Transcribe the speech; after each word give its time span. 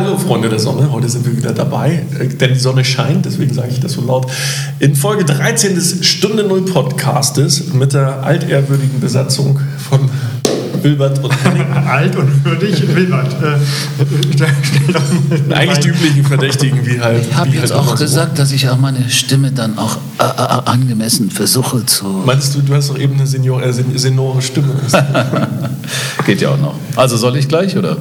Hallo 0.00 0.16
Freunde 0.16 0.48
der 0.48 0.60
Sonne, 0.60 0.92
heute 0.92 1.08
sind 1.08 1.26
wir 1.26 1.36
wieder 1.36 1.50
dabei, 1.52 2.04
äh, 2.20 2.28
denn 2.28 2.54
die 2.54 2.60
Sonne 2.60 2.84
scheint, 2.84 3.24
deswegen 3.26 3.52
sage 3.52 3.70
ich 3.72 3.80
das 3.80 3.94
so 3.94 4.00
laut. 4.00 4.30
In 4.78 4.94
Folge 4.94 5.24
13 5.24 5.74
des 5.74 6.06
Stunde 6.06 6.44
Null 6.44 6.62
Podcastes 6.62 7.72
mit 7.72 7.94
der 7.94 8.22
altehrwürdigen 8.22 9.00
Besatzung 9.00 9.58
von 9.90 10.08
Wilbert 10.82 11.18
und. 11.24 11.32
Alt 11.88 12.14
und 12.14 12.44
würdig, 12.44 12.80
Wilbert. 12.94 13.34
Äh, 13.42 13.56
Eigentlich 15.52 15.78
die 15.80 15.88
üblichen 15.88 16.22
Verdächtigen, 16.24 16.86
wie 16.86 17.00
halt. 17.00 17.26
Ich 17.28 17.34
habe 17.34 17.50
jetzt 17.50 17.62
halt 17.62 17.72
auch 17.72 17.88
immer 17.88 17.96
so. 17.96 18.04
gesagt, 18.04 18.38
dass 18.38 18.52
ich 18.52 18.68
auch 18.68 18.78
meine 18.78 19.10
Stimme 19.10 19.50
dann 19.50 19.78
auch 19.78 19.96
äh, 20.20 20.22
äh, 20.22 20.70
angemessen 20.70 21.28
versuche 21.32 21.84
zu. 21.86 22.04
Meinst 22.24 22.54
du, 22.54 22.60
du 22.62 22.72
hast 22.72 22.90
doch 22.90 22.98
eben 23.00 23.14
eine 23.14 23.26
Senior, 23.26 23.60
äh, 23.64 23.72
sen- 23.72 23.98
senore 23.98 24.40
Stimme? 24.42 24.74
Geht 26.24 26.40
ja 26.40 26.50
auch 26.50 26.58
noch. 26.58 26.74
Also 26.94 27.16
soll 27.16 27.36
ich 27.36 27.48
gleich 27.48 27.76
oder? 27.76 27.96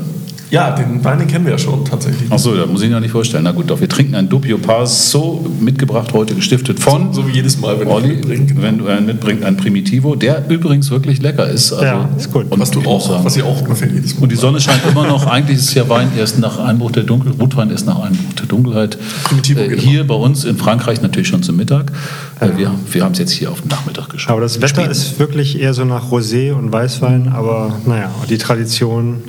Ja, 0.49 0.71
den 0.71 1.03
Wein, 1.03 1.19
den 1.19 1.27
kennen 1.27 1.45
wir 1.45 1.51
ja 1.53 1.57
schon 1.57 1.83
tatsächlich. 1.83 2.31
Achso, 2.31 2.55
da 2.55 2.65
muss 2.65 2.81
ich 2.81 2.89
noch 2.89 2.99
nicht 3.01 3.11
vorstellen. 3.11 3.43
Na 3.43 3.51
gut, 3.51 3.69
doch, 3.69 3.79
wir 3.81 3.89
trinken 3.89 4.15
ein 4.15 4.29
Doppio 4.29 4.57
Paso, 4.57 5.45
mitgebracht 5.59 6.13
heute, 6.13 6.35
gestiftet 6.35 6.79
von 6.79 7.13
So 7.13 7.27
wie 7.27 7.31
jedes 7.33 7.59
Mal, 7.59 7.79
wenn 7.79 7.87
Olli, 7.87 8.09
ich 8.11 8.15
mitbringe. 8.17 8.45
genau. 8.45 8.61
wenn 8.61 8.77
du 8.77 8.87
einen 8.87 9.05
mitbringst, 9.05 9.43
ein 9.43 9.57
Primitivo, 9.57 10.15
der 10.15 10.49
übrigens 10.49 10.89
wirklich 10.89 11.21
lecker 11.21 11.49
ist. 11.49 11.73
Also, 11.73 11.85
Ja, 11.85 12.09
ist 12.17 12.31
gut. 12.31 12.45
Und 12.49 12.59
Was 12.59 12.71
du 12.71 12.79
ich 12.81 12.87
auch, 12.87 13.05
sagen- 13.07 13.25
was 13.25 13.35
ihr 13.35 13.45
auch 13.45 13.61
ungefähr 13.61 13.89
jedes 13.89 14.15
Mal. 14.15 14.23
Und 14.23 14.31
die 14.31 14.35
Sonne 14.37 14.59
scheint 14.61 14.81
immer 14.89 15.05
noch. 15.05 15.25
Eigentlich 15.27 15.57
ist 15.57 15.73
ja 15.73 15.87
Wein 15.89 16.11
erst 16.17 16.39
nach 16.39 16.59
Einbruch 16.59 16.91
der 16.91 17.03
Dunkelheit, 17.03 17.39
Rotwein 17.39 17.69
erst 17.71 17.85
nach 17.85 17.99
Einbruch 17.99 18.33
der 18.39 18.45
Dunkelheit. 18.45 18.97
Primitivo 19.25 19.59
Äh, 19.59 19.67
geht 19.69 19.79
hier 19.81 20.07
bei 20.07 20.15
uns 20.15 20.45
in 20.45 20.57
Frankreich 20.57 21.01
natürlich 21.01 21.27
schon 21.27 21.43
zum 21.43 21.57
Mittag. 21.57 21.91
Äh, 22.39 22.49
wir 22.57 22.71
wir 22.91 23.03
haben 23.03 23.11
es 23.13 23.19
jetzt 23.19 23.31
hier 23.31 23.51
auf 23.51 23.61
den 23.61 23.67
Nachmittag 23.69 24.09
geschafft. 24.09 24.31
Aber 24.31 24.41
das 24.41 24.61
Wetter 24.61 24.89
ist 24.89 25.19
wirklich 25.19 25.59
eher 25.59 25.73
so 25.73 25.83
nach 25.83 26.09
Rosé 26.11 26.53
und 26.53 26.71
Weißwein, 26.71 27.29
aber 27.33 27.79
naja, 27.85 28.09
die 28.29 28.37
Tradition 28.37 29.21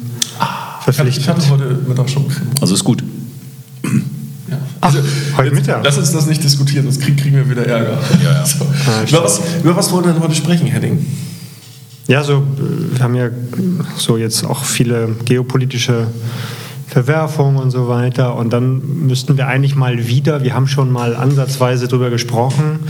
ich 0.91 0.99
hatte, 0.99 1.11
verpflichtet. 1.13 1.23
ich 1.23 1.29
hatte 1.29 1.51
heute 1.51 1.81
Mittag 1.89 2.09
schon 2.11 2.29
Creme. 2.29 2.49
Also 2.61 2.75
ist 2.75 2.85
gut. 2.85 3.03
Ja. 4.51 4.57
Ach, 4.81 4.87
Also, 4.89 4.99
heute 5.37 5.49
jetzt- 5.51 5.55
Mittag? 5.67 5.85
Lass 5.85 5.99
uns 5.99 6.13
das 6.13 6.27
nicht 6.27 6.43
diskutieren, 6.43 6.85
sonst 6.85 7.01
krieg, 7.01 7.17
kriegen 7.17 7.37
wir 7.37 7.49
wieder 7.49 7.67
Ärger. 7.67 7.99
Ja, 8.23 8.33
ja. 8.33 8.47
So. 8.47 8.65
Ah, 8.65 9.03
über, 9.09 9.25
was, 9.25 9.41
über 9.63 9.77
was 9.77 9.93
wollen 9.93 10.05
wir 10.07 10.13
denn 10.13 10.23
heute 10.23 10.35
sprechen, 10.35 10.67
Henning? 10.67 11.05
Ja, 12.07 12.25
so, 12.25 12.37
äh, 12.39 12.97
wir 12.97 13.03
haben 13.05 13.15
ja 13.15 13.29
so 13.97 14.17
jetzt 14.17 14.45
auch 14.45 14.65
viele 14.65 15.15
geopolitische 15.27 16.07
Verwerfungen 16.87 17.59
und 17.59 17.71
so 17.71 17.89
weiter. 17.89 18.35
Und 18.37 18.51
dann 18.53 19.07
müssten 19.07 19.37
wir 19.37 19.47
eigentlich 19.47 19.75
mal 19.75 20.09
wieder, 20.09 20.43
wir 20.43 20.55
haben 20.55 20.67
schon 20.69 20.91
mal 20.91 21.15
ansatzweise 21.15 21.87
darüber 21.87 22.09
gesprochen, 22.09 22.81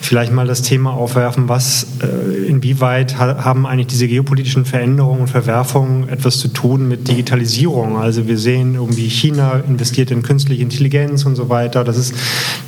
vielleicht 0.00 0.32
mal 0.32 0.46
das 0.46 0.62
Thema 0.62 0.92
aufwerfen, 0.92 1.48
was, 1.48 1.86
äh, 2.02 2.46
inwieweit 2.46 3.18
ha 3.18 3.44
haben 3.44 3.66
eigentlich 3.66 3.88
diese 3.88 4.08
geopolitischen 4.08 4.64
Veränderungen 4.64 5.20
und 5.22 5.26
Verwerfungen 5.28 6.08
etwas 6.08 6.38
zu 6.38 6.48
tun 6.48 6.88
mit 6.88 7.06
Digitalisierung. 7.06 7.98
Also 7.98 8.26
wir 8.26 8.38
sehen 8.38 8.74
irgendwie 8.74 9.08
China 9.08 9.62
investiert 9.68 10.10
in 10.10 10.22
künstliche 10.22 10.62
Intelligenz 10.62 11.26
und 11.26 11.36
so 11.36 11.48
weiter. 11.48 11.84
Das 11.84 11.96
ist 11.96 12.14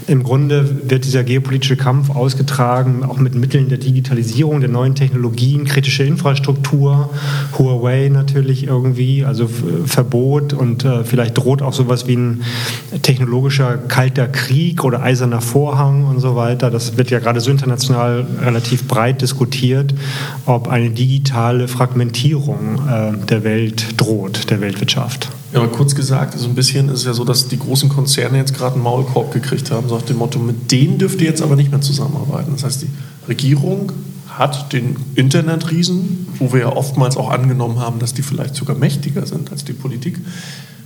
im 0.07 0.23
Grunde 0.23 0.91
wird 0.91 1.05
dieser 1.05 1.25
geopolitische 1.25 1.77
Kampf 1.77 2.11
ausgetragen, 2.11 3.03
auch 3.05 3.19
mit 3.19 3.35
Mitteln 3.35 3.69
der 3.69 3.79
Digitalisierung, 3.79 4.61
der 4.61 4.69
neuen 4.69 4.95
Technologien, 4.95 5.65
kritische 5.65 6.03
Infrastruktur, 6.05 7.11
Huawei 7.59 8.09
natürlich 8.09 8.67
irgendwie, 8.67 9.25
also 9.25 9.45
F- 9.45 9.63
Verbot 9.87 10.53
und 10.53 10.85
äh, 10.85 11.05
vielleicht 11.05 11.39
droht 11.39 11.63
auch 11.63 11.73
sowas 11.73 12.07
wie 12.07 12.17
ein 12.17 12.43
technologischer 13.03 13.79
kalter 13.79 14.29
Krieg 14.29 14.85
oder 14.85 15.03
eiserner 15.03 15.41
Vorhang 15.41 16.05
und 16.05 16.21
so 16.21 16.37
weiter. 16.37 16.71
Das 16.71 16.97
wird 16.99 17.11
ja 17.11 17.21
gerade 17.23 17.41
so 17.41 17.51
international 17.51 18.27
relativ 18.41 18.87
breit 18.87 19.23
diskutiert, 19.23 19.95
ob 20.45 20.69
eine 20.69 20.91
digitale 20.91 21.69
Fragmentierung 21.69 22.89
äh, 22.89 23.27
der 23.27 23.45
Welt 23.45 24.01
droht, 24.01 24.51
der 24.51 24.61
Weltwirtschaft. 24.61 25.31
Ja, 25.53 25.61
aber 25.61 25.69
kurz 25.69 25.95
gesagt, 25.95 26.39
so 26.39 26.49
ein 26.49 26.55
bisschen 26.55 26.89
ist 26.89 27.01
es 27.01 27.05
ja 27.05 27.13
so, 27.13 27.25
dass 27.25 27.49
die 27.49 27.59
großen 27.59 27.89
Konzerne 27.89 28.39
jetzt 28.39 28.55
gerade 28.55 28.75
einen 28.75 28.83
Maulkorb 28.83 29.33
gekriegt 29.33 29.71
haben, 29.71 29.89
so 29.89 29.97
nach 29.97 30.05
dem 30.05 30.17
Motto, 30.17 30.39
mit 30.39 30.71
denen 30.73 30.99
dürft 30.99 31.21
ihr 31.21 31.29
jetzt 31.29 31.43
aber 31.43 31.57
nicht 31.57 31.71
mehr 31.71 31.81
zusammenarbeiten. 31.81 32.53
Das 32.53 32.65
heißt, 32.65 32.83
die 32.83 32.91
Regierung 33.29 33.93
hat 34.29 34.73
den 34.73 34.97
Internetriesen, 35.15 36.27
wo 36.39 36.53
wir 36.53 36.61
ja 36.61 36.69
oftmals 36.75 37.17
auch 37.17 37.31
angenommen 37.31 37.79
haben, 37.81 37.99
dass 37.99 38.15
die 38.15 38.23
vielleicht 38.23 38.55
sogar 38.55 38.77
mächtiger 38.77 39.27
sind 39.27 39.51
als 39.53 39.65
die 39.65 39.75
Politik, 39.75 40.19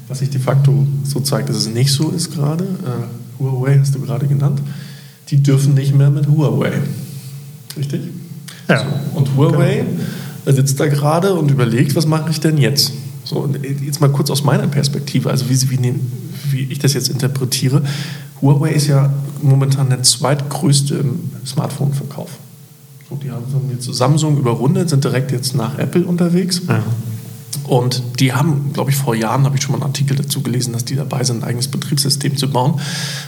was 0.09 0.19
sich 0.19 0.31
de 0.31 0.41
facto 0.41 0.87
so 1.05 1.21
zeigt, 1.21 1.49
dass 1.49 1.57
es 1.57 1.69
nicht 1.69 1.93
so 1.93 2.11
ist 2.11 2.35
gerade. 2.35 2.65
Äh, 2.65 3.43
Huawei 3.43 3.79
hast 3.79 3.95
du 3.95 4.01
gerade 4.01 4.27
genannt. 4.27 4.61
Die 5.29 5.43
dürfen 5.43 5.75
nicht 5.75 5.95
mehr 5.95 6.11
mit 6.11 6.29
Huawei. 6.29 6.73
Richtig? 7.77 8.01
Ja. 8.69 8.81
So. 8.81 9.19
Und 9.19 9.37
Huawei 9.37 9.85
sitzt 10.47 10.79
da 10.79 10.87
gerade 10.87 11.35
und 11.35 11.51
überlegt, 11.51 11.97
was 11.97 12.07
mache 12.07 12.31
ich 12.31 12.41
denn 12.41 12.59
jetzt? 12.59 12.93
So, 13.25 13.53
jetzt 13.85 14.01
mal 14.01 14.11
kurz 14.11 14.31
aus 14.31 14.45
meiner 14.45 14.69
Perspektive, 14.69 15.31
also 15.31 15.49
wie, 15.49 15.71
wie, 15.71 15.95
wie 16.51 16.63
ich 16.71 16.79
das 16.79 16.95
jetzt 16.95 17.09
interpretiere. 17.09 17.83
Huawei 18.41 18.71
ist 18.71 18.87
ja 18.87 19.13
momentan 19.43 19.89
der 19.89 20.03
zweitgrößte 20.03 20.95
im 20.95 21.19
Smartphone-Verkauf. 21.45 22.31
So, 23.09 23.17
die 23.17 23.31
haben 23.31 23.45
jetzt 23.73 23.93
Samsung 23.93 24.39
überrundet, 24.39 24.91
sind 24.91 25.03
direkt 25.03 25.33
jetzt 25.33 25.57
nach 25.57 25.79
Apple 25.79 26.05
unterwegs. 26.05 26.63
Ja. 26.69 26.83
Und 27.65 28.03
die 28.21 28.33
haben, 28.33 28.73
glaube 28.73 28.91
ich, 28.91 28.97
vor 28.97 29.15
Jahren 29.15 29.45
habe 29.45 29.57
ich 29.57 29.63
schon 29.63 29.73
mal 29.73 29.79
einen 29.79 29.93
Artikel 29.93 30.17
dazu 30.17 30.43
gelesen, 30.43 30.73
dass 30.73 30.85
die 30.85 30.97
dabei 30.97 31.25
sind, 31.25 31.43
ein 31.43 31.45
eigenes 31.45 31.69
Betriebssystem 31.69 32.37
zu 32.37 32.51
bauen. 32.51 32.81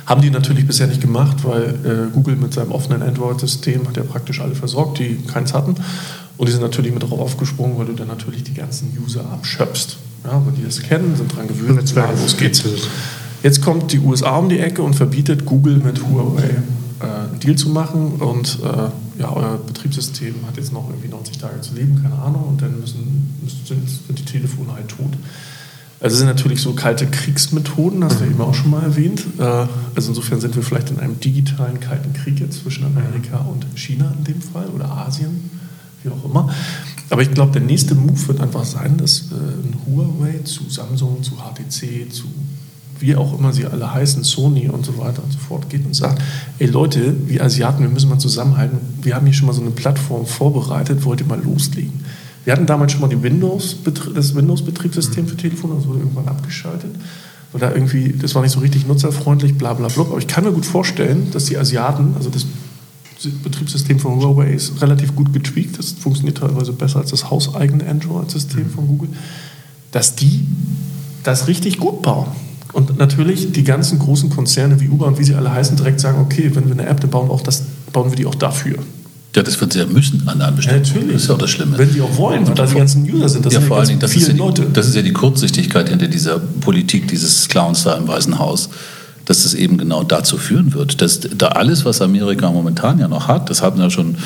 Haben 0.06 0.22
die 0.22 0.30
natürlich 0.30 0.66
bisher 0.66 0.86
nicht 0.86 1.00
gemacht, 1.00 1.38
weil 1.44 2.08
äh, 2.10 2.12
Google 2.12 2.36
mit 2.36 2.54
seinem 2.54 2.72
offenen 2.72 3.02
Android-System 3.02 3.86
hat 3.88 3.96
ja 3.96 4.02
praktisch 4.02 4.40
alle 4.40 4.54
versorgt, 4.54 4.98
die 4.98 5.16
keins 5.26 5.54
hatten. 5.54 5.74
Und 6.36 6.46
die 6.46 6.52
sind 6.52 6.62
natürlich 6.62 6.92
mit 6.92 7.02
drauf 7.02 7.18
aufgesprungen, 7.18 7.78
weil 7.78 7.86
du 7.86 7.94
dann 7.94 8.08
natürlich 8.08 8.44
die 8.44 8.54
ganzen 8.54 8.96
User 9.04 9.24
abschöpfst. 9.32 9.96
Ja, 10.24 10.42
weil 10.44 10.52
die 10.54 10.64
das 10.64 10.80
kennen, 10.82 11.16
sind 11.16 11.34
dran 11.34 11.48
gewöhnt. 11.48 11.76
Netzwerk. 11.76 12.10
Ja, 12.14 12.22
los 12.22 12.36
geht's. 12.36 12.64
Jetzt 13.42 13.62
kommt 13.62 13.92
die 13.92 14.00
USA 14.00 14.36
um 14.36 14.48
die 14.48 14.58
Ecke 14.58 14.82
und 14.82 14.94
verbietet 14.94 15.44
Google 15.44 15.76
mit 15.76 16.04
Huawei 16.04 16.56
äh, 17.00 17.04
einen 17.04 17.40
Deal 17.40 17.56
zu 17.56 17.70
machen 17.70 18.14
und 18.18 18.58
äh, 18.64 18.90
ja, 19.18 19.32
euer 19.32 19.58
Betriebssystem 19.58 20.34
hat 20.46 20.56
jetzt 20.56 20.72
noch 20.72 20.88
irgendwie 20.88 21.08
90 21.08 21.38
Tage 21.38 21.60
zu 21.60 21.74
leben, 21.74 22.00
keine 22.02 22.16
Ahnung, 22.16 22.44
und 22.44 22.62
dann 22.62 22.80
müssen, 22.80 23.36
müssen 23.42 23.66
sind, 23.66 23.88
sind 23.88 24.18
die 24.18 24.24
Telefone 24.24 24.72
halt 24.72 24.88
tot. 24.88 25.12
Also 26.00 26.16
sind 26.16 26.26
natürlich 26.26 26.62
so 26.62 26.74
kalte 26.74 27.08
Kriegsmethoden, 27.08 28.04
hast 28.04 28.20
du 28.20 28.24
eben 28.24 28.40
auch 28.40 28.54
schon 28.54 28.70
mal 28.70 28.84
erwähnt. 28.84 29.24
Äh, 29.38 29.42
also 29.42 30.10
insofern 30.10 30.40
sind 30.40 30.54
wir 30.54 30.62
vielleicht 30.62 30.90
in 30.90 31.00
einem 31.00 31.18
digitalen 31.18 31.80
kalten 31.80 32.12
Krieg 32.12 32.38
jetzt 32.38 32.62
zwischen 32.62 32.84
Amerika 32.84 33.38
und 33.38 33.66
China 33.74 34.14
in 34.16 34.24
dem 34.24 34.40
Fall 34.40 34.68
oder 34.68 34.88
Asien, 34.90 35.50
wie 36.04 36.10
auch 36.10 36.24
immer. 36.24 36.54
Aber 37.10 37.22
ich 37.22 37.32
glaube, 37.32 37.52
der 37.52 37.62
nächste 37.62 37.96
Move 37.96 38.28
wird 38.28 38.40
einfach 38.40 38.64
sein, 38.64 38.96
dass 38.98 39.32
äh, 39.32 39.34
ein 39.34 39.74
Huawei 39.86 40.38
zu 40.44 40.70
Samsung, 40.70 41.24
zu 41.24 41.32
HTC, 41.38 42.12
zu 42.12 42.26
wie 43.00 43.16
auch 43.16 43.38
immer 43.38 43.52
sie 43.52 43.66
alle 43.66 43.92
heißen, 43.92 44.24
Sony 44.24 44.68
und 44.68 44.84
so 44.84 44.98
weiter 44.98 45.22
und 45.22 45.32
so 45.32 45.38
fort, 45.38 45.68
geht 45.70 45.84
und 45.84 45.94
sagt, 45.94 46.22
ey 46.58 46.66
Leute, 46.66 47.14
wir 47.26 47.42
Asiaten, 47.42 47.82
wir 47.82 47.88
müssen 47.88 48.08
mal 48.08 48.18
zusammenhalten. 48.18 48.78
Wir 49.02 49.14
haben 49.14 49.26
hier 49.26 49.34
schon 49.34 49.46
mal 49.46 49.52
so 49.52 49.60
eine 49.60 49.70
Plattform 49.70 50.26
vorbereitet, 50.26 51.04
wollt 51.04 51.20
ihr 51.20 51.26
mal 51.26 51.40
loslegen? 51.42 52.04
Wir 52.44 52.52
hatten 52.54 52.66
damals 52.66 52.92
schon 52.92 53.00
mal 53.00 53.08
die 53.08 53.22
Windows, 53.22 53.76
das 54.14 54.34
Windows-Betriebssystem 54.34 55.26
für 55.26 55.36
Telefone, 55.36 55.74
das 55.76 55.86
wurde 55.86 55.98
irgendwann 55.98 56.28
abgeschaltet. 56.28 56.90
Weil 57.52 57.60
da 57.60 57.72
irgendwie, 57.72 58.12
das 58.12 58.34
war 58.34 58.42
nicht 58.42 58.52
so 58.52 58.60
richtig 58.60 58.86
nutzerfreundlich, 58.86 59.56
bla 59.56 59.74
bla 59.74 59.88
bla. 59.88 60.02
Aber 60.04 60.18
ich 60.18 60.26
kann 60.26 60.44
mir 60.44 60.52
gut 60.52 60.66
vorstellen, 60.66 61.30
dass 61.32 61.46
die 61.46 61.56
Asiaten, 61.56 62.14
also 62.16 62.30
das 62.30 62.46
Betriebssystem 63.42 63.98
von 63.98 64.16
Huawei 64.16 64.52
ist 64.52 64.80
relativ 64.80 65.14
gut 65.14 65.32
getweakt, 65.32 65.78
das 65.78 65.92
funktioniert 65.92 66.38
teilweise 66.38 66.72
besser 66.72 67.00
als 67.00 67.10
das 67.10 67.30
hauseigene 67.30 67.86
Android-System 67.88 68.70
von 68.70 68.86
Google, 68.86 69.10
dass 69.92 70.14
die 70.14 70.46
das 71.24 71.48
richtig 71.48 71.78
gut 71.78 72.02
bauen. 72.02 72.28
Und 72.78 72.96
natürlich 72.96 73.50
die 73.50 73.64
ganzen 73.64 73.98
großen 73.98 74.30
Konzerne 74.30 74.80
wie 74.80 74.88
Uber 74.88 75.06
und 75.06 75.18
wie 75.18 75.24
sie 75.24 75.34
alle 75.34 75.52
heißen, 75.52 75.76
direkt 75.76 75.98
sagen, 75.98 76.20
okay, 76.20 76.48
wenn 76.54 76.66
wir 76.66 76.72
eine 76.74 76.86
App, 76.86 77.10
bauen, 77.10 77.28
auch 77.28 77.40
das, 77.40 77.64
bauen 77.92 78.08
wir 78.08 78.14
die 78.14 78.24
auch 78.24 78.36
dafür. 78.36 78.76
Ja, 79.34 79.42
das 79.42 79.60
wird 79.60 79.72
sie 79.72 79.80
ja 79.80 79.86
müssen 79.86 80.22
an 80.28 80.40
einem 80.40 80.54
bestimmten 80.54 80.92
Punkt. 80.92 81.12
Das 81.12 81.22
ist 81.22 81.28
ja 81.28 81.34
auch 81.34 81.38
das 81.38 81.50
Schlimme. 81.50 81.76
Wenn 81.76 81.92
die 81.92 82.00
auch 82.00 82.16
wollen, 82.16 82.44
und 82.44 82.56
da 82.56 82.66
die 82.66 82.76
ganzen 82.76 83.02
User 83.02 83.28
sind, 83.28 83.44
das 83.44 83.54
ja, 83.54 83.58
sind 83.58 83.68
vor 83.68 83.78
allen 83.78 83.88
Dingen, 83.88 83.98
das 83.98 84.12
ist, 84.12 84.16
ja 84.16 84.26
viele 84.26 84.34
die, 84.34 84.38
Leute. 84.38 84.66
das 84.72 84.86
ist 84.86 84.94
ja 84.94 85.02
die 85.02 85.12
Kurzsichtigkeit 85.12 85.88
hinter 85.88 86.06
dieser 86.06 86.38
Politik 86.38 87.08
dieses 87.08 87.48
Clowns 87.48 87.82
da 87.82 87.96
im 87.96 88.06
Weißen 88.06 88.38
Haus, 88.38 88.68
dass 89.28 89.44
es 89.44 89.52
eben 89.52 89.76
genau 89.76 90.04
dazu 90.04 90.38
führen 90.38 90.72
wird, 90.72 91.02
dass 91.02 91.20
da 91.20 91.48
alles, 91.48 91.84
was 91.84 92.00
Amerika 92.00 92.50
momentan 92.50 92.98
ja 92.98 93.08
noch 93.08 93.28
hat, 93.28 93.50
das 93.50 93.60
haben 93.60 93.78
ja 93.78 93.90
schon 93.90 94.16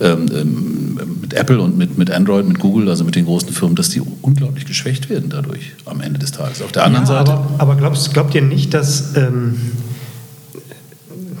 ähm, 0.00 0.26
ähm, 0.34 1.00
mit 1.22 1.32
Apple 1.32 1.62
und 1.62 1.78
mit, 1.78 1.96
mit 1.96 2.10
Android, 2.10 2.46
mit 2.46 2.58
Google, 2.58 2.90
also 2.90 3.04
mit 3.04 3.14
den 3.14 3.24
großen 3.24 3.48
Firmen, 3.48 3.74
dass 3.74 3.88
die 3.88 4.02
unglaublich 4.20 4.66
geschwächt 4.66 5.08
werden 5.08 5.30
dadurch 5.30 5.72
am 5.86 6.02
Ende 6.02 6.18
des 6.18 6.32
Tages. 6.32 6.60
Auf 6.60 6.72
der 6.72 6.84
anderen 6.84 7.06
ja, 7.06 7.12
Seite. 7.14 7.32
Aber, 7.32 7.54
aber 7.56 7.76
glaubst, 7.76 8.12
glaubt 8.12 8.34
ihr 8.34 8.42
nicht, 8.42 8.74
dass. 8.74 9.16
Ähm, 9.16 9.56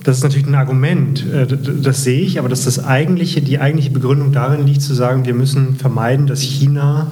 das 0.02 0.16
ist 0.16 0.22
natürlich 0.22 0.46
ein 0.46 0.54
Argument, 0.54 1.26
äh, 1.30 1.46
das 1.46 2.04
sehe 2.04 2.22
ich, 2.22 2.38
aber 2.38 2.48
dass 2.48 2.64
das 2.64 2.82
eigentliche, 2.82 3.42
die 3.42 3.58
eigentliche 3.58 3.90
Begründung 3.90 4.32
darin 4.32 4.66
liegt, 4.66 4.80
zu 4.80 4.94
sagen, 4.94 5.26
wir 5.26 5.34
müssen 5.34 5.76
vermeiden, 5.76 6.26
dass 6.26 6.40
China 6.40 7.08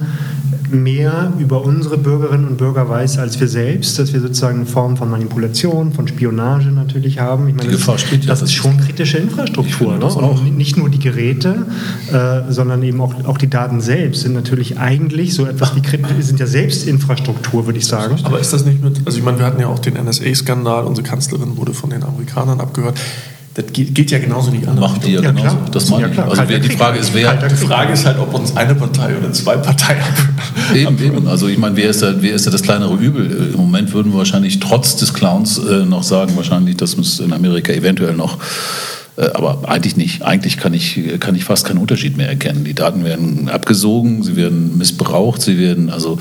mehr 0.71 1.33
über 1.39 1.63
unsere 1.63 1.97
Bürgerinnen 1.97 2.47
und 2.47 2.57
Bürger 2.57 2.89
weiß 2.89 3.17
als 3.17 3.39
wir 3.39 3.47
selbst, 3.47 3.99
dass 3.99 4.13
wir 4.13 4.21
sozusagen 4.21 4.57
eine 4.57 4.65
Form 4.65 4.97
von 4.97 5.09
Manipulation, 5.09 5.93
von 5.93 6.07
Spionage 6.07 6.69
natürlich 6.69 7.19
haben. 7.19 7.47
Ich 7.47 7.55
meine, 7.55 7.69
die 7.69 7.75
Gefahr 7.75 7.95
das. 7.95 8.25
Das 8.25 8.41
ist 8.41 8.53
schon 8.53 8.77
kritische 8.77 9.17
Infrastruktur. 9.17 9.97
Ne? 9.97 10.05
Und 10.05 10.57
nicht 10.57 10.77
nur 10.77 10.89
die 10.89 10.99
Geräte, 10.99 11.65
äh, 12.11 12.51
sondern 12.51 12.83
eben 12.83 13.01
auch, 13.01 13.13
auch 13.25 13.37
die 13.37 13.49
Daten 13.49 13.81
selbst 13.81 14.21
sind 14.21 14.33
natürlich 14.33 14.77
eigentlich 14.79 15.33
so 15.33 15.45
etwas 15.45 15.75
wie 15.75 16.21
sind 16.21 16.39
ja 16.39 16.47
selbst 16.47 16.87
Infrastruktur, 16.87 17.65
würde 17.65 17.79
ich 17.79 17.85
sagen. 17.85 18.17
Aber 18.23 18.39
ist 18.39 18.53
das 18.53 18.65
nicht 18.65 18.83
mit, 18.83 19.01
also 19.05 19.17
ich 19.17 19.23
meine, 19.23 19.39
wir 19.39 19.45
hatten 19.45 19.59
ja 19.59 19.67
auch 19.67 19.79
den 19.79 19.95
NSA-Skandal, 19.95 20.85
unsere 20.85 21.07
Kanzlerin 21.07 21.57
wurde 21.57 21.73
von 21.73 21.89
den 21.89 22.03
Amerikanern 22.03 22.59
abgehört. 22.59 22.99
Das 23.61 23.73
geht, 23.73 23.93
geht, 23.93 24.09
ja 24.09 24.19
genauso 24.19 24.51
nicht 24.51 24.65
an. 24.67 24.79
Macht 24.79 25.05
die 25.05 25.11
ja, 25.11 25.21
ja 25.21 25.31
genauso. 25.31 25.57
Klar. 25.57 25.69
Das 25.71 25.89
meine 25.89 26.15
ja, 26.15 26.23
Also 26.23 26.43
wer, 26.47 26.59
die 26.59 26.69
Frage 26.69 26.99
ist, 26.99 27.13
wer. 27.13 27.33
Die 27.33 27.55
Frage 27.55 27.91
ist 27.91 28.05
halt, 28.05 28.17
ob 28.17 28.33
uns 28.33 28.55
eine 28.55 28.73
Partei 28.73 29.17
oder 29.17 29.33
zwei 29.33 29.57
Parteien. 29.57 29.99
Eben, 30.73 31.03
eben. 31.03 31.27
Also 31.27 31.47
ich 31.47 31.57
meine, 31.57 31.75
wer 31.75 31.89
ist, 31.89 32.01
da, 32.01 32.13
wer 32.19 32.33
ist 32.33 32.45
da 32.45 32.51
das 32.51 32.61
kleinere 32.61 32.93
Übel? 32.93 33.51
Im 33.53 33.59
Moment 33.59 33.91
würden 33.91 34.11
wir 34.13 34.19
wahrscheinlich 34.19 34.59
trotz 34.59 34.95
des 34.97 35.13
Clowns 35.13 35.57
äh, 35.57 35.83
noch 35.83 36.03
sagen, 36.03 36.35
wahrscheinlich, 36.35 36.77
dass 36.77 36.95
es 36.95 37.19
in 37.19 37.33
Amerika 37.33 37.73
eventuell 37.73 38.13
noch 38.13 38.37
äh, 39.17 39.29
aber 39.33 39.67
eigentlich 39.67 39.97
nicht. 39.97 40.21
Eigentlich 40.21 40.57
kann 40.57 40.73
ich, 40.73 41.19
kann 41.19 41.35
ich 41.35 41.43
fast 41.43 41.65
keinen 41.65 41.79
Unterschied 41.79 42.17
mehr 42.17 42.29
erkennen. 42.29 42.63
Die 42.63 42.73
Daten 42.73 43.03
werden 43.03 43.49
abgesogen, 43.49 44.23
sie 44.23 44.35
werden 44.35 44.77
missbraucht, 44.77 45.41
sie 45.41 45.59
werden 45.59 45.89
also 45.89 46.17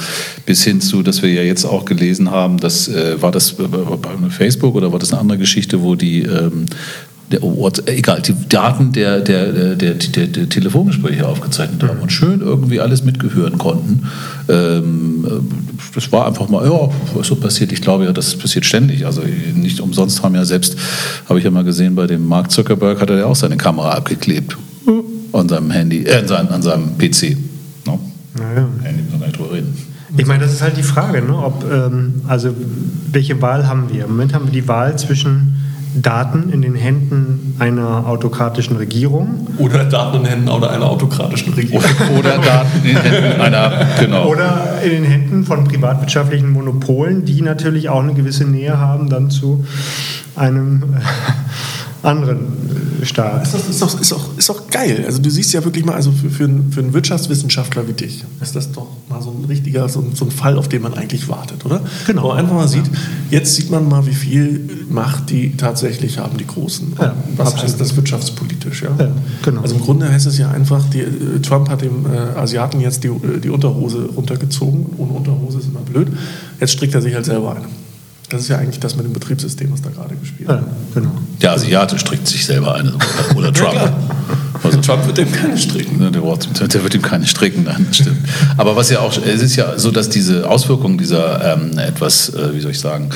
bis 0.47 0.65
hin 0.65 0.81
zu, 0.81 1.03
dass 1.03 1.23
wir 1.23 1.33
ja 1.33 1.43
jetzt 1.43 1.65
auch 1.65 1.85
gelesen 1.85 2.31
haben, 2.31 2.59
das 2.59 2.89
äh, 2.89 3.21
war 3.23 3.31
das 3.31 3.53
bei 3.53 4.31
Facebook 4.31 4.75
oder 4.75 4.93
war 4.93 4.99
das 4.99 5.13
eine 5.13 5.21
andere 5.21 5.39
Geschichte, 5.39 5.83
wo 5.83 5.95
die 5.95 6.23
ähm, 6.23 6.67
der, 7.31 7.41
egal, 7.87 8.23
die 8.23 8.35
Daten 8.49 8.93
der, 8.93 9.21
der, 9.21 9.75
der, 9.75 9.95
der, 9.95 10.49
Telefongespräche 10.49 11.27
aufgezeichnet 11.27 11.83
haben 11.83 12.01
und 12.01 12.11
schön 12.11 12.41
irgendwie 12.41 12.81
alles 12.81 13.05
mitgehören 13.05 13.59
konnten. 13.59 14.07
Ähm, 14.49 15.27
das 15.95 16.11
war 16.11 16.27
einfach 16.27 16.49
mal, 16.49 16.65
ja, 16.65 16.89
was 17.15 17.27
so 17.27 17.37
passiert. 17.37 17.73
Ich 17.73 17.83
glaube 17.83 18.05
ja, 18.05 18.13
das 18.13 18.37
passiert 18.37 18.65
ständig. 18.65 19.05
Also 19.05 19.23
nicht 19.55 19.81
umsonst 19.81 20.23
haben 20.23 20.35
ja 20.35 20.45
selbst, 20.45 20.77
habe 21.29 21.39
ich 21.39 21.45
ja 21.45 21.51
mal 21.51 21.65
gesehen, 21.65 21.95
bei 21.95 22.07
dem 22.07 22.27
Mark 22.27 22.51
Zuckerberg 22.51 23.01
hat 23.01 23.11
er 23.11 23.19
ja 23.19 23.27
auch 23.27 23.37
seine 23.37 23.57
Kamera 23.57 23.91
abgeklebt 23.93 24.57
an 25.33 25.49
seinem 25.49 25.71
Handy, 25.71 26.05
äh, 26.05 26.19
an 26.19 26.29
seinem, 26.29 26.49
an 26.49 26.63
seinem 26.63 26.99
PC. 26.99 27.37
No? 27.87 28.01
Naja. 28.35 28.69
Handy, 28.83 29.03
müssen 29.03 29.21
wir 29.21 29.27
nicht 29.27 29.39
drüber 29.39 29.53
reden. 29.53 29.77
Ich 30.17 30.27
meine, 30.27 30.43
das 30.43 30.53
ist 30.53 30.63
halt 30.63 30.77
die 30.77 30.83
Frage, 30.83 31.21
ne? 31.23 31.37
ob, 31.37 31.65
ähm, 31.71 32.23
also 32.27 32.55
welche 33.13 33.41
Wahl 33.43 33.67
haben 33.67 33.93
wir? 33.93 34.05
Im 34.05 34.13
Moment 34.13 34.33
haben 34.35 34.47
wir 34.47 34.53
die 34.53 34.67
Wahl 34.67 34.99
zwischen 34.99 35.58
Daten 35.95 36.51
in 36.51 36.63
den 36.63 36.75
Händen 36.75 37.57
einer 37.59 38.07
autokratischen 38.07 38.77
Regierung. 38.77 39.47
Oder 39.59 39.85
Daten 39.85 40.19
in 40.19 40.23
den 40.25 40.31
Händen 40.31 40.49
einer 40.49 40.91
autokratischen 40.91 41.55
Regierung. 41.55 41.85
Oder 42.19 42.39
Daten 42.39 42.79
in 42.85 42.95
den 42.95 42.97
Händen 42.97 43.41
einer, 43.41 43.87
genau. 43.99 44.27
Oder 44.27 44.81
in 44.83 44.91
den 44.91 45.05
Händen 45.05 45.45
von 45.45 45.65
privatwirtschaftlichen 45.65 46.51
Monopolen, 46.51 47.25
die 47.25 47.43
natürlich 47.43 47.89
auch 47.89 48.03
eine 48.03 48.15
gewisse 48.15 48.45
Nähe 48.45 48.79
haben 48.79 49.09
dann 49.09 49.31
zu 49.31 49.65
einem 50.37 50.83
anderen 52.03 53.01
äh, 53.01 53.05
Staat. 53.05 53.45
Ist, 53.45 53.55
das, 53.55 53.69
ist, 53.69 53.83
doch, 53.83 54.01
ist, 54.01 54.13
auch, 54.13 54.37
ist 54.37 54.51
auch 54.51 54.69
geil. 54.71 55.05
Also 55.07 55.21
du 55.21 55.31
siehst 55.31 55.53
ja 55.53 55.65
wirklich 55.65 55.85
mal, 55.85 55.95
also 55.95 56.13
für, 56.13 56.31
für, 56.31 56.45
einen, 56.45 56.73
für 56.73 56.81
einen 56.81 56.93
Wirtschaftswissenschaftler 56.93 57.89
wie 57.89 57.93
dich, 57.93 58.25
ist 58.41 58.55
das 58.55 58.73
doch 58.73 58.87
mal 59.09 59.21
so 59.23 59.31
ein 59.31 59.45
richtiger, 59.45 59.89
so 59.89 60.01
ein, 60.01 60.15
so 60.15 60.25
ein 60.25 60.31
Fall, 60.31 60.59
auf 60.59 60.69
den 60.69 60.83
man 60.83 60.95
eigentlich 60.95 61.29
wartet, 61.29 61.65
oder? 61.65 61.81
Genau. 62.07 62.25
Wo 62.25 62.29
man 62.29 62.39
einfach 62.39 62.55
mal 62.55 62.69
sieht, 62.69 62.85
jetzt 63.31 63.55
sieht 63.55 63.71
man 63.71 63.89
mal, 63.89 64.07
wie 64.07 64.15
viel 64.15 64.87
Macht 64.91 65.31
die 65.31 65.57
tatsächlich 65.57 66.19
haben, 66.19 66.39
die 66.39 66.47
Großen. 66.47 66.95
Ja, 66.99 67.15
was 67.37 67.49
absolut. 67.49 67.65
heißt 67.65 67.81
das 67.81 67.97
wirtschaftspolitisch? 67.97 68.83
Ja? 68.83 68.91
ja? 68.99 69.11
genau. 69.43 69.63
Also 69.63 69.75
im 69.77 69.81
Grunde 69.81 70.11
heißt 70.11 70.27
es 70.27 70.39
ja 70.39 70.51
einfach, 70.51 70.89
die, 70.91 71.01
äh, 71.01 71.41
Trump 71.41 71.69
hat 71.69 71.83
dem 71.83 72.07
äh, 72.07 72.39
Asiaten 72.39 72.81
jetzt 72.81 73.05
die, 73.05 73.09
äh, 73.09 73.39
die 73.43 73.51
Unterhose 73.51 74.09
runtergezogen. 74.15 74.87
Ohne 74.99 75.13
Unterhose 75.13 75.59
ist 75.59 75.69
immer 75.69 75.81
blöd. 75.81 76.09
Jetzt 76.61 76.73
strickt 76.73 76.95
er 76.95 77.03
sich 77.03 77.15
halt 77.15 77.25
selber 77.25 77.57
ein. 77.57 77.88
Das 78.29 78.43
ist 78.43 78.49
ja 78.49 78.59
eigentlich 78.59 78.79
das 78.79 78.95
mit 78.95 79.07
dem 79.07 79.15
Betriebssystem, 79.15 79.73
was 79.73 79.81
da 79.81 79.89
gerade 79.89 80.15
gespielt 80.17 80.49
wird. 80.49 80.61
Ja, 80.61 80.67
genau. 80.95 81.11
Der 81.41 81.53
Asiate 81.53 81.99
strickt 81.99 82.29
sich 82.29 82.45
selber 82.45 82.75
ein, 82.75 82.93
oder 83.37 83.53
Trump. 83.53 83.75
ja, 83.75 83.93
also 84.63 84.81
Trump 84.81 85.07
wird 85.07 85.19
dem 85.19 85.33
keine 85.33 85.57
stricken. 85.57 85.99
Der, 86.01 86.11
der, 86.69 86.83
wird 86.83 86.95
ihm 86.95 87.03
keine 87.03 87.27
stricken, 87.27 87.65
nein, 87.65 87.87
das 87.89 87.97
stimmt. 87.99 88.19
Aber 88.57 88.77
was 88.77 88.91
ja 88.91 89.01
auch, 89.01 89.17
es 89.17 89.41
ist 89.41 89.57
ja 89.57 89.79
so, 89.79 89.91
dass 89.91 90.11
diese 90.11 90.49
Auswirkungen 90.49 90.99
dieser 90.99 91.55
ähm, 91.55 91.79
etwas, 91.79 92.35
äh, 92.35 92.55
wie 92.55 92.61
soll 92.61 92.73
ich 92.73 92.81
sagen, 92.81 93.11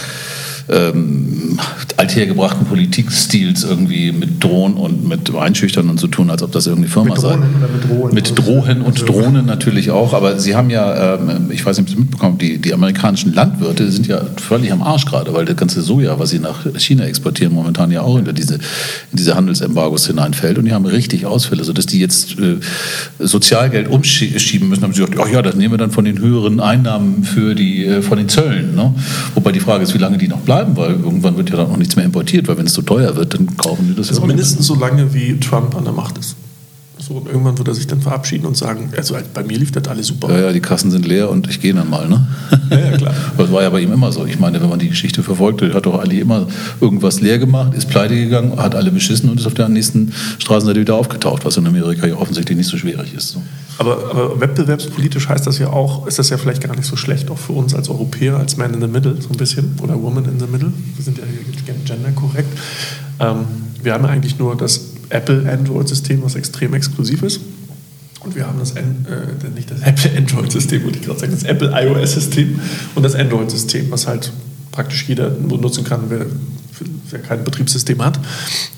ähm, 0.69 1.59
althergebrachten 1.97 2.67
Politikstils 2.67 3.65
irgendwie 3.65 4.13
mit 4.13 4.43
Drohnen 4.43 4.77
und 4.77 5.09
mit 5.09 5.35
Einschüchtern 5.35 5.89
und 5.89 5.99
so 6.01 6.07
tun, 6.07 6.31
als 6.31 6.43
ob 6.43 6.53
das 6.53 6.67
irgendwie 6.67 6.89
Firma 6.89 7.17
sei. 7.17 7.37
Mit 7.37 7.89
Drohnen. 7.89 8.15
Mit 8.15 8.39
Drohnen 8.39 8.83
und 8.83 9.09
Drohnen 9.09 9.47
natürlich 9.47 9.91
auch. 9.91 10.15
Aber 10.15 10.39
Sie 10.39 10.55
haben 10.55 10.71
ja, 10.71 11.15
ähm, 11.15 11.51
ich 11.51 11.65
weiß 11.65 11.79
nicht, 11.79 11.89
ob 11.89 11.95
Sie 11.95 12.01
mitbekommen, 12.01 12.39
die, 12.39 12.59
die 12.59 12.73
amerikanischen 12.73 13.35
Landwirte 13.35 13.91
sind 13.91 14.07
ja 14.07 14.21
völlig 14.37 14.73
am 14.73 14.83
Arsch 14.83 15.05
gerade, 15.07 15.35
weil 15.35 15.45
das 15.45 15.57
ganze 15.57 15.83
Soja, 15.83 16.19
was 16.19 16.31
sie 16.31 16.39
nach 16.39 16.67
China 16.79 17.05
exportieren, 17.05 17.53
momentan 17.53 17.91
ja 17.91 18.03
auch 18.03 18.17
in 18.17 18.33
diese, 18.35 18.55
in 18.55 18.61
diese 19.13 19.35
Handelsembargos 19.35 20.07
hineinfällt. 20.07 20.59
Und 20.59 20.65
die 20.67 20.73
haben 20.73 20.87
richtig 20.87 21.27
Ausfälle, 21.27 21.65
sodass 21.65 21.87
die 21.87 21.99
jetzt 21.99 22.39
äh, 22.39 22.59
Sozialgeld 23.19 23.89
umschieben 23.89 24.69
müssen. 24.69 24.83
Haben 24.83 24.95
sie 24.95 25.01
gesagt, 25.01 25.19
ach 25.21 25.31
ja, 25.31 25.43
das 25.43 25.55
nehmen 25.55 25.75
wir 25.75 25.79
dann 25.79 25.91
von 25.91 26.05
den 26.05 26.19
höheren 26.19 26.61
Einnahmen 26.61 27.25
für 27.25 27.55
die, 27.55 27.85
äh, 27.85 28.03
von 28.03 28.19
den 28.19 28.29
Zöllen. 28.29 28.75
Ne? 28.75 28.95
Wobei 29.35 29.53
die 29.53 29.61
Frage 29.61 29.85
ist, 29.85 29.95
wie 29.95 29.99
lange 29.99 30.19
die 30.19 30.29
noch 30.29 30.41
bleiben 30.41 30.52
bleiben, 30.55 30.77
weil 30.77 30.91
irgendwann 30.91 31.37
wird 31.37 31.51
ja 31.51 31.57
dann 31.57 31.71
auch 31.71 31.77
nichts 31.77 31.97
mehr 31.97 32.05
importiert, 32.05 32.49
weil 32.49 32.59
wenn 32.59 32.67
es 32.67 32.75
zu 32.75 32.83
teuer 32.83 33.17
wird, 33.17 33.35
dann 33.35 33.57
kaufen 33.57 33.89
die 33.89 33.95
das 33.95 34.09
also 34.09 34.21
ja 34.21 34.27
mindestens 34.27 34.67
so 34.67 34.75
lange, 34.75 35.13
wie 35.15 35.39
Trump 35.41 35.75
an 35.75 35.85
der 35.85 35.93
Macht 35.93 36.19
ist. 36.19 36.37
So, 36.99 37.15
und 37.15 37.27
irgendwann 37.27 37.59
wird 37.59 37.67
er 37.67 37.75
sich 37.75 37.89
dann 37.89 38.01
verabschieden 38.01 38.47
und 38.47 38.57
sagen, 38.57 38.91
also 38.97 39.17
bei 39.35 39.43
mir 39.43 39.59
lief 39.59 39.73
das 39.73 39.89
alles 39.89 40.07
super. 40.07 40.31
Ja, 40.33 40.47
ja, 40.47 40.53
die 40.53 40.61
Kassen 40.61 40.93
sind 40.93 41.05
leer 41.05 41.31
und 41.31 41.49
ich 41.49 41.61
gehe 41.61 41.75
dann 41.75 41.91
mal, 41.91 42.09
ne? 42.09 42.25
Ja, 42.71 42.79
ja, 42.79 42.97
klar. 42.97 43.15
War 43.53 43.63
ja 43.63 43.71
bei 43.71 43.81
ihm 43.81 43.93
immer 43.93 44.11
so. 44.13 44.25
Ich 44.25 44.39
meine, 44.39 44.61
wenn 44.61 44.69
man 44.69 44.79
die 44.79 44.89
Geschichte 44.89 45.23
verfolgt, 45.23 45.63
hat 45.63 45.87
doch 45.87 46.01
Ali 46.01 46.21
immer 46.21 46.47
irgendwas 46.81 47.21
leer 47.21 47.39
gemacht, 47.39 47.75
ist 47.75 47.89
pleite 47.89 48.15
gegangen, 48.15 48.57
hat 48.57 48.75
alle 48.75 48.91
beschissen 48.91 49.29
und 49.29 49.39
ist 49.39 49.47
auf 49.47 49.55
der 49.55 49.69
nächsten 49.69 50.13
Straßenseite 50.39 50.81
wieder 50.81 50.95
aufgetaucht, 50.95 51.45
was 51.45 51.57
in 51.57 51.67
Amerika 51.67 52.07
ja 52.07 52.17
offensichtlich 52.17 52.57
nicht 52.57 52.69
so 52.69 52.77
schwierig 52.77 53.15
ist. 53.15 53.37
Aber, 53.79 54.11
aber, 54.11 54.41
wettbewerbspolitisch 54.41 55.29
heißt 55.29 55.47
das 55.47 55.59
ja 55.59 55.69
auch, 55.69 56.07
ist 56.07 56.19
das 56.19 56.31
ja 56.31 56.39
vielleicht 56.39 56.63
gar 56.63 56.75
nicht 56.75 56.87
so 56.87 56.97
schlecht, 56.97 57.31
auch 57.31 57.39
für 57.39 57.53
uns 57.53 57.75
als 57.75 57.89
Europäer, 57.89 58.37
als 58.37 58.57
Man 58.57 58.75
in 58.75 58.81
the 58.81 58.87
Middle 58.87 59.17
so 59.21 59.29
ein 59.31 59.37
bisschen 59.37 59.77
oder 59.83 60.01
Woman 60.01 60.25
in 60.25 60.39
the 60.39 60.47
Middle. 60.47 60.73
Wir 60.97 61.05
sind 61.05 61.19
ja 61.19 61.25
hier 61.25 61.75
genderkorrekt. 61.85 62.49
Ähm, 63.21 63.45
wir 63.83 63.95
haben 63.95 64.05
ja 64.05 64.11
eigentlich 64.11 64.39
nur 64.39 64.57
das 64.57 64.93
Apple 65.09 65.51
Android-System, 65.51 66.23
was 66.23 66.35
extrem 66.35 66.75
exklusiv 66.75 67.23
ist. 67.23 67.41
Und 68.25 68.37
wir 68.37 68.47
haben 68.47 68.59
das, 68.59 68.73
äh, 68.73 68.83
nicht 69.55 69.71
das 69.71 69.81
Apple 69.81 70.11
Android-System, 70.17 70.85
würde 70.85 70.99
ich 70.99 71.05
gerade 71.05 71.19
sagen, 71.19 71.33
das 71.33 71.43
Apple 71.43 71.73
iOS-System 71.75 72.61
und 72.95 73.03
das 73.03 73.15
Android-System, 73.15 73.91
was 73.91 74.07
halt 74.07 74.33
praktisch 74.71 75.09
jeder 75.09 75.31
nutzen 75.31 75.85
kann, 75.85 76.03
wer, 76.09 76.27
wer 77.11 77.21
kein 77.21 77.45
Betriebssystem 77.45 78.03
hat. 78.03 78.19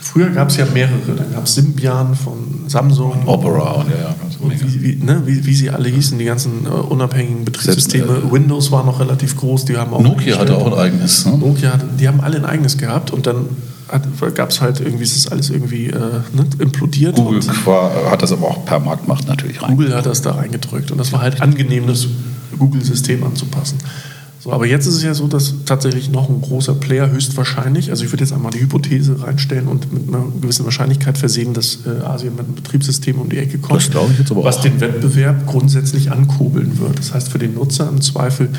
Früher 0.00 0.28
gab 0.30 0.50
es 0.50 0.56
ja 0.56 0.66
mehrere. 0.66 1.14
Dann 1.16 1.32
gab 1.32 1.44
es 1.44 1.54
Symbian 1.54 2.14
von 2.14 2.64
Samsung. 2.68 3.26
Opera 3.26 3.72
und 3.72 3.90
ja, 3.90 3.96
ja. 3.96 4.14
Und 4.40 4.60
wie, 4.60 4.82
wie, 4.82 5.04
ne, 5.04 5.22
wie, 5.24 5.44
wie, 5.46 5.54
sie 5.54 5.70
alle 5.70 5.88
hießen, 5.88 6.18
die 6.18 6.24
ganzen 6.24 6.66
äh, 6.66 6.68
unabhängigen 6.68 7.44
Betriebssysteme. 7.44 8.06
Selbst, 8.06 8.28
äh, 8.28 8.32
Windows 8.32 8.70
war 8.70 8.84
noch 8.84 9.00
relativ 9.00 9.36
groß. 9.36 9.64
Die 9.64 9.76
haben 9.76 9.92
auch 9.94 10.02
Nokia 10.02 10.38
hatte 10.38 10.56
auch 10.56 10.66
ein 10.66 10.78
eigenes. 10.78 11.26
Ne? 11.26 11.38
Nokia, 11.38 11.78
die 11.98 12.08
haben 12.08 12.20
alle 12.20 12.36
ein 12.36 12.44
eigenes 12.44 12.76
gehabt. 12.76 13.10
Und 13.10 13.26
dann 13.26 13.46
gab 14.34 14.50
es 14.50 14.60
halt 14.60 14.80
irgendwie, 14.80 15.04
ist 15.04 15.16
das 15.16 15.32
alles 15.32 15.50
irgendwie 15.50 15.86
äh, 15.86 15.98
ne, 16.32 16.46
implodiert. 16.58 17.16
Google 17.16 17.42
war, 17.64 18.10
hat 18.10 18.22
das 18.22 18.32
aber 18.32 18.48
auch 18.48 18.64
per 18.64 18.80
Marktmacht 18.80 19.26
natürlich 19.28 19.62
rein. 19.62 19.70
Google 19.70 19.94
hat 19.94 20.06
das 20.06 20.22
da 20.22 20.32
reingedrückt 20.32 20.90
und 20.90 20.98
das 20.98 21.12
war 21.12 21.20
halt 21.20 21.40
angenehm, 21.40 21.86
das 21.86 22.06
Google-System 22.58 23.22
anzupassen. 23.24 23.78
So, 24.44 24.52
aber 24.52 24.66
jetzt 24.66 24.86
ist 24.86 24.96
es 24.96 25.02
ja 25.02 25.14
so, 25.14 25.26
dass 25.26 25.54
tatsächlich 25.64 26.10
noch 26.10 26.28
ein 26.28 26.42
großer 26.42 26.74
Player 26.74 27.10
höchstwahrscheinlich, 27.10 27.88
also 27.88 28.04
ich 28.04 28.12
würde 28.12 28.24
jetzt 28.24 28.32
einmal 28.34 28.52
die 28.52 28.60
Hypothese 28.60 29.22
reinstellen 29.22 29.68
und 29.68 29.90
mit 29.90 30.06
einer 30.06 30.22
gewissen 30.38 30.66
Wahrscheinlichkeit 30.66 31.16
versehen, 31.16 31.54
dass 31.54 31.78
äh, 31.86 32.04
Asien 32.04 32.36
mit 32.36 32.44
einem 32.44 32.54
Betriebssystem 32.54 33.18
um 33.18 33.30
die 33.30 33.38
Ecke 33.38 33.56
kommt, 33.56 33.94
was 33.94 34.58
auch. 34.58 34.62
den 34.62 34.80
Wettbewerb 34.80 35.46
grundsätzlich 35.46 36.12
ankurbeln 36.12 36.78
wird. 36.78 36.98
Das 36.98 37.14
heißt 37.14 37.30
für 37.30 37.38
den 37.38 37.54
Nutzer 37.54 37.88
im 37.88 38.02
Zweifel 38.02 38.50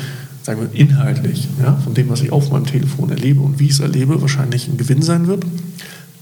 sagen 0.46 0.60
wir, 0.60 0.80
inhaltlich, 0.80 1.48
ja, 1.60 1.74
von 1.82 1.92
dem, 1.92 2.08
was 2.08 2.22
ich 2.22 2.30
auf 2.30 2.52
meinem 2.52 2.66
Telefon 2.66 3.10
erlebe 3.10 3.40
und 3.40 3.58
wie 3.58 3.64
ich 3.64 3.72
es 3.72 3.80
erlebe, 3.80 4.22
wahrscheinlich 4.22 4.68
ein 4.68 4.76
Gewinn 4.76 5.02
sein 5.02 5.26
wird. 5.26 5.44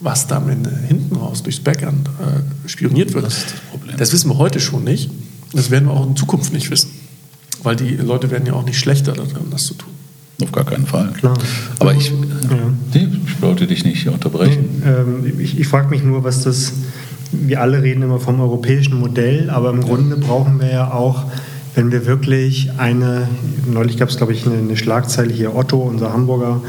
Was 0.01 0.27
da 0.27 0.39
am 0.39 0.49
Ende 0.49 0.71
hinten 0.89 1.15
raus 1.17 1.43
durchs 1.43 1.61
Backend 1.61 2.09
äh, 2.09 2.69
spioniert 2.69 3.13
wird, 3.13 3.27
das, 3.27 3.45
das, 3.87 3.97
das, 3.99 4.13
wissen 4.13 4.31
wir 4.31 4.39
heute 4.39 4.61
schon 4.61 4.83
nicht. 4.83 5.11
Das 5.53 5.71
werden 5.71 5.89
wir 5.89 5.93
auch 5.93 6.07
in 6.07 6.17
Zukunft 6.17 6.53
nicht 6.55 6.71
wissen. 6.71 6.91
Weil 7.63 7.77
die 7.77 7.97
Leute 7.97 8.31
werden 8.31 8.47
ja 8.47 8.55
auch 8.55 8.65
nicht 8.65 8.79
schlechter 8.79 9.13
darin, 9.13 9.51
das 9.51 9.67
zu 9.67 9.75
tun. 9.75 9.91
Auf 10.43 10.53
gar 10.53 10.65
keinen 10.65 10.87
Fall. 10.87 11.13
Klar. 11.13 11.39
Aber 11.79 11.95
ich, 11.95 12.09
ja. 12.09 12.15
nee, 12.95 13.09
ich 13.27 13.43
wollte 13.43 13.67
dich 13.67 13.85
nicht 13.85 14.09
unterbrechen. 14.09 14.83
Nee, 14.83 14.91
ähm, 14.91 15.39
ich, 15.39 15.59
ich 15.61 15.69
frage 15.69 15.89
mich 15.89 16.03
nur, 16.03 16.25
was 16.25 16.43
das. 16.43 16.73
Wir 17.31 17.61
alle 17.61 17.83
reden 17.83 18.03
immer 18.03 18.21
vom 18.21 18.41
europäischen 18.41 18.99
Modell, 18.99 19.51
aber 19.51 19.71
im 19.71 19.83
Grunde 19.83 20.17
brauchen 20.17 20.61
wir 20.61 20.71
ja 20.71 20.93
auch 20.93 21.25
wenn 21.75 21.91
wir 21.91 22.07
wirklich 22.07 22.71
eine, 22.79 23.29
neulich 23.67 23.97
gab 23.97 24.09
es, 24.09 24.17
glaube 24.17 24.33
ich, 24.33 24.47
eine, 24.47 24.59
eine, 24.59 24.77
Schlagzeile 24.77 25.33
hier, 25.33 25.55
Otto, 25.55 25.79
unser 25.79 26.13
Hamburger 26.13 26.61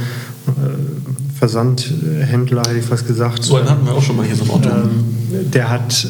äh, 0.47 1.37
Versandhändler, 1.37 2.63
hätte 2.67 2.79
ich 2.79 2.85
fast 2.85 3.07
gesagt. 3.07 3.43
So 3.43 3.57
einen 3.57 3.69
hatten 3.69 3.85
wir 3.85 3.93
auch 3.93 4.01
schon 4.01 4.17
mal 4.17 4.25
hier, 4.25 4.35
so 4.35 4.45
ein 4.45 4.49
Otto. 4.49 4.69
Ähm, 4.69 5.51
der 5.51 5.69
hat 5.69 6.07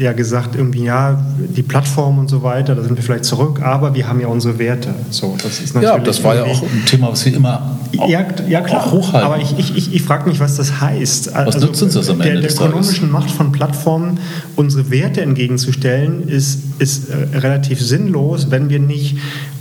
ja 0.00 0.12
gesagt, 0.12 0.56
irgendwie, 0.56 0.84
ja, 0.84 1.22
die 1.38 1.62
Plattform 1.62 2.18
und 2.18 2.28
so 2.28 2.42
weiter, 2.42 2.74
da 2.74 2.82
sind 2.82 2.96
wir 2.96 3.02
vielleicht 3.02 3.24
zurück, 3.24 3.60
aber 3.62 3.94
wir 3.94 4.08
haben 4.08 4.20
ja 4.20 4.28
unsere 4.28 4.58
Werte. 4.58 4.94
So, 5.10 5.36
das 5.42 5.60
ist 5.60 5.74
natürlich 5.74 5.96
ja, 5.96 5.98
das 5.98 6.24
war 6.24 6.34
ja 6.34 6.44
auch 6.44 6.62
ein 6.62 6.84
Thema, 6.86 7.12
was 7.12 7.24
wir 7.24 7.34
immer 7.34 7.78
ja, 7.92 8.24
ja, 8.48 8.60
klar. 8.60 8.90
hochhalten. 8.90 9.26
Aber 9.26 9.38
ich, 9.38 9.58
ich, 9.58 9.76
ich, 9.76 9.94
ich 9.94 10.02
frage 10.02 10.28
mich, 10.28 10.40
was 10.40 10.56
das 10.56 10.80
heißt. 10.80 11.34
Was 11.34 11.54
also, 11.54 11.66
nützt 11.66 11.82
uns 11.82 11.94
das 11.94 12.08
am 12.08 12.20
Ende 12.20 12.40
Der, 12.40 12.50
der 12.50 12.52
ökonomischen 12.52 13.10
Macht 13.10 13.30
von 13.30 13.52
Plattformen 13.52 14.18
unsere 14.56 14.90
Werte 14.90 15.22
entgegenzustellen, 15.22 16.28
ist, 16.28 16.60
ist 16.78 17.10
äh, 17.10 17.36
relativ 17.38 17.80
sinnlos, 17.80 18.50
wenn 18.50 18.70
wir 18.70 18.78
nicht 18.78 19.16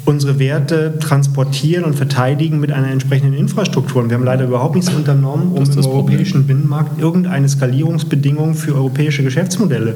unsere 0.10 0.40
Werte 0.40 0.98
transportieren 1.00 1.84
und 1.84 1.96
verteidigen 1.96 2.60
mit 2.60 2.72
einer 2.72 2.90
entsprechenden 2.90 3.36
Infrastruktur. 3.36 4.02
Und 4.02 4.10
wir 4.10 4.18
haben 4.18 4.24
leider 4.24 4.46
überhaupt 4.46 4.76
nichts 4.76 4.92
unternommen, 4.92 5.52
um 5.52 5.64
im 5.64 5.86
europäischen 5.86 6.48
Binnenmarkt 6.48 7.00
irgendeine 7.00 7.48
Skalierungsbedingung 7.48 8.56
für 8.56 8.74
europäische 8.74 9.24
Geschäftsmodelle 9.24 9.96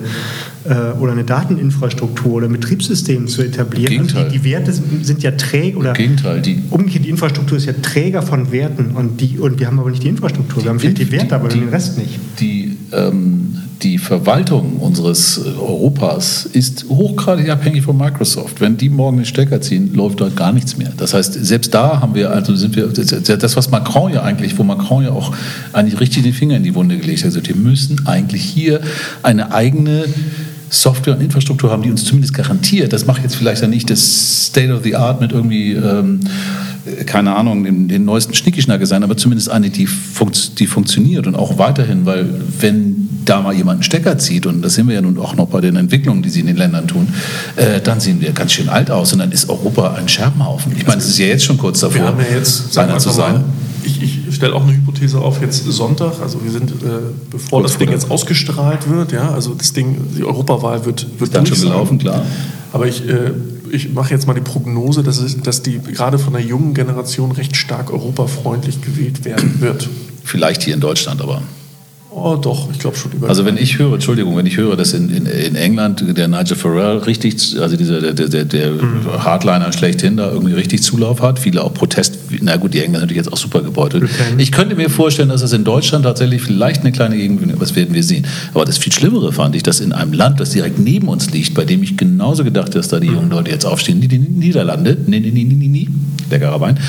äh, 0.65 1.00
oder 1.00 1.13
eine 1.13 1.24
Dateninfrastruktur 1.24 2.34
oder 2.34 2.46
ein 2.46 2.53
Betriebssystem 2.53 3.27
zu 3.27 3.41
etablieren. 3.41 3.89
Gegenteil. 3.89 4.29
Die, 4.29 4.38
die, 4.38 4.43
Werte 4.43 4.72
sind 4.72 5.24
ja 5.24 5.32
träge 5.32 5.77
oder 5.77 5.93
Gegenteil, 5.93 6.41
die 6.41 6.62
umgekehrt, 6.70 7.05
die 7.05 7.10
Infrastruktur 7.10 7.58
ist 7.58 7.65
ja 7.65 7.74
Träger 7.74 8.22
von 8.22 8.51
Werten 8.51 8.91
und, 8.91 9.20
die, 9.20 9.39
und 9.39 9.60
wir 9.60 9.65
haben 9.65 9.79
aber 9.79 9.89
nicht 9.89 10.03
die 10.03 10.10
Infrastruktur. 10.10 10.63
Wir 10.63 10.70
haben 10.70 10.79
vielleicht 10.79 11.00
die 11.00 11.12
Werte, 11.12 11.34
aber 11.34 11.48
die, 11.48 11.60
den 11.60 11.70
Rest 11.70 11.98
nicht. 11.98 12.20
Die 12.39 12.77
ähm, 12.91 13.43
die 13.82 13.98
Verwaltung 13.98 14.77
unseres 14.77 15.38
äh, 15.38 15.50
Europas 15.60 16.46
ist 16.46 16.86
hochgradig 16.89 17.50
abhängig 17.50 17.84
von 17.84 17.98
Microsoft. 17.98 18.62
Wenn 18.62 18.77
die 18.77 18.89
morgen 18.89 19.18
den 19.18 19.25
Stecker 19.25 19.62
ziehen, 19.62 19.94
läuft 19.94 20.22
dort 20.22 20.36
gar 20.36 20.53
nichts 20.53 20.77
mehr. 20.77 20.92
Das 20.98 21.13
heißt, 21.13 21.34
selbst 21.46 21.74
da 21.74 22.01
haben 22.01 22.15
wir, 22.15 22.32
also 22.32 22.56
sind 22.56 22.75
wir, 22.75 22.88
das, 22.88 23.56
was 23.56 23.72
Macron 23.72 24.13
ja 24.13 24.24
eigentlich, 24.24 24.58
wo 24.58 24.63
Macron 24.63 25.03
ja 25.03 25.12
auch 25.12 25.34
eigentlich 25.74 26.00
richtig 26.00 26.24
den 26.24 26.34
Finger 26.34 26.58
in 26.58 26.63
die 26.63 26.75
Wunde 26.75 26.98
gelegt 26.98 27.20
hat, 27.20 27.25
also 27.25 27.42
wir 27.44 27.56
müssen 27.56 28.06
eigentlich 28.06 28.44
hier 28.44 28.82
eine 29.22 29.53
eigene 29.53 30.06
Software 30.74 31.15
und 31.15 31.22
Infrastruktur 31.22 31.70
haben, 31.72 31.84
die 31.84 31.92
uns 31.92 32.03
zumindest 32.03 32.34
garantiert, 32.34 32.94
das 32.94 33.06
macht 33.06 33.24
jetzt 33.24 33.36
vielleicht 33.36 33.62
ja 33.62 33.68
nicht 33.68 33.89
das 33.89 34.48
State 34.48 34.74
of 34.74 34.84
the 34.84 34.96
Art 34.96 35.22
mit 35.22 35.32
irgendwie 35.32 35.74
ähm, 35.74 36.22
keine 37.06 37.36
Ahnung, 37.36 37.63
den, 37.63 37.88
den 37.88 38.06
neuesten 38.06 38.34
Schnickischnacker 38.34 38.86
sein, 38.86 39.03
aber 39.03 39.15
zumindest 39.15 39.50
eine, 39.50 39.70
die, 39.70 39.88
funkt, 39.88 40.60
die 40.60 40.68
funktioniert 40.68 41.27
und 41.27 41.36
auch 41.36 41.58
weiterhin, 41.58 42.06
weil 42.06 42.27
wenn 42.60 43.10
da 43.25 43.42
mal 43.42 43.53
jemand 43.53 43.77
einen 43.77 43.84
Stecker 43.84 44.18
zieht, 44.18 44.46
und 44.46 44.62
das 44.62 44.74
sehen 44.74 44.88
wir 44.88 44.96
ja 44.96 45.01
nun 45.01 45.18
auch 45.18 45.36
noch 45.36 45.48
bei 45.48 45.62
den 45.62 45.77
Entwicklungen, 45.77 46.24
die 46.24 46.30
sie 46.30 46.42
in 46.42 46.48
den 46.48 46.58
Ländern 46.58 46.88
tun, 46.88 47.08
äh, 47.56 47.80
dann 47.80 48.00
sehen 48.00 48.20
wir 48.20 48.32
ganz 48.32 48.51
schön 48.51 48.68
alt 48.68 48.92
aus 48.92 49.13
und 49.13 49.20
dann 49.20 49.32
ist 49.32 49.50
Europa 49.50 49.94
ein 49.94 50.10
Scherbenhaufen. 50.10 50.74
Ich 50.77 50.86
meine, 50.86 51.01
es 51.01 51.08
ist 51.08 51.20
ja 51.20 51.27
jetzt 51.27 51.46
schon 51.46 51.58
kurz 51.58 51.80
davor, 51.80 51.96
wir 51.96 52.06
haben 52.06 52.20
ja 52.20 52.38
jetzt, 52.38 52.77
einer 52.77 52.98
zu 52.98 53.12
sein. 53.12 53.34
Mal, 53.34 53.44
ich, 53.86 54.01
ich 54.01 54.36
stelle 54.36 54.53
auch 54.53 54.63
eine 54.63 54.74
Hypothese 54.74 54.93
auf, 55.16 55.42
jetzt 55.42 55.66
Sonntag, 55.66 56.14
also 56.22 56.44
wir 56.44 56.52
sind, 56.52 56.72
äh, 56.72 56.76
bevor 57.30 57.60
Kurz 57.60 57.74
das 57.74 57.80
Ding 57.80 57.92
jetzt 57.92 58.10
ausgestrahlt 58.10 58.90
wird, 58.90 59.12
ja, 59.12 59.32
also 59.32 59.54
das 59.54 59.74
Ding, 59.74 59.98
die 60.18 60.24
Europawahl 60.24 60.86
wird, 60.86 61.08
wird 61.20 61.30
ist 61.30 61.36
dann 61.36 61.46
schon 61.46 61.60
gelaufen, 61.60 61.98
klar. 61.98 62.26
Aber 62.72 62.88
ich, 62.88 63.08
äh, 63.08 63.32
ich 63.72 63.94
mache 63.94 64.14
jetzt 64.14 64.28
mal 64.28 64.34
die 64.34 64.42
Prognose, 64.42 65.04
dass, 65.04 65.18
es, 65.20 65.40
dass 65.42 65.62
die 65.62 65.80
gerade 65.80 66.20
von 66.20 66.34
der 66.34 66.42
jungen 66.42 66.74
Generation 66.74 67.32
recht 67.32 67.56
stark 67.56 67.92
europafreundlich 67.92 68.82
gewählt 68.82 69.26
werden 69.26 69.62
wird. 69.62 69.90
Vielleicht 70.24 70.64
hier 70.64 70.74
in 70.74 70.80
Deutschland 70.80 71.22
aber. 71.22 71.42
Oh, 72.16 72.36
doch, 72.36 72.70
ich 72.72 72.80
glaube 72.80 72.96
schon. 72.96 73.12
Über 73.12 73.28
also 73.28 73.46
wenn 73.46 73.58
ich 73.58 73.80
höre, 73.80 73.94
Entschuldigung, 73.94 74.38
wenn 74.38 74.46
ich 74.46 74.58
höre, 74.58 74.76
dass 74.76 74.94
in, 74.94 75.10
in, 75.10 75.26
in 75.26 75.56
England 75.56 76.16
der 76.16 76.28
Nigel 76.28 76.56
Farrell 76.56 76.98
richtig, 77.00 77.60
also 77.60 77.76
dieser 77.76 78.14
der, 78.14 78.28
der, 78.30 78.46
der 78.46 78.72
mhm. 78.72 79.06
Hardliner 79.18 79.74
schlechthin 79.74 80.18
da 80.18 80.32
irgendwie 80.32 80.54
richtig 80.54 80.84
Zulauf 80.84 81.22
hat, 81.22 81.40
viele 81.40 81.64
auch 81.64 81.74
Protest, 81.74 82.23
na 82.42 82.58
gut, 82.58 82.74
die 82.74 82.80
Engländer 82.80 83.02
natürlich 83.02 83.18
jetzt 83.18 83.34
auch 83.34 83.38
super 83.38 83.62
gebeutelt. 83.62 84.10
Ich 84.38 84.52
könnte 84.52 84.75
mir 84.75 84.90
vorstellen, 84.90 85.30
dass 85.30 85.42
das 85.42 85.54
in 85.54 85.63
Deutschland 85.63 86.06
tatsächlich 86.06 86.42
vielleicht 86.42 86.82
eine 86.82 86.92
kleine 86.92 87.18
Gegend, 87.18 87.60
was 87.60 87.75
werden 87.75 87.94
wir 87.94 88.04
sehen. 88.04 88.25
Aber 88.54 88.66
das 88.66 88.78
viel 88.78 88.92
Schlimmere 88.92 89.32
fand 89.32 89.56
ich, 89.56 89.63
dass 89.63 89.80
in 89.80 89.92
einem 89.92 90.13
Land, 90.13 90.40
das 90.40 90.52
direkt 90.52 90.80
neben 90.80 91.08
uns 91.08 91.32
liegt, 91.32 91.54
bei 91.54 91.66
dem 91.66 91.84
ich 91.84 91.98
genauso 91.98 92.44
gedacht 92.44 92.70
habe, 92.70 92.80
dass 92.80 92.88
da 92.88 93.00
die 93.00 93.08
jungen 93.08 93.30
Leute 93.30 93.52
jetzt 93.52 93.66
aufstehen, 93.66 94.02
die, 94.02 94.08
die 94.08 94.20
Niederlande, 94.20 94.98
nee, 95.06 95.20
nee, 95.20 95.32
nee, 95.32 95.44
nee, 95.44 95.68
nee, 95.68 95.88
leckerer 96.30 96.60
Wein, 96.60 96.80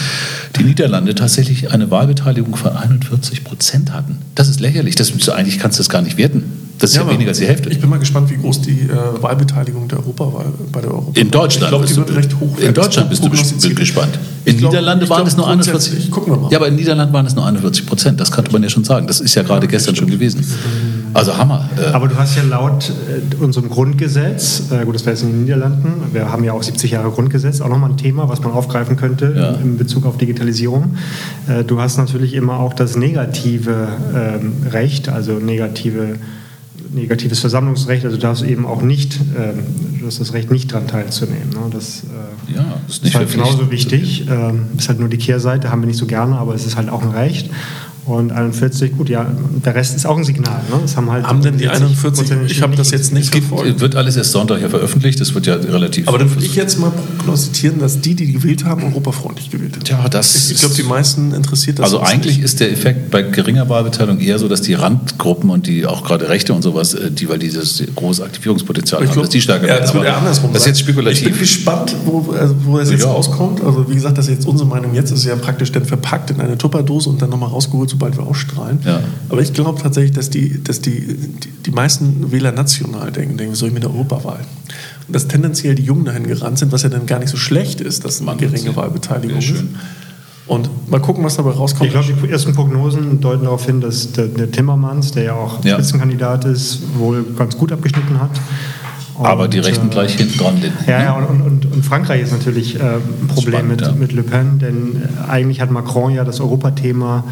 die 0.58 0.64
Niederlande 0.64 1.14
tatsächlich 1.14 1.72
eine 1.72 1.90
Wahlbeteiligung 1.90 2.56
von 2.56 2.76
41 2.76 3.44
Prozent 3.44 3.92
hatten. 3.92 4.18
Das 4.34 4.48
ist 4.48 4.60
lächerlich. 4.60 4.94
Das, 4.96 5.28
eigentlich 5.28 5.58
kannst 5.58 5.78
du 5.78 5.80
das 5.80 5.88
gar 5.88 6.02
nicht 6.02 6.16
werten. 6.16 6.63
Das 6.78 6.90
ist 6.90 6.96
ja, 6.96 7.02
ja 7.02 7.10
weniger 7.10 7.30
als 7.30 7.38
die 7.38 7.46
Hälfte. 7.46 7.70
Ich 7.70 7.80
bin 7.80 7.88
mal 7.88 7.98
gespannt, 7.98 8.30
wie 8.30 8.36
groß 8.36 8.62
die 8.62 8.80
äh, 8.80 9.22
Wahlbeteiligung 9.22 9.88
der 9.88 9.98
Europawahl 9.98 10.46
bei 10.72 10.80
der 10.80 10.90
Europawahl 10.90 11.18
In 11.18 11.30
Deutschland. 11.30 11.64
Ich 11.64 11.68
glaube, 11.68 11.86
die 11.86 11.96
wird 11.96 12.16
recht 12.16 12.40
hoch. 12.40 12.58
In 12.58 12.74
Deutschland 12.74 13.10
bist 13.10 13.24
du 13.24 13.74
gespannt. 13.74 14.18
In 14.44 14.56
Niederlande 14.56 15.08
waren 15.08 15.26
es 15.26 15.36
nur 15.36 15.48
41. 15.48 16.10
Gucken 16.10 16.34
wir 16.34 16.40
mal. 16.40 16.50
Ja, 16.50 16.58
aber 16.58 16.68
in 16.68 16.76
Niederlanden 16.76 17.14
waren 17.14 17.26
es 17.26 17.34
nur 17.34 17.46
41 17.46 17.86
Prozent. 17.86 18.20
Das 18.20 18.30
könnte 18.30 18.52
man 18.52 18.62
ja 18.62 18.68
schon 18.68 18.84
sagen. 18.84 19.06
Das 19.06 19.20
ist 19.20 19.34
ja 19.34 19.42
gerade 19.42 19.66
ja, 19.66 19.70
gestern 19.70 19.96
schon 19.96 20.10
gewesen. 20.10 20.44
Also 21.14 21.36
Hammer. 21.38 21.70
Äh. 21.78 21.92
Aber 21.92 22.08
du 22.08 22.16
hast 22.16 22.36
ja 22.36 22.42
laut 22.42 22.90
äh, 22.90 23.42
unserem 23.42 23.70
Grundgesetz, 23.70 24.64
äh, 24.72 24.84
gut, 24.84 24.96
das 24.96 25.06
wäre 25.06 25.14
jetzt 25.14 25.22
in 25.22 25.30
den 25.30 25.44
Niederlanden, 25.44 26.12
wir 26.12 26.30
haben 26.30 26.42
ja 26.42 26.52
auch 26.52 26.62
70 26.62 26.90
Jahre 26.90 27.10
Grundgesetz, 27.10 27.60
auch 27.60 27.68
nochmal 27.68 27.90
ein 27.90 27.96
Thema, 27.96 28.28
was 28.28 28.40
man 28.42 28.52
aufgreifen 28.52 28.96
könnte 28.96 29.32
ja. 29.36 29.52
in 29.52 29.78
Bezug 29.78 30.06
auf 30.06 30.18
Digitalisierung. 30.18 30.96
Äh, 31.46 31.62
du 31.62 31.80
hast 31.80 31.98
natürlich 31.98 32.34
immer 32.34 32.58
auch 32.58 32.74
das 32.74 32.96
negative 32.96 33.88
ähm, 34.14 34.54
Recht, 34.72 35.08
also 35.08 35.34
negative 35.34 36.16
negatives 36.94 37.40
Versammlungsrecht, 37.40 38.04
also 38.04 38.16
du 38.16 38.22
darfst 38.22 38.44
eben 38.44 38.66
auch 38.66 38.82
nicht, 38.82 39.18
ähm, 39.36 39.98
du 40.00 40.06
hast 40.06 40.20
das 40.20 40.32
Recht, 40.32 40.50
nicht 40.50 40.72
daran 40.72 40.86
teilzunehmen. 40.86 41.50
Ne? 41.50 41.70
Das, 41.70 42.04
äh, 42.04 42.54
ja, 42.54 42.80
ist, 42.88 43.04
ist 43.04 43.14
halt 43.14 43.30
genauso 43.30 43.70
wichtig. 43.70 44.26
Ähm, 44.28 44.66
ist 44.76 44.88
halt 44.88 45.00
nur 45.00 45.08
die 45.08 45.18
Kehrseite, 45.18 45.70
haben 45.70 45.82
wir 45.82 45.86
nicht 45.86 45.98
so 45.98 46.06
gerne, 46.06 46.36
aber 46.36 46.54
es 46.54 46.66
ist 46.66 46.76
halt 46.76 46.88
auch 46.88 47.02
ein 47.02 47.10
Recht. 47.10 47.50
Und 48.06 48.32
41, 48.32 48.96
gut, 48.96 49.08
ja, 49.08 49.26
der 49.64 49.75
Rest 49.75 49.96
ist 49.96 50.06
auch 50.06 50.18
ein 50.18 50.25
Signal. 50.25 50.61
Ne? 50.70 50.78
Das 50.82 50.96
haben, 50.96 51.11
halt 51.11 51.26
haben 51.26 51.40
denn 51.40 51.56
die 51.56 51.68
41, 51.68 52.30
ich 52.49 52.61
habe 52.61 52.76
das 52.76 52.90
jetzt 52.90 53.14
nicht 53.14 53.25
es 53.25 53.30
gibt, 53.30 53.50
wird 53.50 53.96
alles 53.96 54.16
erst 54.16 54.32
Sonntag 54.32 54.61
ja 54.61 54.68
veröffentlicht, 54.68 55.20
das 55.20 55.34
wird 55.34 55.46
ja 55.46 55.54
relativ... 55.54 56.06
Aber 56.06 56.18
dann 56.18 56.30
würde 56.30 56.44
ich 56.44 56.54
jetzt 56.54 56.78
mal 56.78 56.92
prognostizieren, 57.18 57.78
dass 57.78 58.02
die, 58.02 58.14
die 58.14 58.30
gewählt 58.30 58.66
haben, 58.66 58.84
europafreundlich 58.84 59.50
gewählt 59.50 59.76
haben. 59.76 59.87
Ja, 59.87 60.08
das 60.11 60.34
ich, 60.34 60.52
ich 60.52 60.61
glaube, 60.61 60.75
die 60.75 60.82
meisten 60.82 61.32
interessiert 61.32 61.78
das 61.78 61.84
Also 61.84 62.00
eigentlich 62.00 62.37
nicht. 62.37 62.44
ist 62.44 62.61
der 62.61 62.70
Effekt 62.70 63.11
bei 63.11 63.23
geringer 63.23 63.70
Wahlbeteiligung 63.70 64.20
eher 64.20 64.38
so, 64.38 64.49
dass 64.49 64.61
die 64.61 64.75
Randgruppen 64.75 65.49
und 65.49 65.66
die 65.66 65.87
auch 65.87 66.04
gerade 66.04 66.28
Rechte 66.28 66.52
und 66.52 66.61
sowas, 66.61 66.92
äh, 66.92 67.11
die, 67.11 67.28
weil 67.30 67.38
dieses 67.38 67.82
große 67.94 68.23
Aktivierungspotenzial 68.23 69.00
glaub, 69.00 69.16
haben, 69.16 69.23
dass 69.23 69.30
die 69.30 69.40
stärker 69.40 69.66
werden. 69.66 69.87
Ja, 69.94 70.02
das 70.02 70.16
andersrum 70.16 70.52
das 70.52 70.62
ist 70.62 70.68
jetzt 70.68 70.80
spekulativ. 70.80 71.23
Ich 71.23 71.30
bin 71.30 71.38
gespannt, 71.38 71.96
wo, 72.04 72.32
also, 72.38 72.54
wo 72.64 72.78
das 72.78 72.90
jetzt 72.90 73.04
ja. 73.04 73.11
rauskommt. 73.11 73.62
Also 73.62 73.88
wie 73.88 73.94
gesagt, 73.94 74.18
das 74.18 74.26
ist 74.26 74.34
jetzt 74.34 74.46
unsere 74.46 74.68
Meinung 74.68 74.94
jetzt, 74.94 75.11
ist 75.11 75.25
ja 75.25 75.37
praktisch 75.37 75.73
dann 75.73 75.84
verpackt 75.84 76.30
in 76.30 76.40
eine 76.40 76.58
Tupperdose 76.58 77.08
und 77.08 77.23
dann 77.23 77.30
nochmal 77.30 77.49
rausgeholt, 77.49 77.93
sobald 77.94 78.16
wir 78.16 78.24
ausstrahlen. 78.24 78.80
Ja. 78.84 79.00
Aber 79.28 79.40
ich 79.40 79.52
glaube 79.52 79.80
tatsächlich, 79.80 80.12
dass, 80.12 80.30
die, 80.30 80.62
dass 80.62 80.80
die, 80.80 81.16
die, 81.16 81.48
die 81.66 81.70
meisten 81.70 82.32
Wähler 82.32 82.50
national 82.50 83.12
denken, 83.12 83.36
denken, 83.36 83.54
soll 83.54 83.68
ich 83.68 83.74
mit 83.74 83.84
der 83.84 83.90
Europawahl? 83.90 84.40
Und 85.06 85.14
dass 85.14 85.28
tendenziell 85.28 85.76
die 85.76 85.84
Jungen 85.84 86.04
dahin 86.04 86.26
gerannt 86.26 86.58
sind, 86.58 86.72
was 86.72 86.82
ja 86.82 86.88
dann 86.88 87.06
gar 87.06 87.20
nicht 87.20 87.28
so 87.28 87.36
schlecht 87.36 87.80
ist, 87.80 88.04
dass 88.04 88.20
eine 88.20 88.36
geringe 88.36 88.74
Wahlbeteiligung 88.74 89.38
ist. 89.38 89.64
Und 90.46 90.90
mal 90.90 91.00
gucken, 91.00 91.24
was 91.24 91.36
dabei 91.36 91.52
rauskommt. 91.52 91.86
Ich 91.86 91.92
glaube, 91.92 92.12
die 92.12 92.30
ersten 92.30 92.52
Prognosen 92.52 93.20
deuten 93.20 93.44
darauf 93.44 93.64
hin, 93.64 93.80
dass 93.80 94.12
der, 94.12 94.26
der 94.26 94.50
Timmermans, 94.50 95.12
der 95.12 95.22
ja 95.22 95.34
auch 95.34 95.64
ja. 95.64 95.74
Spitzenkandidat 95.74 96.44
ist, 96.44 96.80
wohl 96.98 97.24
ganz 97.36 97.56
gut 97.56 97.72
abgeschnitten 97.72 98.20
hat. 98.20 98.32
Und, 99.14 99.26
aber 99.26 99.46
die 99.46 99.60
Rechten 99.60 99.86
äh, 99.86 99.90
gleich 99.90 100.16
hinten 100.16 100.38
dran. 100.38 100.62
Ja, 100.86 101.02
ja 101.02 101.12
und, 101.12 101.40
und, 101.40 101.72
und, 101.72 101.84
Frankreich 101.84 102.22
ist 102.22 102.32
natürlich 102.32 102.74
äh, 102.74 102.82
ein 102.82 103.28
Problem 103.28 103.54
spannend, 103.54 103.68
mit, 103.68 103.80
ja. 103.80 103.92
mit 103.92 104.12
Le 104.12 104.22
Pen, 104.24 104.58
denn 104.58 104.96
äh, 104.96 105.30
eigentlich 105.30 105.60
hat 105.60 105.70
Macron 105.70 106.12
ja 106.12 106.24
das 106.24 106.40
Europathema 106.40 107.24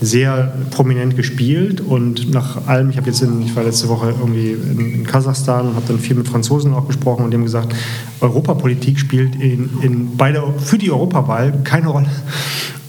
sehr 0.00 0.54
prominent 0.70 1.16
gespielt 1.16 1.80
und 1.80 2.30
nach 2.30 2.66
allem, 2.66 2.90
ich 2.90 2.96
habe 2.96 3.06
jetzt 3.08 3.22
in, 3.22 3.42
ich 3.42 3.56
war 3.56 3.64
letzte 3.64 3.88
Woche 3.88 4.14
irgendwie 4.18 4.50
in, 4.50 4.94
in 4.94 5.06
Kasachstan 5.06 5.68
und 5.68 5.76
habe 5.76 5.86
dann 5.88 5.98
viel 5.98 6.16
mit 6.16 6.28
Franzosen 6.28 6.74
auch 6.74 6.86
gesprochen 6.86 7.24
und 7.24 7.32
haben 7.32 7.44
gesagt, 7.44 7.74
Europapolitik 8.20 8.98
spielt 8.98 9.36
in, 9.36 9.70
in, 9.82 10.16
bei 10.16 10.32
der, 10.32 10.44
für 10.58 10.78
die 10.78 10.90
Europawahl 10.90 11.52
keine 11.64 11.88
Rolle. 11.88 12.08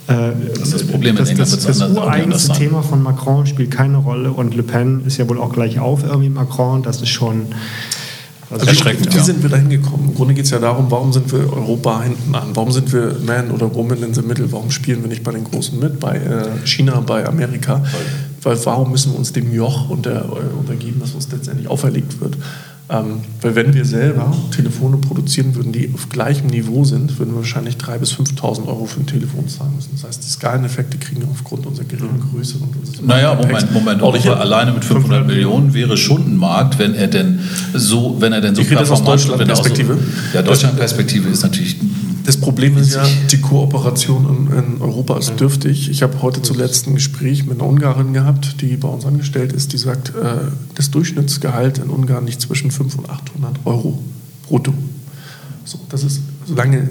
Äh, 0.08 0.32
das 0.58 0.70
ist 0.70 0.74
das 0.74 0.88
Problem 0.88 1.16
das, 1.16 1.30
in. 1.30 1.38
Das, 1.38 1.52
das, 1.52 1.78
das 1.80 1.92
ureigenste 1.92 2.54
Thema 2.54 2.82
von 2.82 3.02
Macron 3.04 3.46
spielt 3.46 3.72
keine 3.72 3.98
Rolle 3.98 4.32
und 4.32 4.56
Le 4.56 4.64
Pen 4.64 5.06
ist 5.06 5.18
ja 5.18 5.28
wohl 5.30 5.38
auch 5.38 5.54
gleich 5.54 5.80
auf 5.80 6.04
irgendwie 6.04 6.30
Macron. 6.30 6.84
Das 6.84 7.02
ist 7.02 7.10
schon 7.10 7.48
also 8.50 8.66
erschreckend. 8.66 9.14
Wie 9.14 9.18
ja. 9.18 9.24
sind 9.24 9.44
wir 9.44 9.50
da 9.50 9.58
hingekommen? 9.58 10.10
Im 10.10 10.16
Grunde 10.16 10.34
geht 10.34 10.46
es 10.46 10.52
ja 10.52 10.60
darum, 10.60 10.90
warum 10.90 11.12
sind 11.12 11.32
wir 11.32 11.52
Europa 11.52 12.02
hinten 12.02 12.34
an? 12.34 12.50
Warum 12.54 12.72
sind 12.72 12.92
wir 12.94 13.18
Man 13.26 13.52
oder 13.52 13.74
Woman 13.74 14.04
in 14.04 14.14
the 14.14 14.22
Middle? 14.22 14.52
Warum 14.52 14.72
spielen 14.72 15.02
wir 15.02 15.10
nicht 15.10 15.24
bei 15.24 15.32
den 15.32 15.44
Großen 15.44 15.78
mit? 15.80 16.00
Bei 16.00 16.18
äh, 16.18 16.66
China, 16.66 17.02
bei 17.02 17.26
Amerika? 17.26 17.84
Weil 18.44 18.58
warum 18.66 18.92
müssen 18.92 19.12
wir 19.12 19.20
uns 19.20 19.34
dem 19.34 19.54
Joch 19.54 19.90
unter, 19.90 20.26
äh, 20.26 20.58
untergeben, 20.58 21.00
das 21.02 21.12
uns 21.12 21.30
letztendlich 21.32 21.68
auferlegt 21.68 22.22
wird? 22.22 22.38
Ähm, 22.90 23.20
weil 23.42 23.56
wenn 23.56 23.74
wir 23.74 23.84
selber 23.84 24.34
Telefone 24.56 24.96
produzieren 24.96 25.56
würden, 25.56 25.74
die 25.74 25.92
auf 25.94 26.08
gleichem 26.08 26.48
Niveau 26.48 26.86
sind, 26.86 27.20
würden 27.20 27.34
wir 27.34 27.40
wahrscheinlich 27.40 27.76
3.000 27.76 27.98
bis 27.98 28.14
5.000 28.14 28.66
Euro 28.66 28.86
für 28.86 29.02
ein 29.02 29.06
Telefon 29.06 29.46
zahlen 29.50 29.76
müssen. 29.76 29.90
Das 29.94 30.06
heißt, 30.06 30.24
die 30.24 30.30
Skaleneffekte 30.30 30.98
kriegen 30.98 31.22
wir 31.22 31.28
aufgrund 31.30 31.66
unserer 31.66 31.84
geringen 31.86 32.24
Größe 32.32 32.58
und 32.60 32.74
unseres 32.78 33.02
Naja, 33.02 33.36
Moment, 33.36 33.74
Moment. 33.74 34.02
Europa 34.02 34.34
alleine 34.36 34.72
mit 34.72 34.86
500 34.86 35.28
Millionen 35.28 35.74
wäre 35.74 35.98
schon 35.98 36.32
ein 36.32 36.38
Markt, 36.38 36.80
wenn 36.80 36.96
er 36.96 37.08
denn 37.08 37.40
so, 37.74 38.16
wenn 38.20 38.32
er 38.32 38.40
denn 38.40 38.56
so 38.56 38.64
performant... 38.64 39.06
Deutschland-Perspektive? 39.06 39.94
So, 39.96 40.38
ja, 40.38 40.42
Deutschland-Perspektive 40.42 41.28
ist 41.28 41.44
natürlich 41.44 41.76
Das 42.28 42.36
Problem 42.36 42.76
ist 42.76 42.94
ja, 42.94 43.08
die 43.32 43.40
Kooperation 43.40 44.50
in, 44.52 44.58
in 44.58 44.82
Europa 44.82 45.18
ist 45.18 45.40
dürftig. 45.40 45.90
Ich 45.90 46.04
habe 46.04 46.22
heute 46.22 46.42
zuletzt 46.42 46.86
ein 46.86 46.96
Gespräch 46.96 47.46
mit 47.46 47.54
einer 47.54 47.70
Ungarin 47.70 48.12
gehabt, 48.12 48.62
die 48.62 48.76
bei 48.76 48.90
uns 48.90 49.06
angestellt 49.06 49.54
ist, 49.54 49.72
die 49.72 49.78
sagt, 49.78 50.10
äh, 50.10 50.52
das 50.76 50.92
Durchschnittsgehalt 50.92 51.78
in 51.78 51.90
Ungarn 51.90 52.28
liegt 52.28 52.42
zwischen 52.42 52.70
500 52.70 53.10
und 53.10 53.10
800 53.10 53.60
Euro 53.64 54.04
brutto. 54.46 54.74
So, 55.64 55.80
das 55.88 56.04
ist, 56.04 56.20
solange 56.46 56.90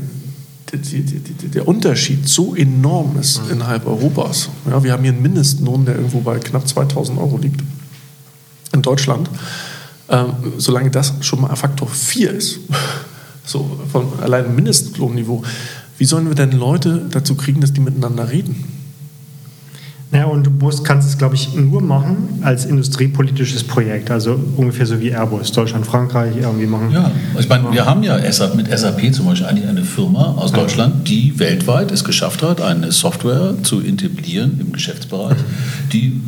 die, 0.73 0.79
die, 0.79 1.03
die, 1.03 1.49
der 1.49 1.69
Unterschied 1.69 2.27
so 2.27 2.55
enorm 2.55 3.19
ist 3.21 3.45
mhm. 3.45 3.51
innerhalb 3.53 3.87
Europas. 3.87 4.49
Ja, 4.71 4.83
wir 4.83 4.93
haben 4.93 5.03
hier 5.03 5.13
einen 5.13 5.21
Mindestlohn, 5.21 5.85
der 5.85 5.97
irgendwo 5.97 6.21
bei 6.21 6.39
knapp 6.39 6.67
2000 6.67 7.19
Euro 7.19 7.37
liegt 7.37 7.61
in 8.73 8.81
Deutschland. 8.81 9.29
Ähm, 10.09 10.33
solange 10.57 10.91
das 10.91 11.13
schon 11.21 11.43
mal 11.43 11.55
Faktor 11.57 11.89
4 11.89 12.31
ist, 12.31 12.61
so 13.47 13.79
von 13.91 14.07
allein 14.21 14.55
Mindestlohnniveau, 14.55 15.43
wie 15.99 16.05
sollen 16.05 16.29
wir 16.29 16.35
denn 16.35 16.53
Leute 16.53 17.07
dazu 17.11 17.35
kriegen, 17.35 17.61
dass 17.61 17.73
die 17.73 17.81
miteinander 17.81 18.31
reden? 18.31 18.65
Naja, 20.13 20.27
und 20.27 20.47
du 20.47 20.51
musst, 20.51 20.85
kannst 20.85 21.09
es, 21.09 21.19
glaube 21.19 21.35
ich, 21.35 21.55
nur 21.55 21.83
machen 21.83 22.39
als 22.43 22.65
industriepolitisches 22.65 23.65
Projekt. 23.65 24.11
Also 24.11 24.39
ungefähr 24.57 24.87
so 24.87 25.01
wie 25.01 25.11
Airbus, 25.11 25.51
Deutschland, 25.51 25.85
Frankreich 25.85 26.37
irgendwie 26.41 26.67
machen. 26.67 26.91
Ja, 26.93 27.11
ich 27.39 27.49
meine, 27.49 27.73
wir 27.73 27.87
haben 27.87 28.05
ja 28.05 28.17
mit 28.55 28.79
SAP 28.79 29.13
zum 29.13 29.27
Beispiel 29.27 29.47
eigentlich 29.47 29.69
eine 29.69 29.83
Firma 29.83 30.37
aus 30.37 30.53
Deutschland, 30.53 31.09
die 31.09 31.37
weltweit 31.39 31.91
es 31.91 32.05
geschafft 32.05 32.43
hat, 32.43 32.61
eine 32.61 32.93
Software 32.93 33.55
zu 33.65 33.81
etablieren 33.81 34.61
im 34.61 34.73
Geschäftsbereich, 34.73 35.39
die 35.93 36.21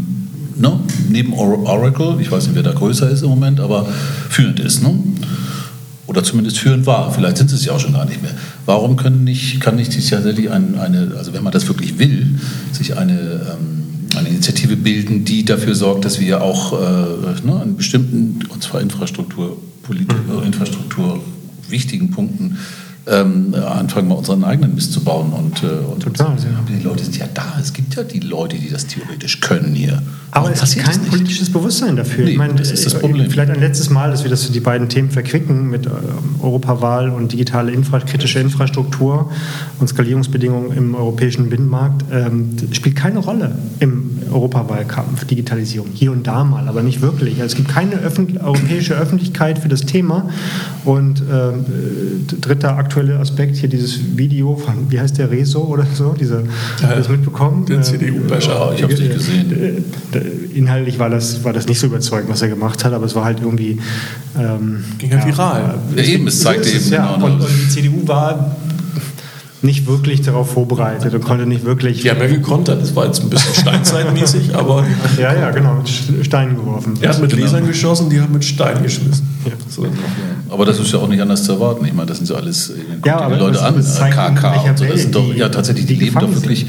ne, 0.56 0.80
neben 1.08 1.32
Oracle, 1.32 2.16
ich 2.20 2.32
weiß 2.32 2.48
nicht, 2.48 2.56
wer 2.56 2.64
da 2.64 2.72
größer 2.72 3.08
ist 3.08 3.22
im 3.22 3.28
Moment, 3.28 3.60
aber 3.60 3.86
führend 4.28 4.58
ist. 4.58 4.82
Ne? 4.82 4.92
Oder 6.08 6.24
zumindest 6.24 6.58
führend 6.58 6.86
war. 6.86 7.12
Vielleicht 7.12 7.36
sind 7.36 7.50
sie 7.50 7.56
es 7.56 7.66
ja 7.66 7.72
auch 7.72 7.80
schon 7.80 7.92
gar 7.92 8.06
nicht 8.06 8.22
mehr. 8.22 8.32
Warum 8.64 8.96
können 8.96 9.24
nicht, 9.24 9.60
kann 9.60 9.76
nicht 9.76 9.92
sich 9.92 10.08
tatsächlich 10.08 10.50
ein, 10.50 10.78
eine, 10.78 11.12
also 11.18 11.34
wenn 11.34 11.44
man 11.44 11.52
das 11.52 11.68
wirklich 11.68 11.98
will, 11.98 12.38
sich 12.72 12.96
eine, 12.96 13.12
ähm, 13.12 14.16
eine 14.16 14.30
Initiative 14.30 14.76
bilden, 14.76 15.26
die 15.26 15.44
dafür 15.44 15.74
sorgt, 15.74 16.06
dass 16.06 16.18
wir 16.18 16.40
auch 16.40 16.72
äh, 16.72 17.46
ne, 17.46 17.60
an 17.60 17.76
bestimmten, 17.76 18.40
und 18.48 18.62
zwar 18.62 18.80
Infrastruktur, 18.80 19.58
mhm. 19.86 20.42
Infrastruktur 20.46 21.20
wichtigen 21.68 22.10
Punkten 22.10 22.56
ähm, 23.08 23.54
anfangen, 23.54 24.08
mal 24.08 24.16
unseren 24.16 24.44
eigenen 24.44 24.74
Mist 24.74 24.92
zu 24.92 25.02
bauen. 25.02 25.32
Und, 25.32 25.62
äh, 25.62 25.66
und 25.66 26.02
Total, 26.02 26.36
ja. 26.36 26.44
die 26.68 26.82
Leute 26.82 27.04
sind 27.04 27.16
ja 27.16 27.26
da. 27.32 27.56
Es 27.60 27.72
gibt 27.72 27.94
ja 27.94 28.02
die 28.02 28.20
Leute, 28.20 28.56
die 28.56 28.70
das 28.70 28.86
theoretisch 28.86 29.40
können 29.40 29.74
hier. 29.74 30.02
Aber 30.30 30.52
es 30.52 30.74
gibt 30.74 30.86
kein 30.86 31.00
politisches 31.04 31.50
Bewusstsein 31.50 31.96
dafür. 31.96 32.24
Nee, 32.24 32.32
ich 32.32 32.38
meine, 32.38 32.54
das 32.54 32.70
ist 32.70 32.84
das 32.84 32.98
Problem. 32.98 33.30
Vielleicht 33.30 33.50
ein 33.50 33.60
letztes 33.60 33.88
Mal, 33.88 34.10
dass 34.10 34.24
wir 34.24 34.30
das, 34.30 34.50
die 34.50 34.60
beiden 34.60 34.88
Themen 34.88 35.10
verquicken 35.10 35.70
mit 35.70 35.86
äh, 35.86 35.90
Europawahl 36.42 37.08
und 37.10 37.32
digitale 37.32 37.72
Infra 37.72 37.98
kritische 38.00 38.38
Infrastruktur 38.38 39.30
und 39.80 39.88
Skalierungsbedingungen 39.88 40.76
im 40.76 40.94
europäischen 40.94 41.48
Binnenmarkt 41.48 42.04
ähm, 42.12 42.56
spielt 42.72 42.96
keine 42.96 43.20
Rolle 43.20 43.56
im 43.80 44.18
Europawahlkampf, 44.30 45.24
Digitalisierung. 45.24 45.88
Hier 45.94 46.12
und 46.12 46.26
da 46.26 46.44
mal, 46.44 46.68
aber 46.68 46.82
nicht 46.82 47.00
wirklich. 47.00 47.40
Also 47.40 47.52
es 47.52 47.56
gibt 47.56 47.68
keine 47.68 47.96
öffentlich, 47.96 48.42
europäische 48.42 48.94
Öffentlichkeit 48.94 49.58
für 49.58 49.68
das 49.68 49.86
Thema. 49.86 50.28
Und 50.84 51.20
äh, 51.20 51.52
dritter 52.40 52.76
aktueller 52.76 52.97
Aspekt 53.20 53.56
hier 53.56 53.68
dieses 53.68 54.16
Video 54.16 54.56
von, 54.56 54.90
wie 54.90 55.00
heißt 55.00 55.18
der, 55.18 55.30
Rezo 55.30 55.60
oder 55.60 55.86
so, 55.94 56.14
diese, 56.18 56.44
ja, 56.82 56.94
das 56.94 57.08
mitbekommen? 57.08 57.66
Der 57.66 57.82
CDU-Becher, 57.82 58.70
äh, 58.72 58.74
ich 58.76 58.82
habe 58.82 58.92
es 58.92 59.00
nicht 59.00 59.14
gesehen. 59.14 59.84
Äh, 60.12 60.56
inhaltlich 60.56 60.98
war 60.98 61.10
das, 61.10 61.44
war 61.44 61.52
das 61.52 61.66
nicht 61.66 61.78
so 61.78 61.86
überzeugend, 61.86 62.30
was 62.30 62.42
er 62.42 62.48
gemacht 62.48 62.84
hat, 62.84 62.92
aber 62.92 63.06
es 63.06 63.14
war 63.14 63.24
halt 63.24 63.40
irgendwie. 63.40 63.78
Ähm, 64.38 64.84
Ging 64.98 65.10
ja, 65.10 65.24
viral. 65.24 65.74
Ja, 65.96 66.02
eben, 66.02 66.26
es 66.26 66.40
zeigte 66.40 66.68
eben. 66.68 66.90
Ja, 66.90 67.14
genau, 67.14 67.26
und, 67.26 67.40
und 67.40 67.48
die 67.48 67.68
CDU 67.68 68.06
war 68.06 68.56
nicht 69.62 69.86
wirklich 69.86 70.22
darauf 70.22 70.52
vorbereitet 70.52 71.14
und 71.14 71.24
konnte 71.24 71.46
nicht 71.46 71.64
wirklich. 71.64 72.02
Die 72.02 72.10
haben 72.10 72.20
ja 72.20 72.26
gekontert, 72.28 72.80
das 72.80 72.94
war 72.94 73.06
jetzt 73.06 73.20
ein 73.20 73.30
bisschen 73.30 73.54
steinzeitmäßig, 73.54 74.54
aber. 74.54 74.84
ja, 75.18 75.34
ja, 75.34 75.50
genau, 75.50 75.76
mit 75.76 76.26
Steinen 76.26 76.56
geworfen. 76.56 76.94
Er 77.00 77.10
hat 77.10 77.20
mit 77.20 77.30
genau. 77.30 77.44
Lasern 77.44 77.66
geschossen, 77.66 78.08
die 78.08 78.20
haben 78.20 78.32
mit 78.32 78.44
Steinen 78.44 78.82
geschmissen. 78.82 79.26
Ja. 79.44 79.52
So. 79.68 79.86
Aber 80.48 80.64
das 80.64 80.78
ist 80.78 80.92
ja 80.92 80.98
auch 80.98 81.08
nicht 81.08 81.20
anders 81.20 81.44
zu 81.44 81.52
erwarten. 81.52 81.84
Ich 81.84 81.92
meine, 81.92 82.06
das 82.06 82.18
sind 82.18 82.26
so 82.26 82.36
alles 82.36 82.72
ja, 83.04 83.28
die 83.28 83.34
Leute 83.34 83.60
an, 83.62 83.74
KK 83.74 84.60
und 84.68 84.78
so. 84.78 84.84
Das 84.84 85.02
sind 85.02 85.14
doch, 85.14 85.34
ja, 85.34 85.48
tatsächlich, 85.48 85.86
die, 85.86 85.94
die 85.94 86.04
leben 86.04 86.20
doch 86.20 86.32
wirklich. 86.32 86.66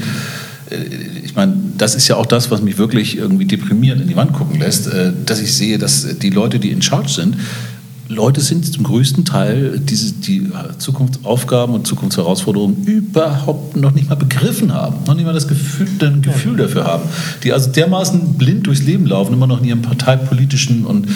Äh, 0.70 0.76
ich 1.24 1.36
meine, 1.36 1.54
das 1.78 1.94
ist 1.94 2.08
ja 2.08 2.16
auch 2.16 2.26
das, 2.26 2.50
was 2.50 2.60
mich 2.60 2.76
wirklich 2.76 3.16
irgendwie 3.16 3.44
deprimierend 3.44 4.02
in 4.02 4.08
die 4.08 4.16
Wand 4.16 4.32
gucken 4.32 4.58
lässt, 4.58 4.88
äh, 4.88 5.12
dass 5.24 5.40
ich 5.40 5.54
sehe, 5.54 5.78
dass 5.78 6.18
die 6.18 6.30
Leute, 6.30 6.58
die 6.58 6.70
in 6.70 6.82
Charge 6.82 7.08
sind, 7.08 7.36
Leute 8.10 8.40
sind 8.40 8.66
zum 8.66 8.82
größten 8.82 9.24
Teil 9.24 9.78
diese, 9.78 10.12
die 10.12 10.50
Zukunftsaufgaben 10.78 11.72
und 11.76 11.86
Zukunftsherausforderungen 11.86 12.84
überhaupt 12.84 13.76
noch 13.76 13.92
nicht 13.92 14.08
mal 14.08 14.16
begriffen 14.16 14.74
haben, 14.74 14.96
noch 15.06 15.14
nicht 15.14 15.24
mal 15.24 15.32
das 15.32 15.46
Gefühl, 15.46 15.86
ein 16.02 16.20
Gefühl 16.20 16.56
dafür 16.56 16.84
haben, 16.84 17.04
die 17.44 17.52
also 17.52 17.70
dermaßen 17.70 18.34
blind 18.34 18.66
durchs 18.66 18.82
Leben 18.82 19.06
laufen, 19.06 19.32
immer 19.32 19.46
noch 19.46 19.60
in 19.60 19.68
ihrem 19.68 19.82
parteipolitischen 19.82 20.86
und 20.86 21.06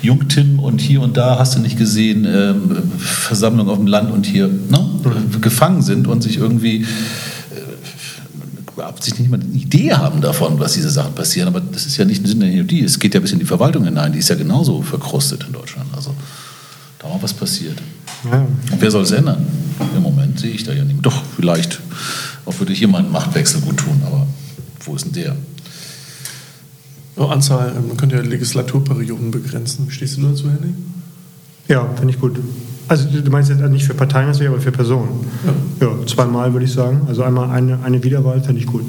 Jungtim 0.00 0.60
und 0.60 0.80
hier 0.80 1.00
und 1.00 1.16
da 1.16 1.40
hast 1.40 1.56
du 1.56 1.60
nicht 1.60 1.76
gesehen, 1.76 2.24
äh, 2.24 2.54
Versammlung 2.98 3.68
auf 3.68 3.78
dem 3.78 3.88
Land 3.88 4.12
und 4.12 4.24
hier 4.24 4.46
ne, 4.46 4.86
gefangen 5.40 5.82
sind 5.82 6.06
und 6.06 6.22
sich 6.22 6.36
irgendwie 6.36 6.86
absichtlich 8.82 9.28
nicht 9.28 9.30
mal 9.30 9.40
eine 9.40 9.58
Idee 9.60 9.92
haben 9.92 10.20
davon, 10.20 10.58
was 10.58 10.74
diese 10.74 10.90
Sachen 10.90 11.14
passieren. 11.14 11.48
Aber 11.48 11.60
das 11.60 11.86
ist 11.86 11.96
ja 11.96 12.04
nicht 12.04 12.22
ein 12.22 12.26
Sinn 12.26 12.40
der 12.40 12.50
Idee. 12.50 12.82
Es 12.82 12.98
geht 12.98 13.14
ja 13.14 13.20
bis 13.20 13.32
in 13.32 13.38
die 13.38 13.44
Verwaltung 13.44 13.84
hinein. 13.84 14.12
Die 14.12 14.18
ist 14.18 14.28
ja 14.28 14.36
genauso 14.36 14.82
verkrustet 14.82 15.44
in 15.46 15.52
Deutschland. 15.52 15.86
Was 17.28 17.34
passiert. 17.34 17.76
Ja. 18.24 18.40
Und 18.40 18.80
wer 18.80 18.90
soll 18.90 19.02
es 19.02 19.10
ändern? 19.10 19.44
Im 19.94 20.02
Moment 20.02 20.40
sehe 20.40 20.50
ich 20.50 20.64
da 20.64 20.72
ja 20.72 20.82
nicht. 20.82 21.04
Doch, 21.04 21.22
vielleicht 21.36 21.78
auch 22.46 22.58
würde 22.58 22.72
hier 22.72 22.88
mal 22.88 22.98
einen 22.98 23.12
Machtwechsel 23.12 23.60
gut 23.60 23.76
tun. 23.76 24.00
Aber 24.06 24.26
wo 24.86 24.96
ist 24.96 25.04
denn 25.04 25.12
der? 25.12 25.36
Oh, 27.16 27.26
Anzahl, 27.26 27.74
man 27.86 27.98
könnte 27.98 28.16
ja 28.16 28.22
Legislaturperioden 28.22 29.30
begrenzen. 29.30 29.90
Stehst 29.90 30.16
du 30.16 30.22
dazu, 30.22 30.44
Henning? 30.50 30.74
Ja, 31.68 31.86
finde 31.96 32.14
ich 32.14 32.18
gut. 32.18 32.40
Also 32.88 33.06
du 33.10 33.30
meinst 33.30 33.50
jetzt 33.50 33.60
nicht 33.60 33.84
für 33.84 33.92
Parteien, 33.92 34.30
aber 34.30 34.60
für 34.60 34.72
Personen? 34.72 35.26
Ja. 35.80 35.88
ja 35.88 36.06
zweimal 36.06 36.50
würde 36.54 36.64
ich 36.64 36.72
sagen. 36.72 37.02
Also 37.08 37.24
einmal 37.24 37.50
eine, 37.50 37.82
eine 37.82 38.02
Wiederwahl 38.02 38.40
fände 38.42 38.58
ich 38.58 38.66
gut. 38.66 38.86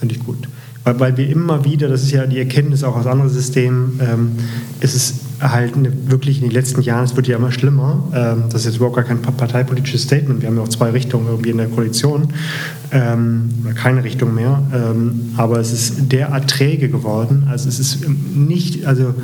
Finde 0.00 0.16
ich 0.16 0.24
gut. 0.24 0.48
Weil, 0.82 0.98
weil 0.98 1.16
wir 1.16 1.28
immer 1.28 1.64
wieder, 1.64 1.86
das 1.86 2.02
ist 2.02 2.10
ja 2.10 2.26
die 2.26 2.40
Erkenntnis 2.40 2.82
auch 2.82 2.96
aus 2.96 3.06
anderen 3.06 3.30
Systemen, 3.30 4.00
ähm, 4.02 4.32
ist 4.80 4.96
es 4.96 5.14
halt 5.40 5.72
wirklich 6.10 6.38
in 6.38 6.44
den 6.44 6.52
letzten 6.52 6.80
Jahren, 6.82 7.04
es 7.04 7.16
wird 7.16 7.26
ja 7.26 7.36
immer 7.36 7.52
schlimmer. 7.52 8.02
Ähm, 8.14 8.44
das 8.50 8.62
ist 8.62 8.66
jetzt 8.66 8.76
überhaupt 8.76 8.96
gar 8.96 9.04
kein 9.04 9.20
parteipolitisches 9.20 10.02
Statement. 10.02 10.40
Wir 10.40 10.48
haben 10.48 10.56
ja 10.56 10.62
auch 10.62 10.68
zwei 10.68 10.90
Richtungen 10.90 11.26
irgendwie 11.26 11.50
in 11.50 11.58
der 11.58 11.68
Koalition 11.68 12.28
ähm, 12.92 13.50
keine 13.74 14.04
Richtung 14.04 14.34
mehr. 14.34 14.62
Ähm, 14.72 15.32
aber 15.36 15.58
es 15.60 15.72
ist 15.72 16.12
derart 16.12 16.48
träge 16.48 16.88
geworden. 16.88 17.46
Also 17.50 17.68
es 17.68 17.78
ist 17.78 18.06
nicht, 18.08 18.86
also 18.86 19.14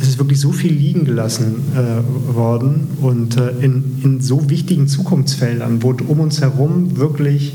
es 0.00 0.08
ist 0.08 0.18
wirklich 0.18 0.40
so 0.40 0.52
viel 0.52 0.72
liegen 0.72 1.04
gelassen 1.04 1.56
äh, 1.74 2.34
worden 2.34 2.88
und 3.00 3.36
äh, 3.36 3.50
in, 3.60 4.00
in 4.02 4.20
so 4.20 4.48
wichtigen 4.50 4.88
Zukunftsfeldern, 4.88 5.82
wo 5.82 5.94
um 6.06 6.20
uns 6.20 6.40
herum 6.40 6.96
wirklich 6.96 7.54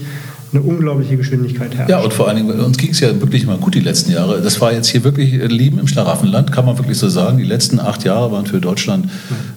eine 0.53 0.63
unglaubliche 0.63 1.17
Geschwindigkeit 1.17 1.75
herrscht. 1.75 1.89
Ja, 1.89 1.99
und 1.99 2.13
vor 2.13 2.27
allen 2.27 2.37
Dingen, 2.37 2.59
uns 2.59 2.77
ging 2.77 2.91
es 2.91 2.99
ja 2.99 3.09
wirklich 3.19 3.45
mal 3.45 3.57
gut 3.57 3.75
die 3.75 3.79
letzten 3.79 4.11
Jahre. 4.11 4.41
Das 4.41 4.61
war 4.61 4.73
jetzt 4.73 4.87
hier 4.87 5.03
wirklich 5.03 5.31
Leben 5.51 5.79
im 5.79 5.87
Schlaraffenland, 5.87 6.51
kann 6.51 6.65
man 6.65 6.77
wirklich 6.77 6.97
so 6.97 7.09
sagen. 7.09 7.37
Die 7.37 7.43
letzten 7.43 7.79
acht 7.79 8.03
Jahre 8.03 8.31
waren 8.31 8.45
für 8.45 8.59
Deutschland 8.59 9.09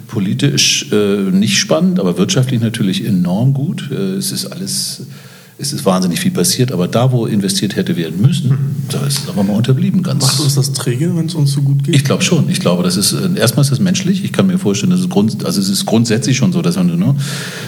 politisch 0.06 0.90
äh, 0.92 1.30
nicht 1.30 1.58
spannend, 1.58 2.00
aber 2.00 2.18
wirtschaftlich 2.18 2.60
natürlich 2.60 3.04
enorm 3.04 3.54
gut. 3.54 3.90
Äh, 3.90 4.14
es 4.14 4.32
ist 4.32 4.46
alles 4.46 5.02
es 5.58 5.72
ist 5.72 5.86
wahnsinnig 5.86 6.20
viel 6.20 6.32
passiert, 6.32 6.70
aber 6.70 6.86
da, 6.86 7.12
wo 7.12 7.24
investiert 7.24 7.76
hätte 7.76 7.96
werden 7.96 8.20
müssen, 8.20 8.50
mhm. 8.50 8.58
da 8.90 9.06
ist 9.06 9.20
es 9.20 9.28
aber 9.28 9.42
mal 9.42 9.54
unterblieben. 9.54 10.02
Ganz 10.02 10.22
Macht 10.22 10.40
uns 10.40 10.54
das 10.54 10.72
träge, 10.72 11.16
wenn 11.16 11.26
es 11.26 11.34
uns 11.34 11.52
so 11.52 11.62
gut 11.62 11.84
geht? 11.84 11.94
Ich 11.94 12.04
glaube 12.04 12.22
schon. 12.22 12.50
Ich 12.50 12.60
glaube, 12.60 12.82
das 12.82 12.96
ist 12.96 13.12
äh, 13.12 13.38
erstmal 13.38 13.62
ist 13.62 13.70
das 13.70 13.80
menschlich. 13.80 14.22
Ich 14.22 14.32
kann 14.32 14.46
mir 14.46 14.58
vorstellen, 14.58 14.90
dass 14.90 15.00
es, 15.00 15.08
grund, 15.08 15.46
also 15.46 15.60
es 15.60 15.70
ist 15.70 15.86
grundsätzlich 15.86 16.36
schon 16.36 16.52
so, 16.52 16.60
dass 16.60 16.76
man 16.76 16.86
ne, 16.86 17.14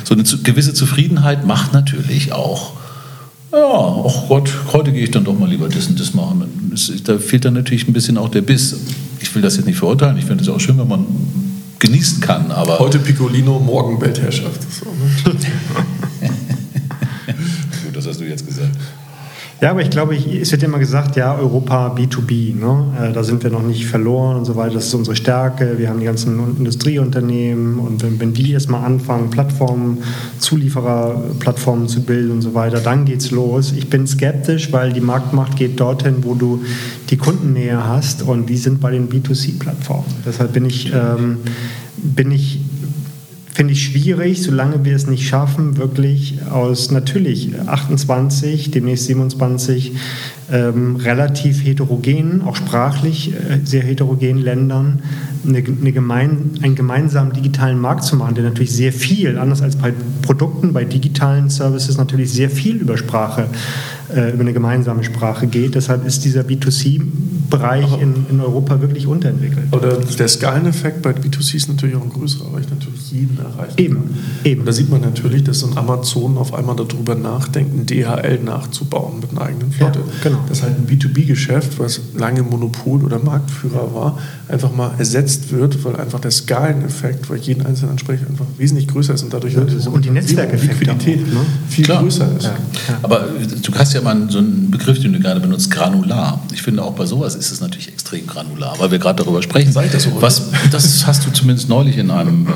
so 0.04 0.14
eine 0.14 0.22
gewisse 0.22 0.74
Zufriedenheit 0.74 1.46
macht 1.46 1.72
natürlich 1.72 2.32
auch 2.32 2.72
ja, 3.52 4.04
ach 4.06 4.28
Gott, 4.28 4.50
heute 4.72 4.92
gehe 4.92 5.04
ich 5.04 5.10
dann 5.10 5.24
doch 5.24 5.38
mal 5.38 5.48
lieber 5.48 5.68
das 5.68 5.86
und 5.86 5.98
das 5.98 6.14
machen. 6.14 6.44
da 7.04 7.18
fehlt 7.18 7.44
dann 7.44 7.54
natürlich 7.54 7.88
ein 7.88 7.92
bisschen 7.92 8.18
auch 8.18 8.28
der 8.28 8.42
Biss. 8.42 8.76
Ich 9.20 9.34
will 9.34 9.42
das 9.42 9.56
jetzt 9.56 9.66
nicht 9.66 9.78
verurteilen, 9.78 10.18
ich 10.18 10.24
finde 10.24 10.42
es 10.42 10.48
auch 10.48 10.60
schön, 10.60 10.78
wenn 10.78 10.88
man 10.88 11.06
genießen 11.78 12.20
kann. 12.20 12.50
Aber 12.50 12.78
heute 12.78 12.98
Piccolino, 12.98 13.58
morgen 13.58 14.00
Weltherrschaft. 14.00 14.60
So, 14.72 14.86
ne? 14.86 15.34
Gut, 17.84 17.96
das 17.96 18.06
hast 18.06 18.20
du 18.20 18.24
jetzt 18.24 18.46
gesagt. 18.46 18.76
Ja, 19.60 19.72
aber 19.72 19.82
ich 19.82 19.90
glaube, 19.90 20.14
es 20.14 20.52
wird 20.52 20.62
immer 20.62 20.78
gesagt, 20.78 21.16
ja, 21.16 21.34
Europa 21.34 21.92
B2B, 21.92 22.54
ne? 22.54 23.10
Äh, 23.10 23.12
da 23.12 23.24
sind 23.24 23.42
wir 23.42 23.50
noch 23.50 23.62
nicht 23.62 23.86
verloren 23.86 24.36
und 24.36 24.44
so 24.44 24.54
weiter, 24.54 24.74
das 24.74 24.86
ist 24.86 24.94
unsere 24.94 25.16
Stärke, 25.16 25.78
wir 25.78 25.88
haben 25.88 25.98
die 25.98 26.06
ganzen 26.06 26.56
Industrieunternehmen 26.58 27.80
und 27.80 28.04
wenn, 28.04 28.20
wenn 28.20 28.32
die 28.32 28.52
erstmal 28.52 28.84
anfangen, 28.84 29.30
Plattformen, 29.30 29.98
Zuliefererplattformen 30.38 31.88
zu 31.88 32.02
bilden 32.02 32.30
und 32.30 32.42
so 32.42 32.54
weiter, 32.54 32.78
dann 32.78 33.04
geht's 33.04 33.32
los. 33.32 33.72
Ich 33.76 33.90
bin 33.90 34.06
skeptisch, 34.06 34.72
weil 34.72 34.92
die 34.92 35.00
Marktmacht 35.00 35.56
geht 35.56 35.80
dorthin, 35.80 36.18
wo 36.22 36.34
du 36.34 36.62
die 37.10 37.16
Kundennähe 37.16 37.84
hast 37.84 38.22
und 38.22 38.46
die 38.46 38.58
sind 38.58 38.80
bei 38.80 38.92
den 38.92 39.08
B2C-Plattformen. 39.08 40.06
Deshalb 40.24 40.52
bin 40.52 40.66
ich, 40.66 40.92
ähm, 40.94 41.38
bin 41.96 42.30
ich 42.30 42.60
finde 43.58 43.72
ich 43.72 43.86
schwierig, 43.86 44.40
solange 44.40 44.84
wir 44.84 44.94
es 44.94 45.08
nicht 45.08 45.26
schaffen, 45.26 45.78
wirklich 45.78 46.36
aus 46.48 46.92
natürlich 46.92 47.58
28, 47.66 48.70
demnächst 48.70 49.06
27 49.06 49.96
ähm, 50.50 50.96
relativ 50.96 51.64
heterogenen, 51.64 52.42
auch 52.42 52.56
sprachlich 52.56 53.32
äh, 53.32 53.60
sehr 53.64 53.82
heterogenen 53.82 54.42
Ländern 54.42 55.02
eine, 55.46 55.58
eine 55.58 55.92
gemein, 55.92 56.50
einen 56.62 56.74
gemeinsamen 56.74 57.32
digitalen 57.32 57.78
Markt 57.78 58.04
zu 58.04 58.16
machen, 58.16 58.34
der 58.34 58.44
natürlich 58.44 58.72
sehr 58.72 58.92
viel, 58.92 59.38
anders 59.38 59.62
als 59.62 59.76
bei 59.76 59.92
Produkten, 60.22 60.72
bei 60.72 60.84
digitalen 60.84 61.50
Services 61.50 61.96
natürlich 61.96 62.32
sehr 62.32 62.50
viel 62.50 62.76
über 62.76 62.96
Sprache, 62.96 63.46
äh, 64.14 64.32
über 64.32 64.40
eine 64.40 64.52
gemeinsame 64.52 65.04
Sprache 65.04 65.46
geht. 65.46 65.74
Deshalb 65.74 66.06
ist 66.06 66.24
dieser 66.24 66.42
B2C-Bereich 66.42 68.00
in, 68.00 68.26
in 68.30 68.40
Europa 68.40 68.80
wirklich 68.80 69.06
unterentwickelt. 69.06 69.66
Oder 69.72 69.96
der 69.96 70.28
Skaleneffekt 70.28 71.02
bei 71.02 71.10
B2C 71.10 71.56
ist 71.56 71.68
natürlich 71.68 71.96
auch 71.96 72.02
ein 72.02 72.10
größerer, 72.10 72.52
weil 72.52 72.62
ich 72.62 72.70
natürlich 72.70 73.10
jeden 73.12 73.38
erreichen 73.38 73.74
eben, 73.76 73.94
kann. 73.94 74.04
Eben. 74.44 74.60
Und 74.60 74.66
da 74.66 74.72
sieht 74.72 74.90
man 74.90 75.00
natürlich, 75.00 75.44
dass 75.44 75.64
ein 75.64 75.76
Amazon 75.76 76.36
auf 76.38 76.54
einmal 76.54 76.76
darüber 76.76 77.14
nachdenkt, 77.14 77.74
ein 77.74 77.86
DHL 77.86 78.40
nachzubauen 78.42 79.20
mit 79.20 79.30
einer 79.30 79.42
eigenen 79.42 79.72
Flotte. 79.72 80.00
Ja, 80.00 80.04
genau. 80.22 80.37
Das 80.48 80.62
halt 80.62 80.74
ein 80.76 80.86
B2B-Geschäft, 80.86 81.78
was 81.78 82.00
lange 82.14 82.42
Monopol 82.42 83.04
oder 83.04 83.18
Marktführer 83.18 83.94
war, 83.94 84.18
einfach 84.48 84.72
mal 84.72 84.92
ersetzt 84.98 85.50
wird, 85.52 85.84
weil 85.84 85.96
einfach 85.96 86.20
der 86.20 86.30
Skaleneffekt, 86.30 87.28
weil 87.28 87.38
jeden 87.38 87.64
einzelnen 87.66 87.92
Ansprecher 87.92 88.26
einfach 88.26 88.46
wesentlich 88.56 88.88
größer 88.88 89.14
ist 89.14 89.22
und 89.22 89.32
dadurch 89.32 89.54
ja, 89.54 89.60
halt 89.60 89.86
und 89.86 90.04
die 90.04 90.10
Netzwerkeffekte 90.10 90.94
ne? 90.94 91.24
viel 91.68 91.84
Klar. 91.84 92.02
größer 92.02 92.28
ist. 92.36 92.44
Ja. 92.44 92.56
Aber 93.02 93.28
du 93.62 93.74
hast 93.74 93.94
ja 93.94 94.00
mal 94.00 94.30
so 94.30 94.38
einen 94.38 94.70
Begriff, 94.70 95.00
den 95.00 95.12
du 95.12 95.20
gerade 95.20 95.40
benutzt, 95.40 95.70
granular. 95.70 96.40
Ich 96.52 96.62
finde 96.62 96.82
auch 96.82 96.92
bei 96.92 97.06
sowas 97.06 97.34
ist 97.34 97.50
es 97.50 97.60
natürlich 97.60 97.88
extrem 97.88 98.26
granular, 98.26 98.74
weil 98.78 98.90
wir 98.90 98.98
gerade 98.98 99.22
darüber 99.22 99.42
sprechen. 99.42 99.68
Ich 99.68 99.92
das, 99.92 100.04
so 100.04 100.20
was, 100.20 100.42
das 100.70 101.06
hast 101.06 101.26
du 101.26 101.30
zumindest 101.30 101.68
neulich 101.68 101.98
in 101.98 102.10
einem, 102.10 102.46
äh, 102.46 102.50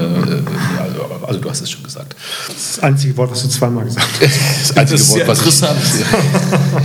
also, 0.80 1.26
also, 1.26 1.40
du 1.40 1.50
hast 1.50 1.60
es 1.62 1.70
schon 1.70 1.82
gesagt. 1.82 2.16
Das 2.48 2.78
einzige 2.80 3.16
Wort, 3.16 3.30
was 3.30 3.42
du 3.42 3.48
zweimal 3.48 3.84
gesagt 3.84 4.06
hast. 4.20 4.32
Das 4.62 4.76
einzige 4.76 4.98
das 4.98 5.10
Wort, 5.10 5.28
was 5.28 5.38
interessant. 5.38 5.78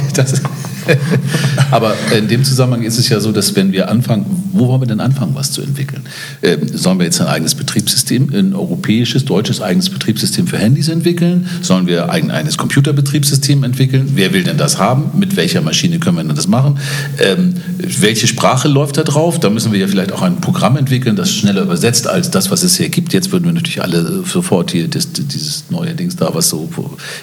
Ich, 0.08 0.14
das, 0.14 0.42
Aber 1.72 1.96
in 2.16 2.28
dem 2.28 2.44
Zusammenhang 2.44 2.84
ist 2.84 2.98
es 2.98 3.10
ja 3.10 3.20
so, 3.20 3.32
dass 3.32 3.56
wenn 3.56 3.72
wir 3.72 3.90
anfangen, 3.90 4.26
wo 4.54 4.68
wollen 4.68 4.82
wir 4.82 4.88
denn 4.88 5.00
anfangen, 5.00 5.36
was 5.36 5.52
zu 5.52 5.62
entwickeln? 5.62 6.04
Ähm, 6.42 6.68
sollen 6.74 7.00
wir 7.00 7.06
jetzt 7.06 7.22
ein 7.22 7.28
eigenes 7.28 7.56
Betriebssystem, 7.56 8.30
ein 8.34 8.54
europäisches, 8.54 9.26
deutsches 9.26 9.62
eigenes 9.62 9.90
Betriebssystem 9.90 10.48
für 10.48 10.58
Handys 10.58 10.88
entwickeln? 10.88 11.48
Sollen 11.62 11.88
wir 11.88 12.12
ein 12.12 12.32
eigenes 12.32 12.58
Computerbetriebssystem 12.58 13.64
entwickeln? 13.64 14.12
Wer 14.16 14.34
will 14.34 14.44
denn 14.44 14.58
das 14.58 14.78
haben? 14.78 15.12
Mit 15.18 15.36
welcher 15.36 15.62
Maschine 15.62 16.00
können 16.00 16.18
wir 16.18 16.24
denn 16.24 16.36
das 16.36 16.48
machen? 16.48 16.80
Ähm, 17.20 17.56
welche 17.78 18.28
Sprache 18.28 18.68
läuft 18.68 18.98
da 18.98 19.04
drauf? 19.04 19.40
Da 19.40 19.50
müssen 19.50 19.72
wir 19.72 19.80
ja 19.80 19.88
vielleicht 19.88 20.12
auch 20.12 20.22
ein 20.22 20.42
Programm 20.42 20.78
entwickeln, 20.78 21.16
das 21.16 21.32
schneller 21.32 21.62
übersetzt 21.62 22.08
als 22.08 22.32
das, 22.32 22.52
was 22.52 22.64
es 22.64 22.78
hier 22.78 22.90
gibt. 22.90 23.14
Jetzt 23.14 23.32
würden 23.32 23.46
wir 23.46 23.54
natürlich 23.54 23.82
alle 23.82 24.24
sofort 24.26 24.72
hier 24.72 24.88
das, 24.88 25.12
dieses 25.12 25.66
neue 25.70 25.94
Dings 25.94 26.16
da, 26.16 26.34
was 26.34 26.50
so, 26.50 26.70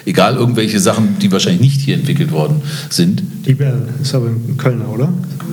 egal 0.05 0.35
irgendwelche 0.35 0.79
Sachen, 0.79 1.17
die 1.19 1.31
wahrscheinlich 1.31 1.61
nicht 1.61 1.81
hier 1.81 1.95
entwickelt 1.95 2.31
worden 2.31 2.61
sind. 2.89 3.23
Die 3.45 3.54
Bell 3.55 3.81
ist 4.01 4.13
aber 4.13 4.27
in 4.27 4.57
Kölner, 4.57 4.89
oder? 4.89 5.09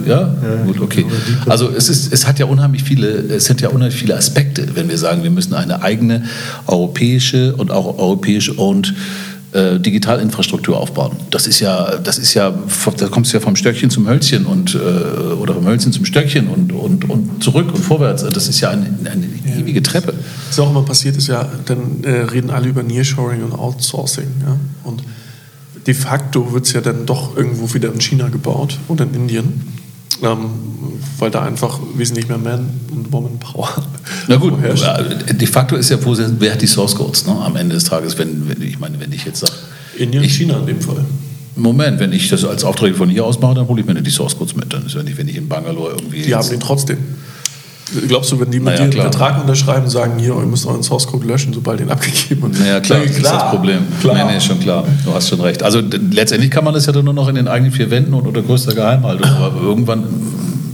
Ja, 0.07 0.21
ja 0.21 0.65
gut, 0.67 0.81
okay. 0.81 1.05
Also 1.47 1.71
es, 1.71 1.89
ist, 1.89 2.13
es 2.13 2.27
hat 2.27 2.39
ja 2.39 2.47
unheimlich 2.47 2.83
viele, 2.83 3.09
es 3.09 3.45
sind 3.45 3.61
ja 3.61 3.69
unheimlich 3.69 3.99
viele 3.99 4.17
Aspekte, 4.17 4.75
wenn 4.75 4.89
wir 4.89 4.99
sagen, 4.99 5.23
wir 5.23 5.31
müssen 5.31 5.55
eine 5.55 5.83
eigene 5.83 6.25
europäische 6.67 7.55
und 7.57 7.71
auch 7.71 7.99
europäisch 7.99 8.51
und 8.51 8.95
äh, 9.53 9.79
Digitalinfrastruktur 9.79 10.79
aufbauen. 10.79 11.17
Das 11.31 11.47
ist 11.47 11.61
ja, 11.61 11.99
das 11.99 12.19
ist 12.19 12.35
ja, 12.35 12.55
da 12.97 13.09
kommst 13.09 13.33
du 13.33 13.37
ja 13.37 13.41
vom 13.41 13.55
Stöckchen 13.55 13.91
zum 13.91 14.09
Hölzchen 14.09 14.47
und 14.47 14.75
äh, 14.75 14.79
oder 15.35 15.55
vom 15.55 15.67
Hölzchen 15.67 15.93
zum 15.93 16.05
Stöckchen 16.05 16.49
und, 16.49 16.73
und, 16.73 17.09
und 17.09 17.45
zurück 17.45 17.69
und 17.73 17.83
vorwärts. 17.83 18.25
Das 18.25 18.49
ist 18.49 18.61
ja 18.61 18.71
eine, 18.71 18.87
eine 19.05 19.27
ewige 19.59 19.83
Treppe. 19.83 20.15
Was 20.49 20.59
auch 20.59 20.71
immer 20.71 20.83
passiert 20.83 21.17
ist 21.17 21.29
ja, 21.29 21.49
dann 21.67 22.03
äh, 22.03 22.11
reden 22.11 22.51
alle 22.51 22.69
über 22.69 22.83
Nearshoring 22.83 23.43
und 23.43 23.53
Outsourcing. 23.53 24.29
Ja? 24.47 24.57
Und 24.85 25.03
de 25.87 25.95
facto 25.95 26.53
wird 26.53 26.67
es 26.67 26.73
ja 26.73 26.81
dann 26.81 27.07
doch 27.07 27.37
irgendwo 27.37 27.73
wieder 27.75 27.93
in 27.93 28.01
China 28.01 28.29
gebaut 28.29 28.79
oder 28.89 29.05
in 29.05 29.15
Indien. 29.15 29.83
Ähm, 30.23 30.51
weil 31.19 31.31
da 31.31 31.43
einfach 31.43 31.81
wesentlich 31.97 32.29
mehr 32.29 32.39
Man- 32.39 32.69
und 32.93 33.13
Woman-Power 33.13 33.69
Na 34.29 34.37
gut, 34.37 34.55
de 34.63 35.47
facto 35.49 35.75
ist 35.75 35.91
ja, 35.91 35.99
wer 36.39 36.53
hat 36.53 36.63
die 36.63 36.67
Source 36.67 36.95
Codes 36.95 37.27
ne? 37.27 37.33
am 37.33 37.57
Ende 37.57 37.75
des 37.75 37.85
Tages, 37.85 38.17
wenn, 38.19 38.49
wenn 38.49 38.63
ich 38.63 38.79
meine, 38.79 39.01
wenn 39.01 39.13
ich 39.13 39.25
jetzt 39.25 39.41
sage. 39.41 39.53
Indien 39.99 40.23
und 40.23 40.29
China 40.29 40.59
in 40.59 40.67
dem 40.67 40.81
Fall. 40.81 41.05
Moment, 41.57 41.99
wenn 41.99 42.13
ich 42.13 42.29
das 42.29 42.45
als 42.45 42.65
Aufträge 42.65 42.95
von 42.95 43.11
hier 43.11 43.25
aus 43.25 43.41
mache, 43.41 43.55
dann 43.55 43.69
hole 43.69 43.81
ich 43.81 43.87
mir 43.87 44.01
die 44.01 44.11
Source 44.11 44.37
Codes 44.37 44.55
mit. 44.55 44.73
Dann 44.73 44.87
ist 44.87 44.95
ja 44.95 45.03
nicht, 45.03 45.19
wenn 45.19 45.29
ich 45.29 45.37
in 45.37 45.49
Bangalore 45.49 45.97
irgendwie. 45.97 46.23
Die 46.23 46.35
haben 46.35 46.49
den 46.49 46.61
trotzdem. 46.61 46.99
Glaubst 48.09 48.33
du, 48.33 48.41
wenn 48.41 48.51
die 48.51 48.59
mit 48.59 48.75
naja, 48.75 48.87
dir 48.87 49.03
einen 49.03 49.13
Vertrag 49.13 49.41
unterschreiben, 49.41 49.89
sagen, 49.89 50.19
hier, 50.19 50.35
ihr 50.35 50.47
müsst 50.47 50.67
euren 50.67 50.83
Source 50.83 51.07
Code 51.07 51.27
löschen, 51.27 51.53
sobald 51.53 51.81
den 51.81 51.91
abgegeben 51.91 52.43
wird? 52.43 52.61
Naja, 52.61 52.81
klar, 52.81 53.01
das 53.07 53.17
ist 53.17 53.25
das 53.25 53.51
Problem. 53.51 53.81
Klar. 54.01 54.27
Nee, 54.27 54.35
nee, 54.35 54.41
schon 54.41 54.61
klar. 54.61 54.85
Du 55.05 55.13
hast 55.13 55.29
schon 55.29 55.41
recht. 55.41 55.63
Also 55.63 55.81
letztendlich 55.81 56.51
kann 56.51 56.65
man 56.65 56.75
das 56.75 56.87
ja 56.87 56.93
dann 56.93 57.05
nur 57.05 57.15
noch 57.15 57.29
in 57.29 57.35
den 57.35 57.49
eigenen 57.49 57.73
vier 57.73 57.91
Wänden 57.91 58.15
und 58.15 58.27
unter 58.27 58.43
größter 58.43 58.75
Geheimhaltung. 58.75 59.27
Aber 59.27 59.61
irgendwann 59.61 60.05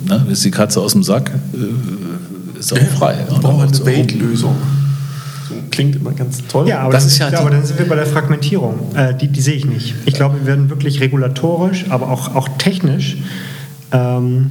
ne, 0.07 0.27
ist 0.31 0.45
die 0.45 0.51
Katze 0.51 0.81
aus 0.81 0.93
dem 0.93 1.03
Sack, 1.03 1.31
äh, 1.55 2.59
ist 2.59 2.73
auch 2.73 2.79
frei. 2.99 3.17
Wir 3.29 3.39
brauchen 3.39 3.69
eine 3.69 3.87
Weltlösung. 3.87 4.57
Klingt 5.71 5.97
immer 5.97 6.13
ganz 6.13 6.43
toll. 6.49 6.69
Ja, 6.69 6.81
aber, 6.81 6.93
das 6.93 7.07
ist 7.07 7.19
ja 7.19 7.29
ja, 7.31 7.41
aber 7.41 7.51
dann 7.51 7.65
sind 7.65 7.79
wir 7.79 7.89
bei 7.89 7.95
der 7.95 8.07
Fragmentierung. 8.07 8.95
Äh, 8.95 9.15
die, 9.15 9.29
die 9.29 9.41
sehe 9.41 9.55
ich 9.55 9.65
nicht. 9.65 9.95
Ich 10.07 10.15
glaube, 10.15 10.41
wir 10.41 10.47
werden 10.47 10.71
wirklich 10.71 11.01
regulatorisch, 11.01 11.87
aber 11.89 12.11
auch, 12.11 12.35
auch 12.35 12.49
technisch 12.59 13.19
ähm, 13.93 14.51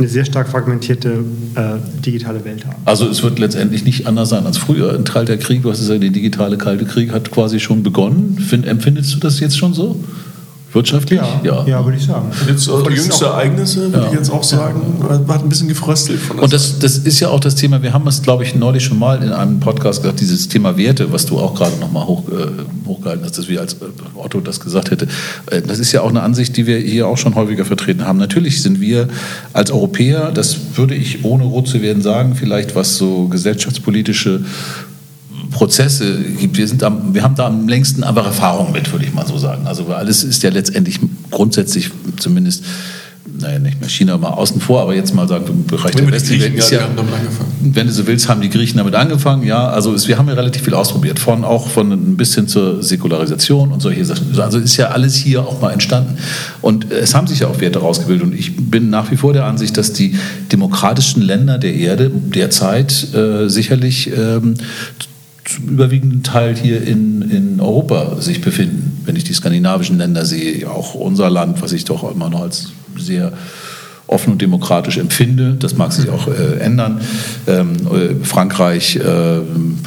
eine 0.00 0.08
sehr 0.08 0.24
stark 0.24 0.48
fragmentierte 0.48 1.24
äh, 1.54 2.00
digitale 2.04 2.44
Welt 2.44 2.66
haben. 2.66 2.76
Also 2.84 3.06
es 3.06 3.22
wird 3.22 3.38
letztendlich 3.38 3.84
nicht 3.84 4.06
anders 4.06 4.30
sein 4.30 4.46
als 4.46 4.56
früher. 4.56 4.94
Ein 4.94 5.04
Teil 5.04 5.26
der 5.26 5.38
Krieg, 5.38 5.62
du 5.62 5.70
hast 5.70 5.78
gesagt, 5.78 6.02
der 6.02 6.10
digitale 6.10 6.56
Kalte 6.56 6.86
Krieg 6.86 7.12
hat 7.12 7.30
quasi 7.30 7.60
schon 7.60 7.82
begonnen. 7.82 8.38
Find, 8.38 8.66
empfindest 8.66 9.14
du 9.14 9.18
das 9.18 9.40
jetzt 9.40 9.58
schon 9.58 9.74
so? 9.74 10.02
Wirtschaftlich? 10.72 11.20
Ja, 11.20 11.40
ja. 11.42 11.66
ja 11.66 11.84
würde 11.84 11.98
ich 11.98 12.04
sagen. 12.04 12.30
Und 12.40 12.48
jetzt 12.48 12.68
äh, 12.68 12.94
jüngste 12.94 13.24
Ereignisse, 13.24 13.92
würde 13.92 14.06
ja. 14.06 14.12
ich 14.12 14.18
jetzt 14.18 14.30
auch 14.30 14.44
sagen, 14.44 14.98
ja. 15.00 15.34
hat 15.34 15.42
ein 15.42 15.48
bisschen 15.48 15.66
gefröstelt 15.66 16.20
von 16.20 16.38
Und 16.38 16.52
das, 16.52 16.78
das 16.78 16.98
ist 16.98 17.18
ja 17.18 17.28
auch 17.28 17.40
das 17.40 17.56
Thema, 17.56 17.82
wir 17.82 17.92
haben 17.92 18.06
es, 18.06 18.22
glaube 18.22 18.44
ich, 18.44 18.54
neulich 18.54 18.84
schon 18.84 18.98
mal 18.98 19.20
in 19.22 19.32
einem 19.32 19.58
Podcast 19.58 20.02
gesagt, 20.02 20.20
dieses 20.20 20.46
Thema 20.48 20.76
Werte, 20.76 21.12
was 21.12 21.26
du 21.26 21.38
auch 21.38 21.54
gerade 21.54 21.76
nochmal 21.78 22.06
hoch, 22.06 22.22
äh, 22.28 22.86
hochgehalten 22.86 23.24
hast, 23.24 23.36
dass 23.36 23.48
wir 23.48 23.60
als 23.60 23.74
äh, 23.74 23.86
Otto 24.14 24.40
das 24.40 24.60
gesagt 24.60 24.92
hätte. 24.92 25.08
Äh, 25.50 25.62
das 25.62 25.80
ist 25.80 25.90
ja 25.90 26.02
auch 26.02 26.10
eine 26.10 26.22
Ansicht, 26.22 26.56
die 26.56 26.66
wir 26.66 26.78
hier 26.78 27.08
auch 27.08 27.18
schon 27.18 27.34
häufiger 27.34 27.64
vertreten 27.64 28.06
haben. 28.06 28.18
Natürlich 28.18 28.62
sind 28.62 28.80
wir 28.80 29.08
als 29.52 29.72
Europäer, 29.72 30.30
das 30.32 30.56
würde 30.76 30.94
ich 30.94 31.24
ohne 31.24 31.44
rot 31.44 31.66
zu 31.66 31.82
werden 31.82 32.02
sagen, 32.02 32.36
vielleicht 32.36 32.76
was 32.76 32.96
so 32.96 33.26
gesellschaftspolitische 33.26 34.44
Prozesse 35.50 36.18
gibt. 36.38 36.56
Wir, 36.56 36.68
sind 36.68 36.82
am, 36.82 37.14
wir 37.14 37.22
haben 37.22 37.34
da 37.34 37.46
am 37.46 37.68
längsten 37.68 38.04
aber 38.04 38.24
Erfahrung 38.24 38.72
mit, 38.72 38.90
würde 38.92 39.04
ich 39.04 39.12
mal 39.12 39.26
so 39.26 39.38
sagen. 39.38 39.66
Also 39.66 39.86
alles 39.86 40.24
ist 40.24 40.42
ja 40.42 40.50
letztendlich 40.50 41.00
grundsätzlich 41.30 41.90
zumindest 42.18 42.64
naja, 43.38 43.58
nicht 43.58 43.80
mehr 43.80 43.88
China 43.88 44.16
mal 44.18 44.30
außen 44.30 44.60
vor, 44.60 44.80
aber 44.82 44.94
jetzt 44.94 45.14
mal 45.14 45.28
sagen, 45.28 45.44
im 45.48 45.66
Bereich 45.66 45.94
der 45.94 46.10
westlichen 46.10 46.42
Welt 46.42 46.54
ist 46.54 46.70
ja, 46.70 46.88
wenn 47.60 47.86
du 47.86 47.92
so 47.92 48.06
willst, 48.06 48.28
haben 48.28 48.40
die 48.40 48.48
Griechen 48.48 48.78
damit 48.78 48.94
angefangen, 48.94 49.44
ja, 49.44 49.68
also 49.68 49.94
es, 49.94 50.08
wir 50.08 50.18
haben 50.18 50.28
ja 50.28 50.34
relativ 50.34 50.62
viel 50.62 50.74
ausprobiert, 50.74 51.18
von 51.18 51.44
auch 51.44 51.68
von 51.68 51.92
ein 51.92 52.16
bisschen 52.16 52.48
zur 52.48 52.82
Säkularisation 52.82 53.72
und 53.72 53.80
solche 53.80 54.04
Sachen. 54.04 54.38
Also 54.40 54.58
ist 54.58 54.76
ja 54.76 54.88
alles 54.88 55.14
hier 55.14 55.46
auch 55.46 55.60
mal 55.60 55.70
entstanden. 55.70 56.18
Und 56.60 56.90
es 56.90 57.14
haben 57.14 57.26
sich 57.26 57.40
ja 57.40 57.48
auch 57.48 57.60
Werte 57.60 57.80
rausgebildet 57.80 58.26
und 58.26 58.34
ich 58.34 58.56
bin 58.56 58.90
nach 58.90 59.10
wie 59.10 59.16
vor 59.16 59.32
der 59.32 59.44
Ansicht, 59.44 59.76
dass 59.76 59.92
die 59.92 60.16
demokratischen 60.52 61.22
Länder 61.22 61.58
der 61.58 61.74
Erde 61.74 62.10
derzeit 62.10 63.14
äh, 63.14 63.48
sicherlich 63.48 64.10
ähm, 64.16 64.54
überwiegenden 65.58 66.22
Teil 66.22 66.56
hier 66.56 66.82
in, 66.82 67.22
in 67.22 67.60
Europa 67.60 68.20
sich 68.20 68.40
befinden. 68.40 69.02
Wenn 69.04 69.16
ich 69.16 69.24
die 69.24 69.32
skandinavischen 69.32 69.98
Länder 69.98 70.24
sehe, 70.24 70.70
auch 70.70 70.94
unser 70.94 71.30
Land, 71.30 71.62
was 71.62 71.72
ich 71.72 71.84
doch 71.84 72.10
immer 72.10 72.30
noch 72.30 72.42
als 72.42 72.72
sehr 72.96 73.32
offen 74.10 74.32
und 74.32 74.42
demokratisch 74.42 74.98
empfinde. 74.98 75.56
Das 75.58 75.76
mag 75.76 75.92
sich 75.92 76.10
auch 76.10 76.26
äh, 76.26 76.58
ändern. 76.58 77.00
Ähm, 77.46 77.72
äh, 77.86 78.24
Frankreich 78.24 78.96
äh, 78.96 79.00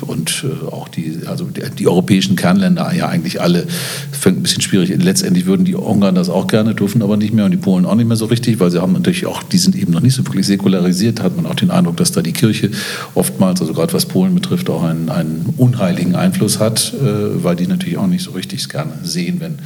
und 0.02 0.46
äh, 0.46 0.66
auch 0.72 0.88
die, 0.88 1.20
also 1.26 1.46
die, 1.46 1.62
die, 1.78 1.88
europäischen 1.88 2.38
Kernländer, 2.38 2.94
ja 2.94 3.10
eigentlich 3.10 3.42
alle, 3.42 3.66
fängt 4.12 4.40
ein 4.40 4.44
bisschen 4.44 4.62
schwierig. 4.62 4.94
Letztendlich 4.98 5.46
würden 5.46 5.66
die 5.66 5.76
Ungarn 5.76 6.16
das 6.16 6.30
auch 6.30 6.48
gerne, 6.48 6.74
dürfen 6.74 7.02
aber 7.02 7.18
nicht 7.18 7.34
mehr 7.34 7.46
und 7.46 7.52
die 7.52 7.58
Polen 7.58 7.86
auch 7.86 7.96
nicht 7.96 8.08
mehr 8.08 8.16
so 8.16 8.26
richtig, 8.26 8.60
weil 8.62 8.72
sie 8.72 8.82
haben 8.82 8.94
natürlich 8.94 9.26
auch, 9.26 9.44
die 9.44 9.58
sind 9.58 9.76
eben 9.76 9.92
noch 9.92 10.02
nicht 10.02 10.16
so 10.16 10.26
wirklich 10.26 10.48
säkularisiert, 10.48 11.22
hat 11.22 11.36
man 11.36 11.46
auch 11.46 11.56
den 11.56 11.70
Eindruck, 11.70 11.98
dass 11.98 12.14
da 12.14 12.22
die 12.22 12.34
Kirche 12.34 12.72
oftmals, 13.16 13.60
also 13.60 13.74
gerade 13.74 13.94
was 13.94 14.06
Polen 14.06 14.34
betrifft, 14.34 14.70
auch 14.70 14.84
einen, 14.84 15.10
einen 15.10 15.54
unheiligen 15.58 16.16
Einfluss 16.16 16.60
hat, 16.60 16.94
äh, 16.94 17.44
weil 17.44 17.58
die 17.58 17.68
natürlich 17.68 17.98
auch 17.98 18.08
nicht 18.08 18.24
so 18.24 18.32
richtig 18.32 18.70
gerne 18.70 18.94
sehen, 19.04 19.42
wenn 19.42 19.60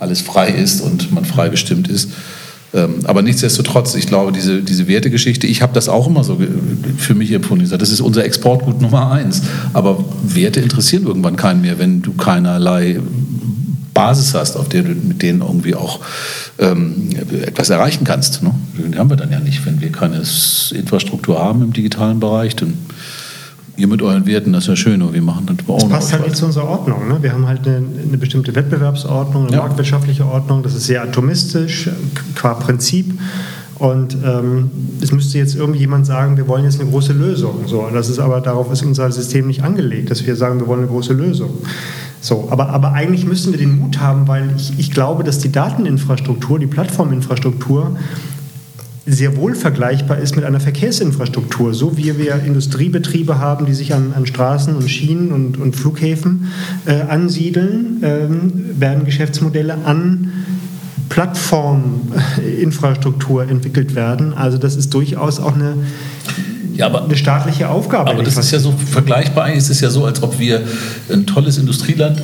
alles 0.00 0.20
frei 0.20 0.48
ist 0.48 0.80
und 0.80 1.12
man 1.12 1.24
frei 1.24 1.48
bestimmt 1.48 1.86
ist. 1.86 2.10
Ähm, 2.74 2.96
aber 3.04 3.22
nichtsdestotrotz, 3.22 3.94
ich 3.94 4.06
glaube, 4.06 4.32
diese, 4.32 4.62
diese 4.62 4.88
Wertegeschichte, 4.88 5.46
ich 5.46 5.62
habe 5.62 5.72
das 5.72 5.88
auch 5.88 6.08
immer 6.08 6.24
so 6.24 6.38
für 6.98 7.14
mich 7.14 7.30
empfunden. 7.32 7.68
Das 7.78 7.90
ist 7.90 8.00
unser 8.00 8.24
Exportgut 8.24 8.80
Nummer 8.80 9.12
eins. 9.12 9.42
Aber 9.72 10.04
Werte 10.24 10.60
interessieren 10.60 11.06
irgendwann 11.06 11.36
keinen 11.36 11.60
mehr, 11.60 11.78
wenn 11.78 12.02
du 12.02 12.12
keinerlei 12.14 12.98
Basis 13.94 14.34
hast, 14.34 14.56
auf 14.56 14.68
der 14.68 14.82
du 14.82 14.88
mit 14.88 15.22
denen 15.22 15.40
irgendwie 15.40 15.76
auch 15.76 16.00
ähm, 16.58 17.10
etwas 17.46 17.70
erreichen 17.70 18.04
kannst. 18.04 18.42
Ne? 18.42 18.52
Den 18.76 18.98
haben 18.98 19.08
wir 19.08 19.16
dann 19.16 19.30
ja 19.30 19.38
nicht. 19.38 19.64
Wenn 19.64 19.80
wir 19.80 19.92
keine 19.92 20.16
Infrastruktur 20.74 21.38
haben 21.38 21.62
im 21.62 21.72
digitalen 21.72 22.18
Bereich, 22.18 22.56
dann 22.56 22.74
ihr 23.76 23.86
mit 23.88 24.02
euren 24.02 24.26
Werten, 24.26 24.52
das 24.52 24.64
ist 24.64 24.68
ja 24.68 24.76
schön, 24.76 25.02
aber 25.02 25.12
wir 25.12 25.22
machen 25.22 25.46
das 25.46 25.68
auch 25.68 25.78
Das 25.80 25.88
passt 25.88 26.12
halt 26.12 26.24
nicht 26.24 26.36
zu 26.36 26.46
unserer 26.46 26.68
Ordnung. 26.68 27.08
Ne? 27.08 27.18
Wir 27.22 27.32
haben 27.32 27.46
halt 27.46 27.66
eine, 27.66 27.76
eine 27.76 28.18
bestimmte 28.18 28.54
Wettbewerbsordnung, 28.54 29.46
eine 29.46 29.56
ja. 29.56 29.62
marktwirtschaftliche 29.62 30.24
Ordnung, 30.26 30.62
das 30.62 30.74
ist 30.74 30.86
sehr 30.86 31.02
atomistisch, 31.02 31.90
qua 32.34 32.54
Prinzip. 32.54 33.18
Und 33.76 34.16
ähm, 34.24 34.70
es 35.02 35.10
müsste 35.10 35.38
jetzt 35.38 35.56
irgendjemand 35.56 36.06
sagen, 36.06 36.36
wir 36.36 36.46
wollen 36.46 36.64
jetzt 36.64 36.80
eine 36.80 36.88
große 36.88 37.12
Lösung. 37.12 37.64
So, 37.66 37.88
das 37.92 38.08
ist 38.08 38.20
aber 38.20 38.40
darauf 38.40 38.72
ist 38.72 38.84
unser 38.84 39.10
System 39.10 39.48
nicht 39.48 39.64
angelegt, 39.64 40.10
dass 40.10 40.24
wir 40.24 40.36
sagen, 40.36 40.60
wir 40.60 40.68
wollen 40.68 40.80
eine 40.80 40.88
große 40.88 41.12
Lösung. 41.12 41.50
So, 42.20 42.48
aber, 42.50 42.70
aber 42.70 42.92
eigentlich 42.92 43.26
müssen 43.26 43.52
wir 43.52 43.58
den 43.58 43.80
Mut 43.80 44.00
haben, 44.00 44.28
weil 44.28 44.48
ich, 44.56 44.78
ich 44.78 44.90
glaube, 44.92 45.24
dass 45.24 45.40
die 45.40 45.50
Dateninfrastruktur, 45.52 46.58
die 46.58 46.66
Plattforminfrastruktur 46.66 47.98
sehr 49.06 49.36
wohl 49.36 49.54
vergleichbar 49.54 50.18
ist 50.18 50.34
mit 50.34 50.44
einer 50.44 50.60
Verkehrsinfrastruktur. 50.60 51.74
So 51.74 51.96
wie 51.96 52.18
wir 52.18 52.42
Industriebetriebe 52.44 53.38
haben, 53.38 53.66
die 53.66 53.74
sich 53.74 53.92
an, 53.92 54.12
an 54.14 54.26
Straßen 54.26 54.74
und 54.74 54.88
Schienen 54.88 55.32
und, 55.32 55.58
und 55.58 55.76
Flughäfen 55.76 56.50
äh, 56.86 57.02
ansiedeln, 57.02 57.98
ähm, 58.02 58.80
werden 58.80 59.04
Geschäftsmodelle 59.04 59.76
an 59.84 60.32
Plattforminfrastruktur 61.10 63.48
entwickelt 63.48 63.94
werden. 63.94 64.32
Also 64.32 64.56
das 64.56 64.74
ist 64.74 64.94
durchaus 64.94 65.38
auch 65.38 65.54
eine, 65.54 65.76
ja, 66.74 66.86
aber, 66.86 67.04
eine 67.04 67.16
staatliche 67.16 67.68
Aufgabe. 67.68 68.10
Aber 68.10 68.22
das 68.22 68.38
ist 68.38 68.52
ja 68.52 68.58
so 68.58 68.72
vergleichbar. 68.72 69.44
Eigentlich 69.44 69.58
ist 69.58 69.68
es 69.70 69.80
ja 69.80 69.90
so, 69.90 70.06
als 70.06 70.22
ob 70.22 70.38
wir 70.38 70.62
ein 71.12 71.26
tolles 71.26 71.58
Industrieland 71.58 72.20
äh, 72.20 72.22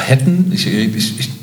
hätten. 0.00 0.50
Ich, 0.52 0.66
ich, 0.66 1.20
ich 1.20 1.39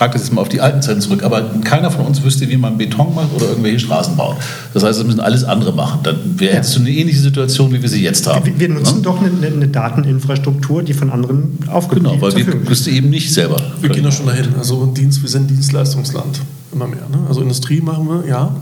trage 0.00 0.14
das 0.14 0.22
jetzt 0.22 0.32
mal 0.32 0.40
auf 0.40 0.48
die 0.48 0.62
alten 0.62 0.80
Zeiten 0.80 1.02
zurück, 1.02 1.22
aber 1.22 1.42
keiner 1.62 1.90
von 1.90 2.06
uns 2.06 2.22
wüsste, 2.22 2.48
wie 2.48 2.56
man 2.56 2.78
Beton 2.78 3.14
macht 3.14 3.34
oder 3.36 3.50
irgendwelche 3.50 3.80
Straßen 3.80 4.16
baut. 4.16 4.36
Das 4.72 4.82
heißt, 4.82 4.98
wir 4.98 5.04
müssen 5.04 5.20
alles 5.20 5.44
andere 5.44 5.74
machen. 5.74 6.00
Dann 6.02 6.16
wäre 6.38 6.54
jetzt 6.54 6.74
ja. 6.74 6.80
eine 6.80 6.90
ähnliche 6.90 7.20
Situation, 7.20 7.70
wie 7.72 7.82
wir 7.82 7.88
sie 7.88 8.02
jetzt 8.02 8.26
haben. 8.26 8.46
Wir, 8.46 8.58
wir 8.58 8.68
nutzen 8.70 8.96
ja? 8.96 9.02
doch 9.02 9.20
eine, 9.20 9.46
eine, 9.46 9.68
Dateninfrastruktur, 9.68 10.82
die 10.82 10.94
von 10.94 11.10
anderen 11.10 11.58
aufgenommen 11.66 12.18
wird. 12.18 12.34
Genau, 12.34 12.46
weil 12.46 12.62
wir 12.62 12.68
wüssten 12.70 12.94
eben 12.94 13.10
nicht 13.10 13.30
selber. 13.32 13.60
Wir 13.82 13.90
gehen 13.90 14.04
doch 14.04 14.12
schon 14.12 14.26
dahin. 14.26 14.54
Also 14.58 14.86
Dienst, 14.86 15.20
wir 15.20 15.28
sind 15.28 15.50
Dienstleistungsland. 15.50 16.40
Immer 16.72 16.86
mehr. 16.86 17.06
Ne? 17.10 17.18
Also 17.28 17.42
Industrie 17.42 17.82
machen 17.82 18.08
wir, 18.08 18.26
ja. 18.26 18.54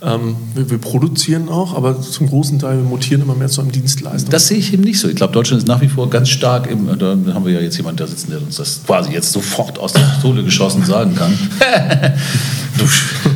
Ähm, 0.00 0.36
wir, 0.54 0.70
wir, 0.70 0.78
produzieren 0.78 1.48
auch, 1.48 1.74
aber 1.74 2.00
zum 2.00 2.28
großen 2.28 2.60
Teil 2.60 2.76
wir 2.76 2.84
mutieren 2.84 3.20
immer 3.20 3.34
mehr 3.34 3.48
zu 3.48 3.60
einem 3.60 3.72
Dienstleister. 3.72 4.30
Das 4.30 4.46
sehe 4.46 4.58
ich 4.58 4.72
eben 4.72 4.84
nicht 4.84 5.00
so. 5.00 5.08
Ich 5.08 5.16
glaube, 5.16 5.32
Deutschland 5.32 5.60
ist 5.60 5.66
nach 5.66 5.80
wie 5.80 5.88
vor 5.88 6.08
ganz 6.08 6.28
stark 6.28 6.70
im, 6.70 6.86
da 6.98 7.16
haben 7.34 7.44
wir 7.44 7.52
ja 7.52 7.60
jetzt 7.60 7.78
jemanden 7.78 7.98
da 7.98 8.06
sitzen, 8.06 8.30
der 8.30 8.40
uns 8.40 8.56
das 8.56 8.82
quasi 8.86 9.10
jetzt 9.10 9.32
sofort 9.32 9.76
aus 9.80 9.94
der 9.94 10.02
Pistole 10.02 10.44
geschossen 10.44 10.84
sagen 10.84 11.16
kann. 11.16 11.36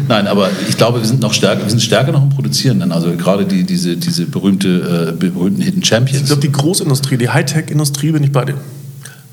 Nein, 0.09 0.29
aber 0.29 0.51
ich 0.69 0.77
glaube, 0.77 1.01
wir 1.01 1.07
sind 1.09 1.21
noch 1.21 1.33
stärker, 1.33 1.63
wir 1.63 1.71
sind 1.71 1.83
stärker 1.83 2.13
noch 2.13 2.23
im 2.23 2.31
Produzieren, 2.31 2.93
also 2.93 3.11
gerade 3.17 3.45
die, 3.45 3.65
diese, 3.65 3.97
diese 3.97 4.27
berühmte, 4.27 5.09
äh, 5.09 5.17
berühmten 5.17 5.63
Hidden 5.63 5.83
Champions. 5.85 6.21
Ich 6.21 6.27
glaube, 6.27 6.43
die 6.43 6.53
Großindustrie, 6.53 7.17
die 7.17 7.29
Hightech-Industrie 7.29 8.13
bin 8.13 8.23
ich 8.23 8.31
bei 8.31 8.45
dir. 8.45 8.55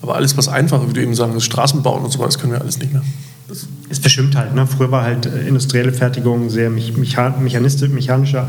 Aber 0.01 0.15
alles, 0.15 0.35
was 0.35 0.47
einfacher, 0.47 0.89
wie 0.89 0.93
du 0.93 1.01
eben 1.01 1.13
sagen, 1.13 1.35
das 1.35 1.43
Straßen 1.43 1.83
bauen 1.83 2.03
und 2.03 2.11
so 2.11 2.17
weiter, 2.17 2.29
das 2.29 2.39
können 2.39 2.53
wir 2.53 2.61
alles 2.61 2.79
nicht 2.79 2.91
mehr. 2.91 3.03
Es 3.89 3.99
bestimmt 3.99 4.35
halt. 4.35 4.53
Ne? 4.53 4.67
Früher 4.67 4.91
war 4.91 5.03
halt 5.03 5.25
äh, 5.25 5.47
industrielle 5.47 5.91
Fertigung 5.91 6.49
sehr 6.49 6.69
mechanistisch, 6.69 7.89
mechanischer. 7.89 8.47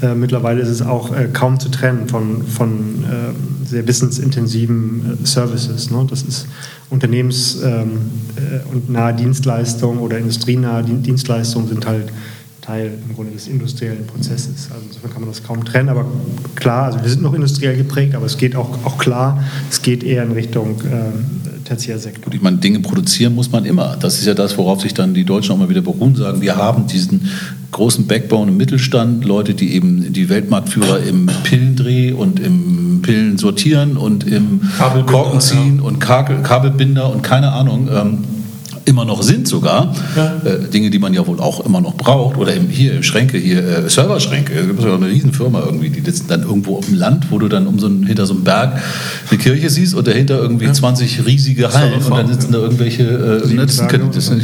Äh, 0.00 0.14
mittlerweile 0.14 0.62
ist 0.62 0.68
es 0.68 0.80
auch 0.80 1.14
äh, 1.14 1.28
kaum 1.32 1.60
zu 1.60 1.68
trennen 1.68 2.08
von, 2.08 2.46
von 2.46 3.04
äh, 3.04 3.66
sehr 3.66 3.86
wissensintensiven 3.86 5.18
äh, 5.22 5.26
Services. 5.26 5.90
Ne? 5.90 6.06
Das 6.08 6.22
ist 6.22 6.46
unternehmens- 6.90 7.62
ähm, 7.62 7.98
äh, 8.36 8.66
und 8.72 8.88
nahe 8.88 9.14
Dienstleistungen 9.14 9.98
oder 9.98 10.18
industrienahe 10.18 10.82
Dienstleistungen 10.82 11.68
sind 11.68 11.86
halt 11.86 12.10
Teil 12.62 12.92
im 13.06 13.14
Grunde 13.14 13.32
des 13.32 13.48
industriellen 13.48 14.06
Prozesses. 14.06 14.68
Also 14.70 14.84
insofern 14.86 15.10
kann 15.10 15.22
man 15.22 15.30
das 15.30 15.42
kaum 15.42 15.64
trennen, 15.64 15.88
aber 15.90 16.06
klar, 16.54 16.84
also 16.84 17.02
wir 17.02 17.08
sind 17.08 17.22
noch 17.22 17.34
industriell 17.34 17.76
geprägt, 17.76 18.14
aber 18.14 18.26
es 18.26 18.36
geht 18.36 18.56
auch, 18.56 18.84
auch 18.84 18.98
klar, 18.98 19.42
es 19.70 19.80
geht 19.80 20.02
eher 20.02 20.22
in 20.22 20.32
Richtung 20.32 20.80
Tertiärsektor. 21.68 22.32
Ich 22.32 22.40
meine, 22.40 22.56
Dinge 22.56 22.80
produzieren 22.80 23.34
muss 23.34 23.52
man 23.52 23.66
immer. 23.66 23.96
Das 24.00 24.18
ist 24.18 24.26
ja 24.26 24.34
das, 24.34 24.56
worauf 24.56 24.80
sich 24.80 24.94
dann 24.94 25.12
die 25.12 25.24
Deutschen 25.24 25.52
auch 25.52 25.58
mal 25.58 25.68
wieder 25.68 25.82
beruhen, 25.82 26.16
sagen, 26.16 26.40
wir 26.40 26.56
haben 26.56 26.86
diesen 26.86 27.28
großen 27.72 28.06
Backbone 28.06 28.50
im 28.50 28.56
Mittelstand, 28.56 29.24
Leute, 29.26 29.52
die 29.52 29.74
eben 29.74 30.12
die 30.12 30.30
Weltmarktführer 30.30 31.00
im 31.00 31.26
Pillendreh 31.44 32.12
und 32.12 32.40
im 32.40 33.02
Pillen 33.02 33.36
sortieren 33.36 33.98
und 33.98 34.26
im 34.26 34.62
Korken 35.06 35.40
ziehen 35.40 35.76
ja. 35.76 35.82
und 35.82 35.98
Kabelbinder 36.00 37.12
und 37.12 37.22
keine 37.22 37.52
Ahnung. 37.52 37.88
Ähm, 37.92 38.18
immer 38.88 39.04
noch 39.04 39.22
sind 39.22 39.46
sogar. 39.46 39.94
Ja. 40.16 40.40
Äh, 40.44 40.68
Dinge, 40.68 40.90
die 40.90 40.98
man 40.98 41.12
ja 41.12 41.26
wohl 41.26 41.40
auch 41.40 41.64
immer 41.64 41.80
noch 41.80 41.94
braucht. 41.94 42.38
Oder 42.38 42.54
im, 42.54 42.68
hier 42.68 43.02
Schränke, 43.02 43.36
hier 43.36 43.58
äh, 43.58 43.88
Serverschränke. 43.88 44.54
Es 44.54 44.66
gibt 44.66 44.82
ja 44.82 44.94
eine 44.94 45.06
Riesenfirma 45.06 45.60
irgendwie, 45.64 45.90
die 45.90 46.00
sitzen 46.00 46.26
dann 46.28 46.42
irgendwo 46.42 46.78
auf 46.78 46.86
dem 46.86 46.94
Land, 46.94 47.30
wo 47.30 47.38
du 47.38 47.48
dann 47.48 47.66
um 47.66 47.78
so 47.78 47.86
einen, 47.86 48.06
hinter 48.06 48.24
so 48.26 48.34
einem 48.34 48.44
Berg 48.44 48.80
eine 49.30 49.38
Kirche 49.38 49.68
siehst 49.68 49.94
und 49.94 50.06
dahinter 50.06 50.38
irgendwie 50.38 50.64
ja. 50.64 50.72
20 50.72 51.26
riesige 51.26 51.72
Hallen 51.72 52.02
und 52.02 52.10
dann 52.10 52.28
sitzen 52.28 52.52
da 52.52 52.58
irgendwelche 52.58 53.02
äh, 53.02 53.54
ne, 53.54 53.66
das 53.66 53.76
sind, 53.76 54.16
das 54.16 54.26
sind, 54.26 54.42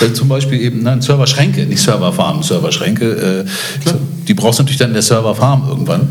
äh, 0.00 0.12
zum 0.12 0.28
Beispiel 0.28 0.60
eben 0.60 0.82
nein, 0.82 1.00
Serverschränke, 1.00 1.64
nicht 1.64 1.80
Serverfarmen, 1.80 2.42
Serverschränke. 2.42 3.44
Äh, 3.44 3.44
die 4.26 4.34
brauchst 4.34 4.58
du 4.58 4.62
natürlich 4.64 4.78
dann 4.78 4.88
in 4.88 4.94
der 4.94 5.02
Serverfarm 5.02 5.68
irgendwann. 5.68 6.08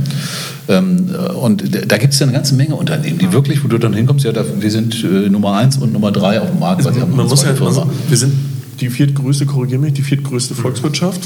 Ähm, 0.67 1.09
und 1.41 1.91
da 1.91 1.97
gibt 1.97 2.13
es 2.13 2.19
ja 2.19 2.25
eine 2.25 2.33
ganze 2.33 2.55
Menge 2.55 2.75
Unternehmen, 2.75 3.17
die 3.19 3.31
wirklich, 3.33 3.63
wo 3.63 3.67
du 3.67 3.77
dann 3.77 3.93
hinkommst, 3.93 4.25
ja, 4.25 4.33
wir 4.33 4.71
sind 4.71 5.03
äh, 5.03 5.29
Nummer 5.29 5.53
eins 5.57 5.77
und 5.77 5.91
Nummer 5.91 6.11
drei 6.11 6.41
auf 6.41 6.49
dem 6.49 6.59
Markt. 6.59 6.85
Also, 6.85 6.99
man 7.05 7.27
muss 7.27 7.43
ja, 7.43 7.49
also, 7.49 7.89
wir 8.07 8.17
sind 8.17 8.33
die 8.79 8.89
viertgrößte, 8.89 9.45
korrigiere 9.45 9.81
mich, 9.81 9.93
die 9.93 10.03
viertgrößte 10.03 10.55
Volkswirtschaft. 10.55 11.21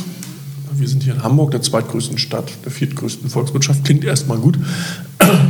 Wir 0.74 0.88
sind 0.88 1.02
hier 1.02 1.16
in 1.16 1.24
Hamburg, 1.24 1.52
der 1.52 1.62
zweitgrößten 1.62 2.20
Stadt, 2.20 2.52
der 2.64 2.72
viertgrößten 2.72 3.30
Volkswirtschaft. 3.30 3.84
Klingt 3.84 4.04
erstmal 4.04 4.38
gut. 4.38 4.60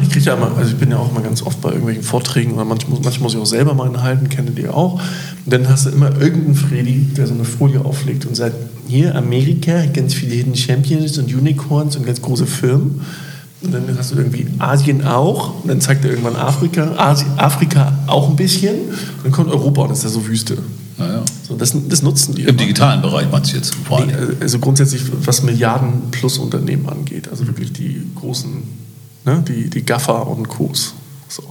Ich 0.02 0.10
kriege 0.10 0.26
ja 0.26 0.36
immer, 0.36 0.58
also 0.58 0.72
ich 0.72 0.78
bin 0.78 0.90
ja 0.90 0.98
auch 0.98 1.12
immer 1.12 1.22
ganz 1.22 1.42
oft 1.42 1.60
bei 1.62 1.70
irgendwelchen 1.70 2.04
Vorträgen 2.04 2.54
oder 2.54 2.64
manchmal, 2.64 3.00
manchmal 3.04 3.24
muss 3.24 3.34
ich 3.34 3.40
auch 3.40 3.46
selber 3.46 3.74
mal 3.74 4.02
halten, 4.02 4.30
kenne 4.30 4.52
die 4.52 4.70
auch. 4.70 4.94
Und 4.94 5.54
dann 5.54 5.68
hast 5.68 5.86
du 5.86 5.90
immer 5.90 6.10
irgendeinen 6.20 6.56
Freddy, 6.56 7.08
der 7.18 7.28
so 7.28 7.34
eine 7.34 7.44
Folie 7.44 7.84
auflegt 7.84 8.26
und 8.26 8.36
sagt, 8.36 8.56
hier 8.88 9.16
Amerika, 9.16 9.86
ganz 9.88 10.14
viele 10.14 10.34
Hidden 10.34 10.56
Champions 10.56 11.18
und 11.18 11.34
Unicorns 11.34 11.98
und 11.98 12.06
ganz 12.06 12.22
große 12.22 12.46
Firmen. 12.48 13.02
Und 13.62 13.74
dann 13.74 13.98
hast 13.98 14.12
du 14.12 14.16
irgendwie 14.18 14.48
Asien 14.60 15.06
auch. 15.06 15.62
Und 15.64 15.70
dann 15.70 15.82
zeigt 15.82 16.06
er 16.06 16.12
irgendwann 16.12 16.36
Afrika. 16.36 16.94
Asien, 16.98 17.32
Afrika 17.38 17.92
auch 18.06 18.30
ein 18.30 18.36
bisschen. 18.36 18.76
Und 18.90 19.24
dann 19.24 19.32
kommt 19.32 19.50
Europa 19.50 19.82
und 19.82 19.90
das 19.90 20.00
ist 20.00 20.04
ja 20.04 20.10
so 20.12 20.28
Wüste. 20.28 20.58
Naja. 20.98 21.24
So, 21.48 21.56
das, 21.56 21.76
das, 21.88 22.02
nutzen 22.02 22.36
die. 22.36 22.44
Im 22.44 22.50
immer. 22.50 22.58
digitalen 22.58 23.02
Bereich 23.02 23.30
meinst 23.32 23.52
du 23.52 23.58
jetzt? 23.58 23.76
Vor 23.76 24.00
allem. 24.00 24.08
Nee, 24.08 24.16
also 24.42 24.60
grundsätzlich, 24.60 25.04
was 25.26 25.44
Milliarden 25.44 26.10
plus 26.12 26.38
Unternehmen 26.38 26.90
angeht. 26.90 27.30
Also 27.30 27.48
wirklich 27.48 27.72
die 27.74 28.02
großen, 28.16 28.64
ne, 29.26 29.44
die, 29.48 29.70
die 29.70 29.84
GAFA 29.84 30.20
und 30.20 30.48
Co's. 30.48 30.94
So. 31.28 31.44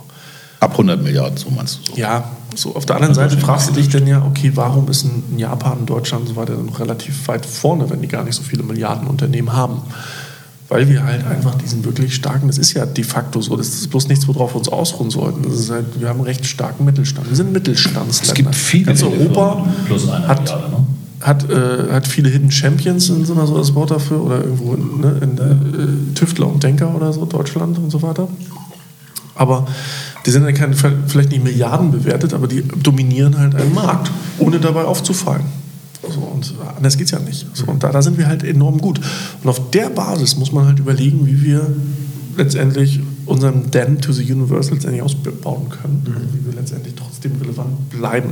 Ab 0.60 0.72
100 0.72 1.00
Milliarden, 1.00 1.36
so 1.36 1.50
meinst 1.50 1.78
du 1.78 1.92
so? 1.92 1.98
Ja, 1.98 2.24
so. 2.56 2.74
Auf 2.74 2.86
der 2.86 2.96
anderen 2.96 3.14
Seite 3.14 3.36
fragst 3.36 3.68
du 3.68 3.72
dich 3.74 3.88
dann 3.88 4.06
ja, 4.06 4.24
okay, 4.24 4.52
warum 4.54 4.88
ist 4.88 5.04
ein 5.04 5.38
Japan, 5.38 5.86
Deutschland 5.86 6.22
und 6.22 6.34
so 6.34 6.36
weiter 6.36 6.54
noch 6.54 6.80
relativ 6.80 7.28
weit 7.28 7.46
vorne, 7.46 7.88
wenn 7.90 8.00
die 8.00 8.08
gar 8.08 8.24
nicht 8.24 8.34
so 8.34 8.42
viele 8.42 8.62
Milliarden 8.62 9.06
Unternehmen 9.06 9.52
haben? 9.52 9.82
Weil 10.68 10.88
wir 10.88 11.04
halt 11.04 11.24
einfach 11.26 11.54
diesen 11.54 11.84
wirklich 11.84 12.14
starken, 12.14 12.48
das 12.48 12.58
ist 12.58 12.72
ja 12.72 12.86
de 12.86 13.04
facto 13.04 13.40
so, 13.40 13.56
das 13.56 13.68
ist 13.68 13.88
bloß 13.90 14.08
nichts, 14.08 14.26
worauf 14.26 14.54
wir 14.54 14.58
uns 14.58 14.68
ausruhen 14.68 15.10
sollten. 15.10 15.42
Das 15.42 15.54
ist 15.54 15.70
halt, 15.70 16.00
wir 16.00 16.08
haben 16.08 16.18
einen 16.18 16.26
recht 16.26 16.44
starken 16.44 16.84
Mittelstand. 16.84 17.28
Wir 17.28 17.36
sind 17.36 17.52
Mittelstandsländer. 17.52 18.28
Es 18.28 18.34
gibt 18.34 18.54
viele 18.54 18.86
Ganz 18.86 19.02
Europa 19.02 19.66
hat, 20.26 20.40
Milliarde, 20.40 20.70
ne? 20.70 20.86
hat, 21.20 21.50
äh, 21.50 21.92
hat 21.92 22.08
viele 22.08 22.28
Hidden 22.28 22.50
Champions, 22.50 23.06
sind 23.06 23.28
immer 23.28 23.46
so 23.46 23.56
das 23.56 23.74
Wort 23.74 23.92
dafür, 23.92 24.22
oder 24.22 24.42
irgendwo 24.42 24.74
ne, 24.74 25.18
in 25.22 25.36
der 25.36 25.50
äh, 25.50 26.14
Tüftler 26.14 26.48
und 26.48 26.62
Denker 26.62 26.94
oder 26.94 27.12
so, 27.12 27.24
Deutschland 27.24 27.78
und 27.78 27.90
so 27.90 28.02
weiter. 28.02 28.28
Aber 29.36 29.66
die 30.24 30.30
sind 30.30 30.44
ja 30.44 30.52
keine, 30.52 30.74
vielleicht 30.74 31.30
nicht 31.30 31.44
Milliarden 31.44 31.92
bewertet, 31.92 32.34
aber 32.34 32.48
die 32.48 32.62
dominieren 32.82 33.38
halt 33.38 33.54
einen 33.54 33.72
Markt, 33.72 34.10
ohne 34.38 34.58
dabei 34.58 34.84
aufzufallen. 34.84 35.44
So, 36.10 36.20
und 36.20 36.54
anders 36.76 36.96
geht 36.96 37.06
es 37.06 37.12
ja 37.12 37.18
nicht. 37.18 37.46
So, 37.54 37.66
und 37.66 37.82
da, 37.82 37.90
da 37.90 38.02
sind 38.02 38.18
wir 38.18 38.26
halt 38.26 38.44
enorm 38.44 38.78
gut. 38.78 39.00
Und 39.42 39.48
auf 39.48 39.70
der 39.70 39.90
Basis 39.90 40.36
muss 40.36 40.52
man 40.52 40.66
halt 40.66 40.78
überlegen, 40.78 41.26
wie 41.26 41.42
wir 41.42 41.74
letztendlich 42.36 43.00
unseren 43.24 43.70
Dan 43.70 44.00
to 44.00 44.12
the 44.12 44.22
Universe 44.32 44.72
letztendlich 44.72 45.02
ausbauen 45.02 45.68
können, 45.68 46.02
mhm. 46.06 46.38
wie 46.38 46.46
wir 46.46 46.60
letztendlich 46.60 46.94
trotzdem 46.94 47.32
relevant 47.40 47.90
bleiben. 47.90 48.30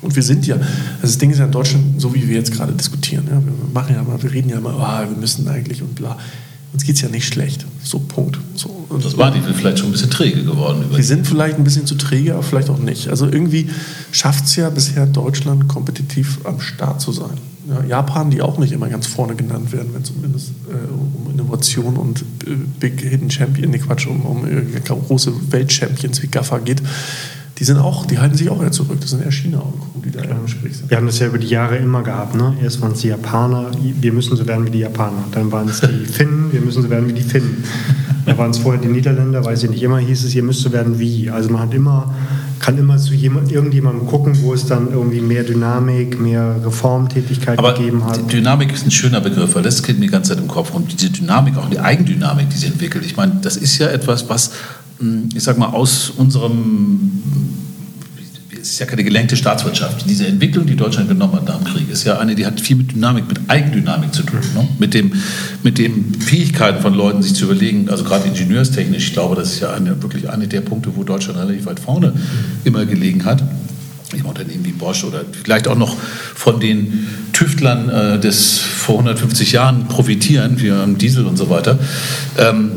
Und 0.00 0.14
wir 0.14 0.22
sind 0.22 0.46
ja, 0.46 0.56
also 0.56 0.66
das 1.02 1.18
Ding 1.18 1.30
ist 1.30 1.38
ja 1.38 1.46
in 1.46 1.52
Deutschland, 1.52 2.00
so 2.00 2.14
wie 2.14 2.28
wir 2.28 2.36
jetzt 2.36 2.52
gerade 2.52 2.72
diskutieren, 2.72 3.24
ja, 3.26 3.42
wir 3.42 3.52
machen 3.72 3.94
ja 3.94 4.02
mal, 4.02 4.22
wir 4.22 4.32
reden 4.32 4.50
ja 4.50 4.60
mal, 4.60 4.74
oh, 4.74 5.10
wir 5.10 5.16
müssen 5.18 5.48
eigentlich 5.48 5.82
und 5.82 5.94
bla. 5.94 6.16
Uns 6.72 6.84
geht 6.84 6.96
es 6.96 7.02
ja 7.02 7.08
nicht 7.08 7.26
schlecht. 7.26 7.64
So, 7.82 7.98
Punkt. 7.98 8.38
So, 8.54 8.86
und 8.90 9.04
das 9.04 9.16
war 9.16 9.30
die 9.30 9.40
vielleicht 9.40 9.78
schon 9.78 9.88
ein 9.88 9.92
bisschen 9.92 10.10
träge 10.10 10.44
geworden. 10.44 10.84
Die 10.96 11.02
sind 11.02 11.26
vielleicht 11.26 11.56
ein 11.56 11.64
bisschen 11.64 11.86
zu 11.86 11.94
träge, 11.94 12.34
aber 12.34 12.42
vielleicht 12.42 12.68
auch 12.68 12.78
nicht. 12.78 13.08
Also 13.08 13.26
irgendwie 13.26 13.70
schafft 14.12 14.44
es 14.44 14.56
ja 14.56 14.68
bisher 14.68 15.06
Deutschland 15.06 15.68
kompetitiv 15.68 16.38
am 16.44 16.60
Start 16.60 17.00
zu 17.00 17.12
sein. 17.12 17.38
Ja, 17.68 17.84
Japan, 17.84 18.30
die 18.30 18.40
auch 18.40 18.58
nicht 18.58 18.72
immer 18.72 18.88
ganz 18.88 19.06
vorne 19.06 19.34
genannt 19.34 19.72
werden, 19.72 19.90
wenn 19.92 20.02
es 20.02 20.08
zumindest 20.08 20.50
äh, 20.68 20.92
um 20.92 21.30
Innovation 21.30 21.96
und 21.96 22.22
äh, 22.46 22.54
Big 22.80 23.00
Hidden 23.00 23.30
Champion, 23.30 23.70
nee 23.70 23.78
Quatsch, 23.78 24.06
um, 24.06 24.22
um 24.22 24.46
äh, 24.46 24.80
große 24.86 25.32
Weltchampions 25.50 26.22
wie 26.22 26.28
GAFA 26.28 26.58
geht, 26.58 26.82
die 27.58 27.64
sind 27.64 27.78
auch, 27.78 28.06
die 28.06 28.18
halten 28.18 28.36
sich 28.36 28.50
auch 28.50 28.62
eher 28.62 28.70
zurück. 28.70 28.98
Das 29.00 29.10
sind 29.10 29.24
eher 29.24 29.32
China 29.32 29.58
und 29.94 30.04
die 30.04 30.10
da 30.12 30.22
im 30.22 30.42
Gespräch 30.42 30.76
sind. 30.76 30.90
Wir 30.90 30.96
haben 30.96 31.06
das 31.06 31.18
ja 31.18 31.26
über 31.26 31.38
die 31.38 31.48
Jahre 31.48 31.76
immer 31.76 32.02
gehabt. 32.02 32.36
Ne? 32.36 32.54
Erst 32.62 32.80
waren 32.80 32.92
es 32.92 33.00
die 33.00 33.08
Japaner, 33.08 33.70
wir 33.80 34.12
müssen 34.12 34.36
so 34.36 34.46
werden 34.46 34.64
wie 34.66 34.70
die 34.70 34.78
Japaner. 34.78 35.24
Dann 35.32 35.50
waren 35.50 35.68
es 35.68 35.80
die 35.80 36.06
Finnen, 36.12 36.52
wir 36.52 36.60
müssen 36.60 36.82
so 36.82 36.90
werden 36.90 37.08
wie 37.08 37.14
die 37.14 37.22
Finnen. 37.22 37.64
Da 38.26 38.38
waren 38.38 38.50
es 38.50 38.58
vorher 38.58 38.80
die 38.80 38.88
Niederländer, 38.88 39.44
weiß 39.44 39.64
ich 39.64 39.70
nicht. 39.70 39.82
Immer 39.82 39.98
hieß 39.98 40.24
es, 40.24 40.34
ihr 40.34 40.42
müsst 40.42 40.60
so 40.60 40.70
werden 40.72 40.98
wie. 41.00 41.30
Also 41.30 41.50
man 41.50 41.62
hat 41.62 41.74
immer, 41.74 42.14
kann 42.60 42.78
immer 42.78 42.96
zu 42.98 43.14
jemand, 43.14 43.50
irgendjemandem 43.50 44.06
gucken, 44.06 44.38
wo 44.42 44.54
es 44.54 44.66
dann 44.66 44.92
irgendwie 44.92 45.20
mehr 45.20 45.42
Dynamik, 45.42 46.20
mehr 46.20 46.56
Reformtätigkeit 46.64 47.58
Aber 47.58 47.74
gegeben 47.74 48.04
hat. 48.04 48.30
Dynamik 48.30 48.72
ist 48.72 48.86
ein 48.86 48.90
schöner 48.90 49.20
Begriff, 49.20 49.54
weil 49.54 49.62
das 49.62 49.82
geht 49.82 49.98
mir 49.98 50.06
die 50.06 50.12
ganze 50.12 50.34
Zeit 50.34 50.42
im 50.42 50.48
Kopf. 50.48 50.74
Und 50.74 50.92
diese 50.92 51.10
Dynamik, 51.10 51.56
auch 51.56 51.70
die 51.70 51.80
Eigendynamik, 51.80 52.50
die 52.50 52.56
sie 52.58 52.66
entwickelt. 52.66 53.04
Ich 53.04 53.16
meine, 53.16 53.38
das 53.42 53.56
ist 53.56 53.78
ja 53.78 53.88
etwas, 53.88 54.28
was, 54.28 54.52
hm, 54.98 55.30
ich 55.34 55.42
sag 55.42 55.58
mal, 55.58 55.68
aus 55.68 56.10
unserem 56.10 57.17
es 58.68 58.74
ist 58.74 58.80
ja 58.80 58.86
keine 58.86 59.02
gelenkte 59.02 59.34
Staatswirtschaft. 59.34 60.04
Diese 60.06 60.26
Entwicklung, 60.26 60.66
die 60.66 60.76
Deutschland 60.76 61.08
genommen 61.08 61.32
hat 61.36 61.48
nach 61.48 61.56
dem 61.56 61.64
Krieg, 61.64 61.90
ist 61.90 62.04
ja 62.04 62.18
eine, 62.18 62.34
die 62.34 62.44
hat 62.44 62.60
viel 62.60 62.76
mit 62.76 62.92
Dynamik, 62.92 63.26
mit 63.26 63.40
Eigendynamik 63.48 64.12
zu 64.12 64.22
tun. 64.22 64.40
Ne? 64.54 64.68
Mit, 64.78 64.92
dem, 64.92 65.12
mit 65.62 65.78
den 65.78 66.14
Fähigkeiten 66.20 66.82
von 66.82 66.92
Leuten, 66.92 67.22
sich 67.22 67.34
zu 67.34 67.46
überlegen, 67.46 67.88
also 67.88 68.04
gerade 68.04 68.28
ingenieurstechnisch, 68.28 69.08
ich 69.08 69.12
glaube, 69.14 69.36
das 69.36 69.52
ist 69.52 69.60
ja 69.60 69.72
eine, 69.72 70.02
wirklich 70.02 70.28
eine 70.28 70.48
der 70.48 70.60
Punkte, 70.60 70.92
wo 70.94 71.02
Deutschland 71.02 71.38
relativ 71.38 71.64
weit 71.64 71.80
vorne 71.80 72.12
immer 72.64 72.84
gelegen 72.84 73.24
hat 73.24 73.42
im 74.14 74.24
Unternehmen 74.24 74.64
wie 74.64 74.72
Bosch 74.72 75.04
oder 75.04 75.22
vielleicht 75.42 75.68
auch 75.68 75.76
noch 75.76 75.96
von 76.34 76.60
den 76.60 77.06
Tüftlern 77.32 77.88
äh, 77.88 78.18
des 78.18 78.58
vor 78.58 78.96
150 78.96 79.52
Jahren 79.52 79.86
profitieren, 79.86 80.60
wie 80.60 80.70
am 80.70 80.96
Diesel 80.98 81.26
und 81.26 81.36
so 81.36 81.50
weiter. 81.50 81.78
Ähm, 82.38 82.70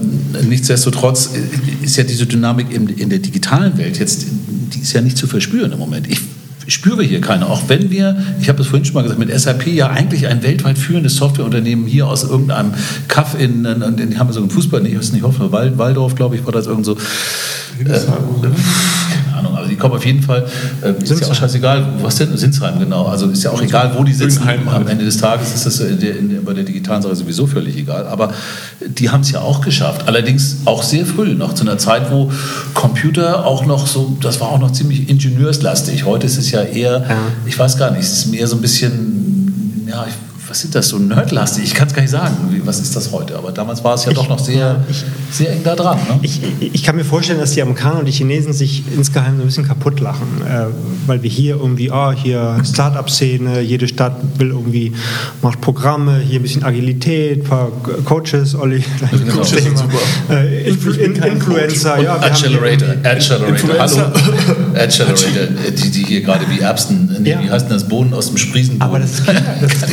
nichtsdestotrotz 0.48 1.32
ist 1.82 1.98
ja 1.98 2.04
diese 2.04 2.26
Dynamik 2.26 2.72
in, 2.74 2.88
in 2.90 3.10
der 3.10 3.20
digitalen 3.20 3.78
Welt 3.78 4.00
jetzt, 4.00 4.26
die 4.74 4.82
ist 4.82 4.94
ja 4.94 5.02
nicht 5.02 5.18
zu 5.18 5.28
verspüren 5.28 5.72
im 5.72 5.80
Moment. 5.80 6.08
Ich 6.08 6.20
spüre 6.68 7.04
hier 7.04 7.22
keine, 7.22 7.48
auch 7.48 7.64
wenn 7.68 7.90
wir, 7.90 8.24
ich 8.40 8.50
habe 8.50 8.62
es 8.62 8.68
vorhin 8.68 8.86
schon 8.86 8.94
mal 8.94 9.02
gesagt, 9.04 9.20
mit 9.20 9.38
SAP 9.38 9.68
ja 9.68 9.90
eigentlich 9.90 10.28
ein 10.28 10.44
weltweit 10.44 10.78
führendes 10.78 11.16
Softwareunternehmen 11.16 11.86
hier 11.86 12.08
aus 12.08 12.24
irgendeinem 12.24 12.74
Kaff 13.08 13.40
in, 13.40 13.66
in, 13.66 13.82
in, 13.82 13.98
in 13.98 14.20
haben 14.20 14.30
wir 14.30 14.34
so 14.34 14.40
einen 14.40 14.50
Fußball, 14.50 14.86
ich 14.86 14.98
weiß 14.98 15.12
nicht, 15.12 15.24
Hoffmann, 15.24 15.52
Waldorf, 15.52 16.16
glaube 16.16 16.36
ich, 16.36 16.46
war 16.46 16.52
das 16.54 16.68
irgend 16.68 16.86
so. 16.86 16.98
Äh, 17.84 18.00
Ahnung, 19.34 19.56
aber 19.56 19.68
die 19.68 19.76
kommen 19.76 19.96
auf 19.96 20.06
jeden 20.06 20.22
Fall, 20.22 20.46
äh, 20.82 21.04
ist 21.04 21.20
ja 21.20 21.28
auch 21.28 21.36
scheißegal, 21.36 21.86
was 22.02 22.16
denn? 22.16 22.36
Sinsheim, 22.38 22.80
genau. 22.80 23.06
Also 23.06 23.28
ist 23.28 23.44
ja 23.44 23.52
auch 23.52 23.62
egal, 23.62 23.94
wo 23.98 24.04
die 24.04 24.14
sitzen. 24.14 24.48
Am 24.48 24.88
Ende 24.88 25.06
des 25.06 25.18
Tages 25.18 25.54
ist 25.54 25.66
das 25.66 25.80
in 25.80 26.00
der, 26.00 26.18
in 26.18 26.44
bei 26.44 26.54
der 26.54 26.64
digitalen 26.64 27.02
Sache 27.02 27.16
sowieso 27.16 27.48
völlig 27.48 27.78
egal. 27.78 28.08
Aber 28.08 28.34
die 28.86 29.10
haben 29.10 29.22
es 29.22 29.32
ja 29.32 29.42
auch 29.42 29.62
geschafft. 29.62 30.08
Allerdings 30.08 30.58
auch 30.66 30.84
sehr 30.84 31.06
früh, 31.06 31.34
noch 31.34 31.54
zu 31.54 31.64
einer 31.64 31.78
Zeit, 31.78 32.12
wo 32.12 32.32
Computer 32.74 33.46
auch 33.46 33.66
noch 33.66 33.88
so, 33.88 34.18
das 34.22 34.40
war 34.40 34.50
auch 34.50 34.60
noch 34.60 34.72
ziemlich 34.72 35.10
ingenieurslastig. 35.10 36.06
Heute 36.06 36.26
ist 36.28 36.38
es 36.38 36.52
ja 36.52 36.62
eher, 36.62 37.06
ja. 37.08 37.18
ich 37.46 37.58
weiß 37.58 37.78
gar 37.78 37.92
nicht, 37.92 38.02
es 38.02 38.14
ist 38.14 38.32
mehr 38.32 38.48
so 38.48 38.56
ein 38.56 38.62
bisschen, 38.62 39.86
ja, 39.88 40.06
ich 40.08 40.31
was 40.52 40.60
sind 40.60 40.76
das, 40.76 40.90
so 40.90 41.00
nerdlastig? 41.00 41.64
Ich 41.64 41.74
kann 41.74 41.88
es 41.88 41.94
gar 41.94 42.02
nicht 42.02 42.12
sagen, 42.12 42.62
was 42.66 42.82
ist 42.82 42.94
das 42.94 43.14
heute? 43.14 43.38
Aber 43.38 43.54
damals 43.54 43.86
war 43.86 43.94
es 43.94 44.04
ja 44.04 44.12
ich, 44.12 44.18
doch 44.18 44.28
noch 44.28 44.38
sehr, 44.38 44.84
ich, 44.90 45.06
sehr 45.32 45.54
eng 45.54 45.64
da 45.64 45.78
dran. 45.78 45.98
Ne? 45.98 46.20
Ich, 46.24 46.42
ich, 46.60 46.84
kann 46.84 46.98
mir 46.98 47.06
vorstellen, 47.06 47.40
dass 47.40 47.52
die 47.52 47.62
Amerikaner 47.62 48.00
und 48.00 48.06
die 48.06 48.12
Chinesen 48.12 48.52
sich 48.52 48.84
insgeheim 48.94 49.38
so 49.38 49.44
ein 49.44 49.46
bisschen 49.46 49.66
kaputt 49.66 50.02
lachen, 50.02 50.28
äh, 50.46 50.66
weil 51.08 51.24
wir 51.24 51.30
hier 51.30 51.56
irgendwie, 51.56 51.90
oh, 51.90 52.12
hier 52.12 52.60
Start-up-Szene, 52.66 53.62
jede 53.62 53.88
Stadt 53.88 54.18
will 54.38 54.50
irgendwie, 54.50 54.92
macht 55.42 55.62
Programme, 55.62 56.18
hier 56.18 56.42
ein 56.42 56.42
bisschen 56.42 56.66
Agilität, 56.66 57.44
ein 57.44 57.44
paar 57.46 57.72
Coaches, 58.04 58.54
Olli, 58.54 58.84
genau. 59.12 59.44
äh, 60.32 60.68
Influ 60.68 60.92
in, 60.92 61.16
Influencer, 61.16 61.98
ja. 62.02 62.18
Accelerator, 62.18 62.90
Accelerator, 63.04 63.70
hallo. 63.80 64.02
Accelerator, 64.76 65.48
die, 65.78 65.92
die 65.92 66.04
hier 66.04 66.22
gerade 66.22 66.46
wie 66.50 66.60
Erbsen, 66.60 67.16
nee, 67.22 67.30
ja. 67.30 67.42
wie 67.42 67.50
heißt 67.50 67.68
denn 67.68 67.74
das, 67.74 67.88
Bohnen 67.88 68.14
aus 68.14 68.28
dem 68.28 68.38
Spriesenboden? 68.38 68.82
Aber 68.82 69.00
das 69.00 69.12
ist, 69.12 69.28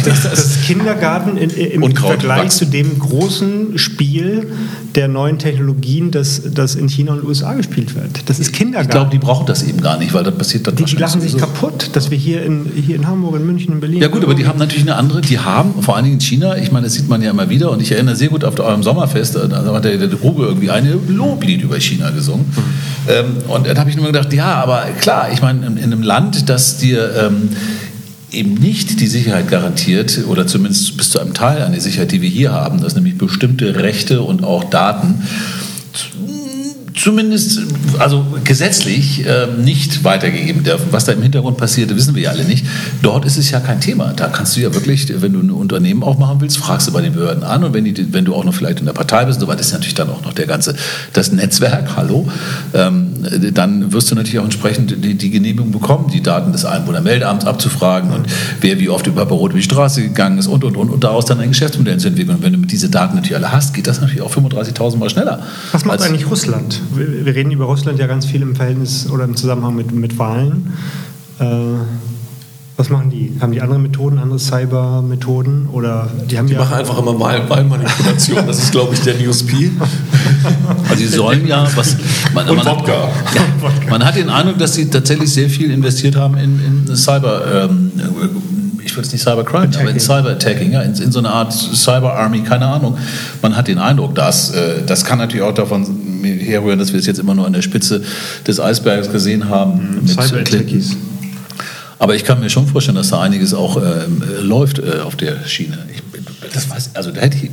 das, 0.05 0.23
das, 0.23 0.31
das 0.31 0.48
ist 0.57 0.65
Kindergarten 0.65 1.37
in, 1.37 1.51
im 1.51 1.83
Unkraut 1.83 2.11
Vergleich 2.11 2.45
wachsen. 2.45 2.59
zu 2.59 2.67
dem 2.67 2.99
großen 2.99 3.79
Spiel 3.79 4.53
der 4.95 5.09
neuen 5.09 5.39
Technologien, 5.39 6.11
das, 6.11 6.43
das 6.53 6.75
in 6.75 6.89
China 6.89 7.13
und 7.13 7.23
den 7.23 7.29
USA 7.29 7.55
gespielt 7.55 7.95
wird. 7.95 8.29
Das 8.29 8.39
ist 8.39 8.53
Kindergarten. 8.53 8.89
Ich 8.89 8.93
glaube, 8.93 9.11
die 9.11 9.19
brauchen 9.19 9.47
das 9.47 9.63
eben 9.63 9.81
gar 9.81 9.99
nicht, 9.99 10.15
weil 10.15 10.25
das 10.25 10.35
passiert 10.37 10.67
dann 10.67 10.77
Die, 10.77 10.85
die 10.85 10.97
lachen 10.97 11.21
sich 11.21 11.37
kaputt, 11.37 11.91
dass 11.93 12.11
wir 12.11 12.19
hier 12.19 12.43
in, 12.43 12.71
hier 12.75 12.97
in 12.97 13.07
Hamburg, 13.07 13.37
in 13.37 13.47
München, 13.47 13.75
in 13.75 13.81
Berlin. 13.81 14.01
Ja 14.01 14.09
gut, 14.09 14.25
aber 14.25 14.35
die 14.35 14.47
haben 14.47 14.59
natürlich 14.59 14.83
eine 14.83 14.97
andere, 14.97 15.21
die 15.21 15.39
haben, 15.39 15.83
vor 15.83 15.97
allen 15.97 16.05
Dingen 16.05 16.17
in 16.17 16.21
China, 16.21 16.57
ich 16.57 16.73
meine, 16.73 16.87
das 16.87 16.95
sieht 16.95 17.09
man 17.09 17.23
ja 17.23 17.31
immer 17.31 17.49
wieder 17.49 17.71
und 17.71 17.83
ich 17.83 17.93
erinnere 17.93 18.17
sehr 18.17 18.29
gut 18.29 18.45
auf 18.45 18.59
eurem 18.59 18.83
Sommerfest, 18.83 19.37
da 19.37 19.75
hat 19.75 19.85
der, 19.85 19.99
der 19.99 20.09
Grube 20.09 20.45
irgendwie 20.45 20.71
eine 20.71 20.99
Loblied 21.09 21.63
über 21.63 21.79
China 21.79 22.11
gesungen. 22.11 22.47
Mhm. 22.49 22.63
Ähm, 23.09 23.27
und 23.49 23.67
dann 23.67 23.79
habe 23.79 23.91
ich 23.91 23.97
nur 23.97 24.07
gedacht, 24.07 24.33
ja, 24.33 24.55
aber 24.55 24.87
klar, 25.01 25.29
ich 25.33 25.41
meine, 25.41 25.67
in, 25.67 25.77
in 25.77 25.85
einem 25.85 26.03
Land, 26.03 26.49
das 26.49 26.79
dir 26.79 27.11
ähm, 27.17 27.51
eben 28.31 28.55
nicht 28.55 29.01
die 29.01 29.07
Sicherheit 29.07 29.49
garantiert 29.49 30.21
oder 30.29 30.47
zumindest 30.47 30.97
bis 30.97 31.11
zu 31.11 31.21
einem 31.21 31.35
Teil 31.35 31.63
eine 31.63 31.81
Sicherheit, 31.81 32.13
die 32.13 32.23
wir 32.23 32.29
hier 32.29 32.53
haben, 32.53 32.81
dass 32.81 32.95
nämlich 32.95 33.17
bestimmte 33.17 33.77
Rechte 33.77 34.23
und 34.23 34.45
auch 34.45 34.65
Daten 34.65 35.23
zumindest 36.99 37.61
also 37.99 38.27
gesetzlich 38.45 39.25
äh, 39.25 39.47
nicht 39.47 40.05
weitergegeben 40.05 40.65
dürfen. 40.65 40.87
Was 40.91 41.05
da 41.05 41.13
im 41.13 41.23
Hintergrund 41.23 41.57
passiert, 41.57 41.95
wissen 41.95 42.15
wir 42.15 42.23
ja 42.23 42.31
alle 42.31 42.45
nicht. 42.45 42.67
Dort 43.03 43.25
ist 43.25 43.37
es 43.37 43.51
ja 43.51 43.61
kein 43.61 43.81
Thema. 43.81 44.13
Da 44.15 44.29
kannst 44.29 44.57
du 44.57 44.61
ja 44.61 44.75
wirklich, 44.75 45.09
wenn 45.21 45.33
du 45.33 45.41
ein 45.41 45.51
Unternehmen 45.51 46.03
aufmachen 46.03 46.41
willst, 46.41 46.59
fragst 46.59 46.89
du 46.89 46.93
bei 46.93 47.01
den 47.01 47.13
Behörden 47.13 47.45
an 47.45 47.65
und 47.65 47.73
wenn, 47.73 47.85
die, 47.85 48.13
wenn 48.13 48.25
du 48.25 48.35
auch 48.35 48.45
noch 48.45 48.55
vielleicht 48.55 48.81
in 48.81 48.87
der 48.87 48.93
Partei 48.93 49.25
bist, 49.25 49.41
so 49.41 49.49
weit 49.49 49.61
ist 49.61 49.73
natürlich 49.73 49.95
dann 49.95 50.11
auch 50.11 50.23
noch 50.23 50.33
der 50.33 50.47
ganze, 50.47 50.75
das 51.13 51.33
Netzwerk, 51.33 51.97
hallo, 51.97 52.29
ähm, 52.75 53.15
dann 53.53 53.93
wirst 53.93 54.11
du 54.11 54.15
natürlich 54.15 54.39
auch 54.39 54.45
entsprechend 54.45 55.05
die, 55.05 55.15
die, 55.15 55.31
Genehmigung 55.31 55.71
bekommen, 55.71 56.11
die 56.13 56.23
Daten 56.23 56.53
des 56.53 56.65
Einwohnermeldeamts 56.65 57.45
abzufragen 57.45 58.13
und 58.13 58.27
wer 58.61 58.79
wie 58.79 58.89
oft 58.89 59.07
über 59.07 59.23
Rot 59.23 59.55
die 59.55 59.63
Straße 59.63 60.03
gegangen 60.03 60.39
ist 60.39 60.47
und, 60.47 60.65
und, 60.65 60.77
und, 60.77 60.91
und 60.91 61.05
daraus 61.05 61.25
dann 61.25 61.41
ein 61.41 61.49
Geschäftsmodell 61.49 61.99
zu 61.99 62.09
entwickeln. 62.09 62.37
Und 62.37 62.43
wenn 62.43 62.53
du 62.53 62.61
diese 62.61 62.89
Daten 62.89 63.17
natürlich 63.17 63.37
alle 63.37 63.53
hast, 63.53 63.75
geht 63.75 63.87
das 63.87 64.01
natürlich 64.01 64.23
auch 64.23 64.35
35.000 64.35 64.97
Mal 64.97 65.11
schneller. 65.11 65.43
Was 65.73 65.85
macht 65.85 66.03
eigentlich 66.03 66.31
Russland? 66.31 66.81
wir 66.95 67.35
reden 67.35 67.51
über 67.51 67.67
Russland 67.67 67.99
ja 67.99 68.07
ganz 68.07 68.27
viel 68.27 68.43
im 68.43 68.57
Verhältnis 68.57 69.09
oder 69.11 69.25
im 69.25 69.37
Zusammenhang 69.37 69.75
mit, 69.75 69.93
mit 69.93 70.19
Wahlen. 70.19 70.73
Äh, 71.39 71.45
was 72.79 72.91
machen 72.91 73.11
die? 73.11 73.33
Haben 73.41 73.51
die 73.51 73.61
andere 73.61 73.81
Methoden, 73.81 74.19
andere 74.19 74.39
Cyber-Methoden? 74.39 75.69
Oder 75.73 76.09
die 76.31 76.39
haben 76.39 76.47
die 76.47 76.53
ja 76.53 76.61
machen 76.61 76.75
einfach 76.75 76.97
immer 76.97 77.19
Wahlmanipulation. 77.19 78.47
das 78.47 78.63
ist, 78.63 78.71
glaube 78.71 78.95
ich, 78.95 79.01
der 79.01 79.17
USP. 79.29 79.71
Also 80.89 80.97
sie 80.97 81.09
sollen 81.09 81.47
ja 81.47 81.67
was. 81.75 81.97
Man, 82.33 82.49
Und 82.49 82.59
man 82.59 82.67
Wodka. 82.67 82.93
Hat, 82.93 83.35
ja, 83.35 83.91
man 83.91 84.05
hat 84.05 84.15
den 84.15 84.31
Eindruck, 84.31 84.59
dass 84.59 84.75
sie 84.75 84.89
tatsächlich 84.89 85.33
sehr 85.33 85.51
viel 85.51 85.73
investiert 85.73 86.15
haben 86.15 86.37
in, 86.37 86.87
in 86.89 86.97
Cyber. 86.97 87.69
Ähm, 87.69 87.91
ich 88.85 88.95
würde 88.95 89.07
es 89.07 89.13
nicht 89.13 89.23
Cybercrime, 89.23 89.65
Attacking. 89.65 89.81
aber 89.81 89.91
in 89.91 90.01
Cyber-Attacking, 90.01 90.73
ja, 90.73 90.83
in, 90.83 90.95
in, 90.95 91.11
so 91.11 91.19
eine 91.19 91.31
Art 91.31 91.53
Cyber-Army, 91.53 92.43
keine 92.43 92.67
Ahnung. 92.67 92.97
Man 93.43 93.57
hat 93.57 93.67
den 93.67 93.79
Eindruck, 93.79 94.15
dass 94.15 94.51
äh, 94.51 94.83
das 94.87 95.05
kann 95.05 95.19
natürlich 95.19 95.43
auch 95.43 95.55
davon 95.55 95.85
herrühren, 96.23 96.79
dass 96.79 96.93
wir 96.93 97.01
es 97.01 97.07
jetzt 97.07 97.19
immer 97.19 97.35
nur 97.35 97.47
an 97.47 97.53
der 97.53 97.63
Spitze 97.63 98.03
des 98.47 98.61
Eisbergs 98.61 99.11
gesehen 99.11 99.49
haben. 99.49 100.01
Mhm. 100.03 100.07
Cyber-Attackies. 100.07 100.97
Aber 101.99 102.15
ich 102.15 102.25
kann 102.25 102.41
mir 102.41 102.49
schon 102.49 102.67
vorstellen, 102.67 102.97
dass 102.97 103.11
da 103.11 103.21
einiges 103.21 103.55
auch 103.55 103.77
ähm, 103.77 104.23
läuft 104.41 104.79
äh, 104.79 105.01
auf 105.01 105.17
der 105.17 105.45
Schiene. 105.47 105.79
Ich, 105.93 106.03
das 106.53 106.71
weiß, 106.71 106.91
also 106.95 107.11
da 107.11 107.21
hätte 107.21 107.37
ich. 107.39 107.51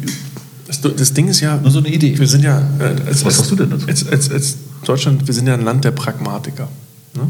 Das, 0.68 0.82
das, 0.82 1.14
Ding 1.14 1.28
ist 1.28 1.42
ja. 1.42 1.58
Nur 1.58 1.72
so 1.72 1.80
eine 1.80 1.90
Idee. 1.90 2.18
Wir 2.18 2.28
sind 2.28 2.44
ja. 2.44 2.60
Äh, 2.80 3.08
als, 3.08 3.26
Was 3.26 3.38
sagst 3.38 3.52
du 3.52 3.56
denn 3.56 3.72
dazu? 3.72 3.88
Als, 3.88 4.08
als, 4.08 4.32
als, 4.32 4.58
Deutschland, 4.84 5.26
wir 5.26 5.34
sind 5.34 5.48
ja 5.48 5.56
ein 5.56 5.64
Land 5.64 5.84
der 5.84 5.92
Pragmatiker. 5.92 6.68
Ne? 7.16 7.28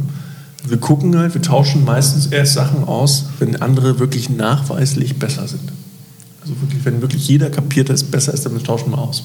Wir 0.67 0.77
gucken 0.77 1.17
halt, 1.17 1.33
wir 1.33 1.41
tauschen 1.41 1.85
meistens 1.85 2.27
erst 2.27 2.53
Sachen 2.53 2.83
aus, 2.83 3.25
wenn 3.39 3.61
andere 3.61 3.99
wirklich 3.99 4.29
nachweislich 4.29 5.17
besser 5.17 5.47
sind. 5.47 5.71
Also 6.41 6.59
wirklich, 6.59 6.83
wenn 6.83 7.01
wirklich 7.01 7.27
jeder 7.27 7.49
kapiert, 7.49 7.89
dass 7.89 8.01
es 8.01 8.11
besser 8.11 8.33
ist, 8.33 8.45
dann 8.45 8.61
tauschen 8.61 8.91
wir 8.91 8.97
aus. 8.97 9.23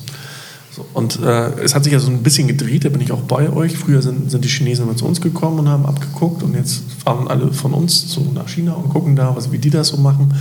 So, 0.72 0.86
und 0.94 1.20
äh, 1.20 1.60
es 1.62 1.74
hat 1.74 1.82
sich 1.84 1.92
ja 1.92 1.98
so 1.98 2.10
ein 2.10 2.22
bisschen 2.22 2.46
gedreht, 2.46 2.84
da 2.84 2.88
bin 2.90 3.00
ich 3.00 3.10
auch 3.10 3.22
bei 3.22 3.50
euch. 3.50 3.76
Früher 3.76 4.02
sind, 4.02 4.30
sind 4.30 4.44
die 4.44 4.48
Chinesen 4.48 4.84
immer 4.84 4.96
zu 4.96 5.04
uns 5.04 5.20
gekommen 5.20 5.58
und 5.60 5.68
haben 5.68 5.84
abgeguckt 5.84 6.42
und 6.42 6.54
jetzt 6.54 6.82
fahren 7.04 7.26
alle 7.26 7.52
von 7.52 7.74
uns 7.74 8.06
zu, 8.06 8.20
nach 8.32 8.48
China 8.48 8.74
und 8.74 8.88
gucken 8.88 9.16
da, 9.16 9.34
was, 9.34 9.50
wie 9.50 9.58
die 9.58 9.70
das 9.70 9.88
so 9.88 9.96
machen. 9.96 10.32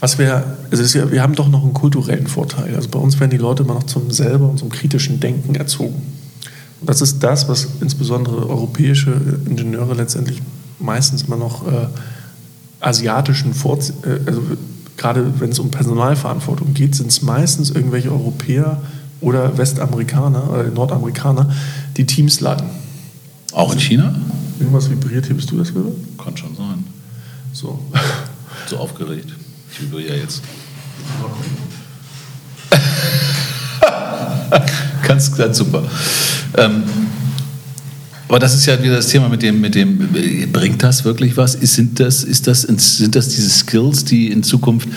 Was 0.00 0.18
wir, 0.18 0.44
also 0.70 1.10
wir 1.10 1.22
haben 1.22 1.34
doch 1.34 1.48
noch 1.48 1.62
einen 1.62 1.72
kulturellen 1.72 2.26
Vorteil. 2.26 2.76
Also 2.76 2.90
bei 2.90 2.98
uns 2.98 3.18
werden 3.18 3.30
die 3.30 3.38
Leute 3.38 3.62
immer 3.62 3.74
noch 3.74 3.84
zum 3.84 4.10
selber 4.10 4.50
und 4.50 4.58
zum 4.58 4.68
kritischen 4.68 5.20
Denken 5.20 5.54
erzogen. 5.54 6.02
Und 6.80 6.90
das 6.90 7.00
ist 7.00 7.20
das, 7.20 7.48
was 7.48 7.68
insbesondere 7.80 8.46
europäische 8.46 9.14
Ingenieure 9.46 9.94
letztendlich 9.94 10.42
meistens 10.78 11.22
immer 11.22 11.36
noch 11.36 11.66
äh, 11.66 11.86
asiatischen 12.80 13.54
Vorz 13.54 13.94
äh, 14.02 14.20
also 14.26 14.42
gerade 14.96 15.40
wenn 15.40 15.50
es 15.50 15.58
um 15.58 15.70
Personalverantwortung 15.70 16.74
geht, 16.74 16.94
sind 16.94 17.10
es 17.10 17.22
meistens 17.22 17.70
irgendwelche 17.70 18.12
Europäer, 18.12 18.80
oder 19.24 19.56
Westamerikaner 19.56 20.50
oder 20.50 20.64
Nordamerikaner, 20.64 21.50
die 21.96 22.06
Teams 22.06 22.40
leiten. 22.40 22.66
Auch 23.52 23.72
in 23.72 23.80
China? 23.80 24.14
Irgendwas 24.58 24.90
vibriert 24.90 25.26
hier, 25.26 25.34
bist 25.34 25.50
du 25.50 25.58
das 25.58 25.70
wieder? 25.70 25.90
Kann 26.22 26.36
schon 26.36 26.54
sein. 26.54 26.84
So. 27.52 27.80
So 28.66 28.78
aufgeregt. 28.78 29.28
Ich 29.70 29.82
vibriere 29.82 30.16
ja 30.16 30.22
jetzt. 30.22 30.40
ganz, 35.06 35.36
ganz 35.36 35.58
super. 35.58 35.82
Ähm, 36.56 36.84
aber 38.28 38.38
das 38.38 38.54
ist 38.54 38.64
ja 38.64 38.82
wieder 38.82 38.96
das 38.96 39.08
Thema 39.08 39.28
mit 39.28 39.42
dem, 39.42 39.60
mit 39.60 39.74
dem 39.74 39.98
bringt 40.50 40.82
das 40.82 41.04
wirklich 41.04 41.36
was? 41.36 41.54
Ist, 41.56 41.74
sind, 41.74 42.00
das, 42.00 42.24
ist 42.24 42.46
das, 42.46 42.62
sind 42.62 43.14
das 43.14 43.28
diese 43.28 43.50
Skills, 43.50 44.04
die 44.04 44.32
in 44.32 44.42
Zukunft, 44.42 44.88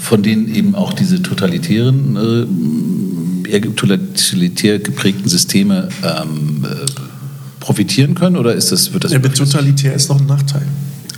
von 0.00 0.22
denen 0.24 0.52
eben 0.52 0.74
auch 0.74 0.92
diese 0.92 1.22
totalitären 1.22 2.16
äh, 2.16 2.46
eher 3.52 3.60
totalitär 3.60 4.78
geprägten 4.78 5.28
Systeme 5.28 5.88
ähm, 6.02 6.64
äh, 6.64 6.68
profitieren 7.60 8.14
können 8.14 8.36
oder 8.36 8.54
ist 8.54 8.72
das, 8.72 8.92
wird 8.92 9.04
das... 9.04 9.12
Ja, 9.12 9.18
totalitär 9.18 9.94
ist 9.94 10.08
doch 10.10 10.18
ein 10.18 10.26
Nachteil. 10.26 10.66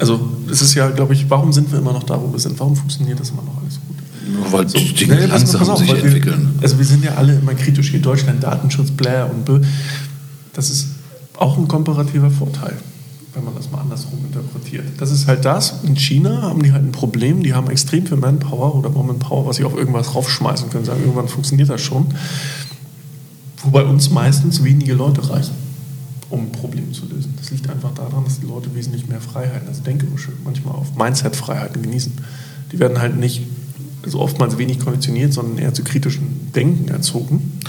Also 0.00 0.28
es 0.50 0.60
ist 0.60 0.74
ja, 0.74 0.90
glaube 0.90 1.14
ich, 1.14 1.30
warum 1.30 1.52
sind 1.52 1.70
wir 1.70 1.78
immer 1.78 1.92
noch 1.92 2.02
da, 2.02 2.20
wo 2.20 2.32
wir 2.32 2.38
sind? 2.40 2.58
Warum 2.58 2.74
funktioniert 2.76 3.20
das 3.20 3.30
immer 3.30 3.42
noch 3.42 3.62
alles 3.62 3.74
gut? 3.76 4.52
Weil 4.52 4.68
so, 4.68 4.78
die 4.78 4.92
Dinge 4.94 5.26
langsam 5.26 5.68
auf, 5.68 5.78
sich 5.78 5.90
entwickeln. 5.90 6.50
Wir, 6.56 6.62
also 6.64 6.78
wir 6.78 6.84
sind 6.84 7.04
ja 7.04 7.14
alle 7.14 7.34
immer 7.34 7.54
kritisch 7.54 7.90
hier, 7.90 8.00
Deutschland, 8.00 8.42
Datenschutz, 8.42 8.90
Blair 8.90 9.30
und 9.30 9.44
Bö. 9.44 9.60
Das 10.52 10.70
ist 10.70 10.88
auch 11.36 11.56
ein 11.56 11.68
komparativer 11.68 12.30
Vorteil, 12.30 12.74
wenn 13.34 13.44
man 13.44 13.54
das 13.54 13.70
mal 13.70 13.80
andersrum 13.80 14.18
interpretiert. 14.24 14.84
Das 14.98 15.10
ist 15.10 15.26
halt 15.26 15.44
das. 15.44 15.82
In 15.82 15.96
China 15.96 16.42
haben 16.42 16.62
die 16.62 16.72
halt 16.72 16.84
ein 16.84 16.92
Problem, 16.92 17.42
die 17.42 17.54
haben 17.54 17.68
extrem 17.70 18.06
viel 18.06 18.16
Manpower 18.16 18.74
oder 18.74 18.94
Womanpower, 18.94 19.46
was 19.46 19.56
sie 19.56 19.64
auf 19.64 19.76
irgendwas 19.76 20.14
raufschmeißen 20.14 20.70
können, 20.70 20.84
sagen, 20.84 21.00
irgendwann 21.00 21.28
funktioniert 21.28 21.68
das 21.68 21.80
schon. 21.80 22.06
Wobei 23.62 23.84
uns 23.84 24.10
meistens 24.10 24.62
wenige 24.62 24.94
Leute 24.94 25.28
reichen 25.28 25.64
um 26.30 26.40
ein 26.40 26.52
Problem 26.52 26.92
zu 26.92 27.06
lösen. 27.06 27.34
Das 27.38 27.50
liegt 27.50 27.68
einfach 27.70 27.92
daran, 27.94 28.24
dass 28.24 28.40
die 28.40 28.46
Leute 28.46 28.74
wesentlich 28.74 29.08
mehr 29.08 29.20
Freiheiten, 29.20 29.68
also 29.68 29.82
Denkerische, 29.82 30.32
manchmal 30.42 30.74
auf 30.74 30.96
Mindset-Freiheiten 30.96 31.82
genießen. 31.82 32.12
Die 32.72 32.78
werden 32.78 33.00
halt 33.00 33.16
nicht 33.16 33.42
also 34.02 34.20
oftmals 34.20 34.58
wenig 34.58 34.80
konditioniert, 34.80 35.32
sondern 35.32 35.58
eher 35.58 35.72
zu 35.72 35.82
kritischem 35.82 36.52
Denken 36.54 36.88
erzogen. 36.88 37.60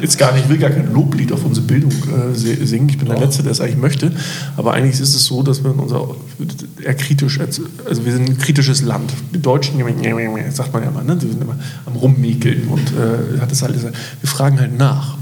Jetzt 0.00 0.18
gar 0.18 0.32
nicht, 0.32 0.44
ich 0.44 0.50
will 0.50 0.58
gar 0.58 0.70
kein 0.70 0.92
Loblied 0.92 1.32
auf 1.32 1.44
unsere 1.44 1.66
Bildung 1.66 1.92
äh, 1.92 2.34
singen. 2.34 2.88
Ich 2.88 2.98
bin 2.98 3.08
der 3.08 3.18
Letzte, 3.18 3.42
der 3.42 3.52
es 3.52 3.60
eigentlich 3.60 3.76
möchte. 3.76 4.12
Aber 4.56 4.72
eigentlich 4.72 5.00
ist 5.00 5.14
es 5.14 5.24
so, 5.24 5.42
dass 5.42 5.62
wir 5.62 5.72
in 5.72 5.78
unser 5.78 6.08
eher 6.82 6.94
kritisch, 6.94 7.38
also 7.40 7.62
wir 8.04 8.12
sind 8.12 8.28
ein 8.28 8.38
kritisches 8.38 8.82
Land. 8.82 9.12
Die 9.34 9.40
Deutschen, 9.40 9.78
sagt 10.50 10.72
man 10.72 10.82
ja 10.82 10.90
mal, 10.90 11.04
ne? 11.04 11.16
die 11.16 11.28
sind 11.28 11.42
immer 11.42 11.56
am 11.86 11.96
Rummäkeln 11.96 12.68
und 12.68 12.90
äh, 12.90 13.40
hat 13.40 13.50
das 13.50 13.62
alles. 13.62 13.82
Wir 13.82 13.92
fragen 14.22 14.58
halt 14.58 14.76
nach. 14.76 15.16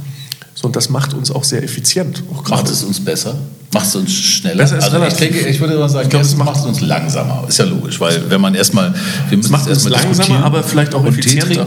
So, 0.55 0.67
und 0.67 0.77
das 0.77 0.91
macht 0.91 1.15
uns 1.15 1.31
auch 1.31 1.45
sehr 1.45 1.63
effizient. 1.63 2.23
Auch 2.33 2.49
macht 2.49 2.69
es 2.69 2.85
uns 2.85 3.01
besser? 3.01 3.37
Macht 3.73 3.87
es 3.87 3.97
uns 3.97 4.13
schneller? 4.13 4.63
Also 4.63 5.03
ich 5.03 5.15
denke, 5.15 5.49
ich 5.49 5.61
würde 5.61 5.79
mal 5.79 5.89
sagen, 5.89 6.05
ich 6.05 6.11
glaube, 6.11 6.27
es 6.27 6.37
macht 6.37 6.57
es 6.57 6.65
uns 6.65 6.81
langsamer. 6.83 7.45
Ist 7.49 7.59
ja 7.59 7.65
logisch, 7.65 7.99
weil 8.01 8.29
wenn 8.29 8.41
man 8.41 8.55
erstmal, 8.55 8.93
wir 9.29 9.37
müssen 9.37 9.47
es 9.47 9.51
macht 9.51 9.69
uns 9.69 9.89
langsamer, 9.89 10.45
aber 10.45 10.63
vielleicht 10.63 10.95
auch 10.95 11.05
effizienter. 11.07 11.67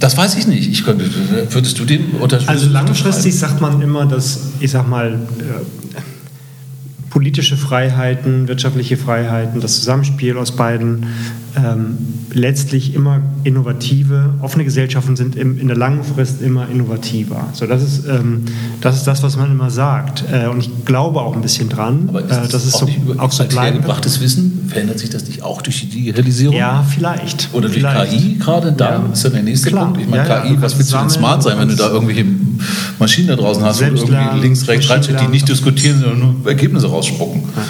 Das 0.00 0.16
weiß 0.16 0.36
ich 0.36 0.46
nicht. 0.46 0.70
Ich 0.70 0.84
könnte, 0.84 1.08
würdest 1.50 1.78
du 1.78 1.84
dem 1.84 2.14
unterstützen? 2.16 2.50
Also 2.50 2.68
langfristig 2.70 3.38
sagt 3.38 3.60
man 3.60 3.80
immer, 3.82 4.06
dass, 4.06 4.48
ich 4.58 4.70
sag 4.70 4.88
mal, 4.88 5.12
äh, 5.12 5.79
politische 7.10 7.56
Freiheiten, 7.56 8.48
wirtschaftliche 8.48 8.96
Freiheiten, 8.96 9.60
das 9.60 9.76
Zusammenspiel 9.76 10.38
aus 10.38 10.52
beiden 10.52 11.06
ähm, 11.56 11.98
letztlich 12.32 12.94
immer 12.94 13.20
innovative, 13.42 14.34
offene 14.40 14.64
Gesellschaften 14.64 15.16
sind 15.16 15.34
im, 15.34 15.58
in 15.58 15.66
der 15.66 15.76
langen 15.76 16.04
Frist 16.04 16.40
immer 16.42 16.68
innovativer. 16.68 17.48
So, 17.52 17.66
das, 17.66 17.82
ist, 17.82 18.06
ähm, 18.06 18.44
das 18.80 18.96
ist 18.96 19.06
das, 19.06 19.22
was 19.22 19.36
man 19.36 19.50
immer 19.50 19.70
sagt. 19.70 20.24
Äh, 20.30 20.46
und 20.46 20.60
ich 20.60 20.84
glaube 20.84 21.20
auch 21.20 21.34
ein 21.34 21.42
bisschen 21.42 21.68
dran. 21.68 22.04
Aber 22.08 22.20
ist 22.20 22.30
das, 22.30 22.48
äh, 22.48 22.52
das 22.52 22.66
ist 22.66 22.74
auch, 22.76 22.80
so, 22.80 22.86
nicht 22.86 23.18
auch 23.18 23.32
so 23.32 23.44
gebrachtes 23.44 24.20
Wissen? 24.20 24.68
Verändert 24.68 25.00
sich 25.00 25.10
das 25.10 25.26
nicht 25.26 25.42
auch 25.42 25.62
durch 25.62 25.80
die 25.80 25.88
Digitalisierung? 25.88 26.56
Ja, 26.56 26.84
vielleicht. 26.88 27.48
Oder 27.52 27.68
durch 27.68 27.78
vielleicht. 27.78 28.12
KI 28.12 28.36
gerade? 28.38 28.72
Da 28.72 28.90
ja. 28.92 29.04
ist 29.12 29.24
ja 29.24 29.30
der 29.30 29.42
nächste 29.42 29.70
Klar. 29.70 29.86
Punkt. 29.86 30.00
Ich 30.02 30.08
meine, 30.08 30.28
ja, 30.28 30.40
KI, 30.40 30.56
was 30.60 30.78
willst 30.78 30.92
du 30.92 30.96
denn 30.96 31.10
smart 31.10 31.42
sein, 31.42 31.58
wenn 31.58 31.68
du 31.68 31.74
da 31.74 31.90
irgendwelche 31.90 32.24
Maschinen 32.98 33.28
da 33.28 33.36
draußen 33.36 33.64
hast, 33.64 33.80
und 33.80 33.88
irgendwie 33.96 34.40
links, 34.40 34.66
rechts 34.68 34.90
reinsteht, 34.90 35.20
die 35.20 35.28
nicht 35.28 35.48
diskutieren, 35.48 36.00
sondern 36.00 36.18
nur 36.18 36.34
Ergebnisse 36.46 36.88
rausspucken? 36.88 37.42
Ja. 37.56 37.62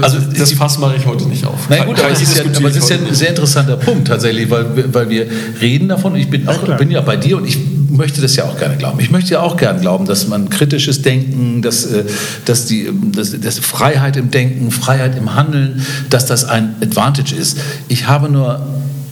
Also 0.00 0.18
das 0.20 0.52
Fass 0.52 0.78
mache 0.78 0.96
ich 0.96 1.06
heute 1.06 1.26
nicht 1.26 1.44
auf. 1.44 1.58
Na 1.68 1.84
gut, 1.84 1.98
aber 1.98 2.10
es, 2.10 2.22
ist 2.22 2.38
ja, 2.38 2.44
aber 2.44 2.68
es 2.68 2.76
ist 2.76 2.88
ja 2.88 2.96
ein 2.96 3.14
sehr 3.14 3.30
interessanter 3.30 3.76
Punkt 3.76 4.06
tatsächlich, 4.06 4.48
weil, 4.48 4.94
weil 4.94 5.10
wir 5.10 5.26
reden 5.60 5.88
davon. 5.88 6.14
Ich 6.14 6.30
bin, 6.30 6.46
auch, 6.48 6.76
bin 6.76 6.90
ja 6.90 7.00
bei 7.00 7.16
dir 7.16 7.36
und 7.36 7.46
ich 7.46 7.58
möchte 7.90 8.20
das 8.20 8.36
ja 8.36 8.44
auch 8.44 8.56
gerne 8.58 8.76
glauben. 8.76 9.00
Ich 9.00 9.10
möchte 9.10 9.32
ja 9.32 9.40
auch 9.40 9.56
gerne 9.56 9.80
glauben, 9.80 10.06
dass 10.06 10.28
man 10.28 10.50
kritisches 10.50 11.02
Denken, 11.02 11.62
dass, 11.62 11.84
äh, 11.86 12.04
dass, 12.44 12.66
die, 12.66 12.90
dass, 13.12 13.38
dass 13.40 13.58
Freiheit 13.58 14.16
im 14.16 14.30
Denken, 14.30 14.70
Freiheit 14.70 15.16
im 15.18 15.34
Handeln, 15.34 15.84
dass 16.10 16.26
das 16.26 16.44
ein 16.44 16.76
Advantage 16.80 17.34
ist. 17.34 17.58
Ich 17.88 18.06
habe 18.06 18.28
nur 18.28 18.64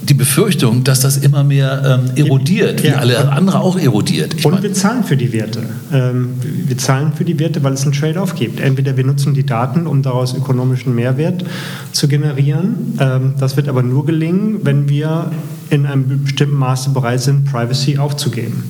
die 0.08 0.14
Befürchtung, 0.14 0.84
dass 0.84 1.00
das 1.00 1.16
immer 1.16 1.44
mehr 1.44 2.00
ähm, 2.04 2.16
erodiert, 2.16 2.82
wie 2.82 2.88
ja. 2.88 2.96
alle 2.96 3.30
andere 3.30 3.60
auch 3.60 3.78
erodiert. 3.78 4.34
Ich 4.34 4.44
und 4.44 4.62
wir 4.62 4.72
zahlen 4.72 5.04
für 5.04 5.16
die 5.16 5.32
Werte. 5.32 5.62
Ähm, 5.92 6.34
wir 6.40 6.76
zahlen 6.78 7.12
für 7.14 7.24
die 7.24 7.38
Werte, 7.38 7.62
weil 7.62 7.72
es 7.72 7.82
einen 7.82 7.92
Trade-off 7.92 8.34
gibt. 8.34 8.60
Entweder 8.60 8.96
wir 8.96 9.04
nutzen 9.04 9.34
die 9.34 9.44
Daten, 9.44 9.86
um 9.86 10.02
daraus 10.02 10.34
ökonomischen 10.34 10.94
Mehrwert 10.94 11.44
zu 11.92 12.08
generieren. 12.08 12.98
Ähm, 13.00 13.34
das 13.38 13.56
wird 13.56 13.68
aber 13.68 13.82
nur 13.82 14.06
gelingen, 14.06 14.60
wenn 14.62 14.88
wir 14.88 15.30
in 15.70 15.86
einem 15.86 16.24
bestimmten 16.24 16.56
Maße 16.56 16.90
bereit 16.90 17.20
sind, 17.20 17.46
Privacy 17.46 17.98
aufzugeben 17.98 18.64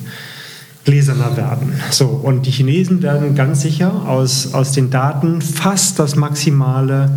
gläserner 0.84 1.36
werden. 1.36 1.72
So, 1.90 2.06
und 2.06 2.44
die 2.44 2.50
Chinesen 2.50 3.02
werden 3.02 3.34
ganz 3.34 3.62
sicher 3.62 4.06
aus, 4.06 4.52
aus 4.52 4.72
den 4.72 4.90
Daten 4.90 5.40
fast 5.40 5.98
das 5.98 6.14
Maximale 6.14 7.10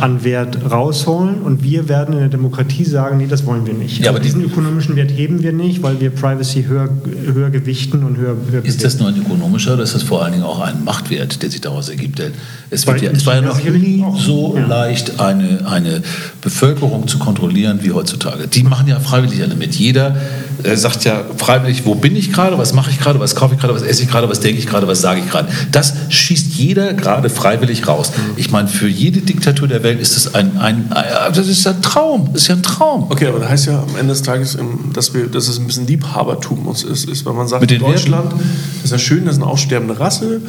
an 0.00 0.22
Wert 0.22 0.58
rausholen 0.70 1.40
und 1.40 1.62
wir 1.62 1.88
werden 1.88 2.12
in 2.12 2.20
der 2.20 2.28
Demokratie 2.28 2.84
sagen, 2.84 3.16
nee, 3.16 3.26
das 3.26 3.46
wollen 3.46 3.66
wir 3.66 3.72
nicht. 3.72 4.04
Ja, 4.04 4.10
aber 4.10 4.20
diesen 4.20 4.42
ökonomischen 4.42 4.96
Wert 4.96 5.10
heben 5.10 5.42
wir 5.42 5.52
nicht, 5.52 5.82
weil 5.82 6.00
wir 6.00 6.10
Privacy 6.10 6.64
höher, 6.64 6.90
höher 7.24 7.50
gewichten 7.50 8.04
und 8.04 8.18
höher, 8.18 8.36
höher 8.50 8.64
Ist 8.64 8.84
das 8.84 8.98
nur 8.98 9.08
ein 9.08 9.16
ökonomischer 9.16 9.74
oder 9.74 9.84
ist 9.84 9.94
das 9.94 10.02
vor 10.02 10.22
allen 10.22 10.32
Dingen 10.32 10.44
auch 10.44 10.60
ein 10.60 10.84
Machtwert, 10.84 11.42
der 11.42 11.50
sich 11.50 11.62
daraus 11.62 11.88
ergibt? 11.88 12.20
Es, 12.70 12.86
wird 12.86 13.00
ja, 13.00 13.10
es 13.10 13.24
war 13.24 13.36
ja 13.36 13.40
noch 13.40 13.62
nie 13.62 14.04
so 14.18 14.56
ja. 14.56 14.66
leicht, 14.66 15.20
eine, 15.20 15.66
eine 15.66 16.02
Bevölkerung 16.42 17.08
zu 17.08 17.18
kontrollieren 17.18 17.78
wie 17.82 17.92
heutzutage. 17.92 18.46
Die 18.46 18.62
machen 18.62 18.88
ja 18.88 19.00
freiwillig 19.00 19.42
alle 19.42 19.54
mit. 19.54 19.74
Jeder 19.74 20.16
äh, 20.62 20.76
sagt 20.76 21.04
ja 21.04 21.24
freiwillig, 21.36 21.86
wo 21.86 21.94
bin 21.94 22.16
ich 22.16 22.32
gerade, 22.32 22.58
was 22.58 22.72
mache 22.72 22.90
ich 22.90 22.98
gerade, 22.98 23.05
was 23.20 23.34
kaufe 23.34 23.54
ich 23.54 23.60
gerade, 23.60 23.74
was 23.74 23.82
esse 23.82 24.02
ich 24.02 24.08
gerade, 24.08 24.28
was 24.28 24.40
denke 24.40 24.58
ich 24.58 24.66
gerade, 24.66 24.86
was 24.86 25.00
sage 25.00 25.20
ich 25.20 25.30
gerade. 25.30 25.48
Das 25.72 25.94
schießt 26.08 26.54
jeder 26.54 26.92
gerade 26.94 27.30
freiwillig 27.30 27.86
raus. 27.86 28.10
Mhm. 28.10 28.32
Ich 28.36 28.50
meine, 28.50 28.68
für 28.68 28.88
jede 28.88 29.20
Diktatur 29.20 29.68
der 29.68 29.82
Welt 29.82 30.00
ist 30.00 30.16
das 30.16 30.34
ein, 30.34 30.58
ein, 30.58 30.92
ein 30.92 31.04
das 31.34 31.46
ist 31.48 31.66
ein 31.66 31.80
Traum, 31.82 32.30
das 32.32 32.42
ist 32.42 32.48
ja 32.48 32.56
ein 32.56 32.62
Traum. 32.62 33.06
Okay, 33.08 33.28
aber 33.28 33.38
das 33.38 33.48
heißt 33.48 33.66
ja 33.66 33.82
am 33.82 33.96
Ende 33.96 34.12
des 34.12 34.22
Tages, 34.22 34.58
dass, 34.92 35.14
wir, 35.14 35.26
dass 35.28 35.48
es 35.48 35.58
ein 35.58 35.66
bisschen 35.66 35.86
Liebhabertum 35.86 36.68
ist, 36.72 36.84
ist, 36.84 37.24
wenn 37.24 37.36
man 37.36 37.46
sagt, 37.46 37.62
Mit 37.62 37.80
Deutschland 37.80 38.32
Werten? 38.32 38.50
ist 38.82 38.90
ja 38.90 38.98
schön, 38.98 39.24
das 39.24 39.36
ist 39.36 39.42
eine 39.42 39.50
aussterbende 39.50 39.98
Rasse, 39.98 40.40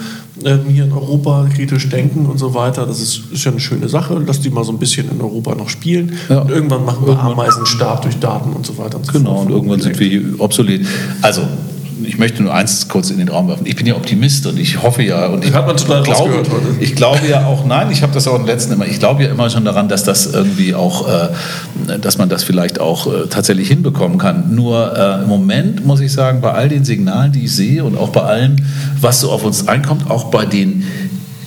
äh, 0.43 0.57
hier 0.67 0.85
in 0.85 0.91
Europa 0.91 1.47
kritisch 1.53 1.89
denken 1.89 2.25
und 2.25 2.37
so 2.37 2.53
weiter, 2.53 2.85
das 2.85 2.99
ist, 2.99 3.21
ist 3.31 3.43
ja 3.43 3.51
eine 3.51 3.59
schöne 3.59 3.87
Sache, 3.87 4.21
lass 4.25 4.39
die 4.39 4.49
mal 4.49 4.63
so 4.63 4.71
ein 4.71 4.79
bisschen 4.79 5.09
in 5.11 5.21
Europa 5.21 5.55
noch 5.55 5.69
spielen. 5.69 6.13
Ja. 6.29 6.39
Und 6.39 6.51
irgendwann 6.51 6.85
machen 6.85 7.05
wir 7.05 7.19
Ameisenstab 7.19 8.01
durch 8.01 8.17
Daten 8.19 8.53
und 8.53 8.65
so 8.65 8.77
weiter 8.77 8.97
und 8.97 9.05
so 9.05 9.11
genau. 9.13 9.27
Genau, 9.27 9.41
und 9.41 9.49
irgendwann 9.51 9.81
sind 9.81 9.99
wir 9.99 10.39
obsolet. 10.39 10.85
Also, 11.21 11.41
ich 12.03 12.17
möchte 12.17 12.43
nur 12.43 12.53
eins 12.53 12.87
kurz 12.87 13.09
in 13.09 13.17
den 13.17 13.29
Raum 13.29 13.47
werfen. 13.47 13.65
Ich 13.65 13.75
bin 13.75 13.85
ja 13.85 13.95
Optimist 13.95 14.45
und 14.47 14.59
ich 14.59 14.81
hoffe 14.81 15.03
ja 15.03 15.27
und 15.27 15.45
ich, 15.45 15.53
hat 15.53 15.67
man 15.67 15.77
total 15.77 16.03
glaube, 16.03 16.37
heute. 16.37 16.49
ich 16.79 16.95
glaube 16.95 17.27
ja 17.27 17.45
auch, 17.45 17.65
nein, 17.65 17.89
ich 17.91 18.01
habe 18.01 18.13
das 18.13 18.27
auch 18.27 18.35
im 18.35 18.45
letzten 18.45 18.73
immer, 18.73 18.85
ich 18.85 18.99
glaube 18.99 19.23
ja 19.23 19.29
immer 19.29 19.49
schon 19.49 19.65
daran, 19.65 19.87
dass 19.89 20.03
das 20.03 20.27
irgendwie 20.27 20.75
auch, 20.75 21.07
äh, 21.07 21.99
dass 21.99 22.17
man 22.17 22.29
das 22.29 22.43
vielleicht 22.43 22.79
auch 22.79 23.07
äh, 23.07 23.27
tatsächlich 23.29 23.67
hinbekommen 23.67 24.17
kann. 24.17 24.55
Nur 24.55 24.95
äh, 24.97 25.23
im 25.23 25.29
Moment 25.29 25.85
muss 25.85 25.99
ich 25.99 26.11
sagen, 26.11 26.41
bei 26.41 26.51
all 26.51 26.69
den 26.69 26.85
Signalen, 26.85 27.31
die 27.31 27.45
ich 27.45 27.55
sehe 27.55 27.83
und 27.83 27.97
auch 27.97 28.09
bei 28.09 28.21
allem, 28.21 28.55
was 28.99 29.21
so 29.21 29.31
auf 29.31 29.43
uns 29.43 29.67
einkommt, 29.67 30.09
auch 30.09 30.25
bei 30.25 30.45
den 30.45 30.83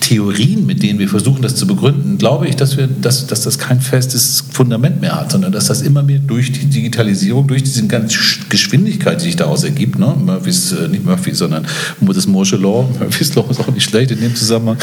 Theorien, 0.01 0.65
mit 0.65 0.81
denen 0.81 0.97
wir 0.99 1.07
versuchen, 1.07 1.43
das 1.43 1.55
zu 1.55 1.67
begründen, 1.67 2.17
glaube 2.17 2.47
ich, 2.47 2.55
dass, 2.55 2.75
wir, 2.75 2.87
dass, 2.87 3.27
dass 3.27 3.41
das 3.41 3.59
kein 3.59 3.79
festes 3.79 4.43
Fundament 4.51 4.99
mehr 4.99 5.15
hat, 5.15 5.31
sondern 5.31 5.51
dass 5.51 5.67
das 5.67 5.83
immer 5.83 6.01
mehr 6.01 6.17
durch 6.17 6.51
die 6.51 6.65
Digitalisierung, 6.65 7.47
durch 7.47 7.63
diese 7.63 7.85
ganze 7.85 8.17
Geschwindigkeit, 8.49 9.21
die 9.21 9.25
sich 9.25 9.35
daraus 9.35 9.63
ergibt, 9.63 9.99
ne? 9.99 10.13
Murphys, 10.19 10.71
äh, 10.71 10.87
nicht 10.87 11.05
Murphy, 11.05 11.33
sondern 11.35 11.67
das 12.01 12.27
Moore'sche 12.27 12.57
Law, 12.57 12.89
Murphys 12.99 13.35
Law 13.35 13.45
ist 13.49 13.59
auch 13.59 13.71
nicht 13.71 13.87
schlecht 13.87 14.11
in 14.11 14.19
dem 14.19 14.35
Zusammenhang, 14.35 14.77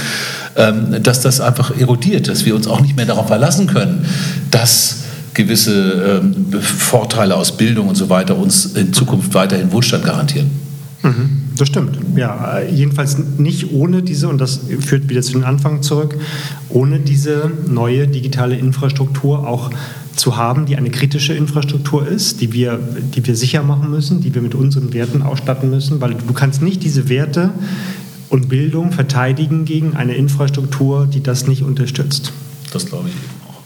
ähm, 0.56 1.02
dass 1.02 1.20
das 1.20 1.40
einfach 1.40 1.76
erodiert, 1.76 2.28
dass 2.28 2.44
wir 2.44 2.54
uns 2.54 2.68
auch 2.68 2.80
nicht 2.80 2.96
mehr 2.96 3.06
darauf 3.06 3.26
verlassen 3.26 3.66
können, 3.66 4.06
dass 4.52 4.98
gewisse 5.34 6.22
ähm, 6.22 6.60
Vorteile 6.60 7.34
aus 7.36 7.56
Bildung 7.56 7.88
und 7.88 7.96
so 7.96 8.08
weiter 8.08 8.36
uns 8.36 8.66
in 8.66 8.92
Zukunft 8.92 9.34
weiterhin 9.34 9.72
Wohlstand 9.72 10.04
garantieren. 10.04 10.67
Mhm. 11.02 11.42
Das 11.56 11.68
stimmt. 11.68 11.98
Ja, 12.16 12.60
jedenfalls 12.60 13.18
nicht 13.38 13.72
ohne 13.72 14.02
diese, 14.02 14.28
und 14.28 14.38
das 14.38 14.60
führt 14.80 15.08
wieder 15.08 15.22
zu 15.22 15.32
den 15.32 15.44
Anfang 15.44 15.82
zurück, 15.82 16.16
ohne 16.68 17.00
diese 17.00 17.50
neue 17.68 18.06
digitale 18.08 18.56
Infrastruktur 18.56 19.46
auch 19.46 19.70
zu 20.14 20.36
haben, 20.36 20.66
die 20.66 20.76
eine 20.76 20.90
kritische 20.90 21.32
Infrastruktur 21.34 22.06
ist, 22.06 22.40
die 22.40 22.52
wir, 22.52 22.78
die 23.14 23.24
wir 23.26 23.36
sicher 23.36 23.62
machen 23.62 23.90
müssen, 23.90 24.20
die 24.20 24.34
wir 24.34 24.42
mit 24.42 24.54
unseren 24.54 24.92
Werten 24.92 25.22
ausstatten 25.22 25.70
müssen, 25.70 26.00
weil 26.00 26.14
du 26.14 26.32
kannst 26.32 26.60
nicht 26.62 26.82
diese 26.82 27.08
Werte 27.08 27.50
und 28.28 28.48
Bildung 28.48 28.92
verteidigen 28.92 29.64
gegen 29.64 29.96
eine 29.96 30.14
Infrastruktur, 30.14 31.06
die 31.06 31.22
das 31.22 31.46
nicht 31.46 31.62
unterstützt. 31.62 32.32
Das 32.72 32.86
glaube 32.86 33.08
ich 33.08 33.14
eben 33.14 33.48
auch. 33.48 33.62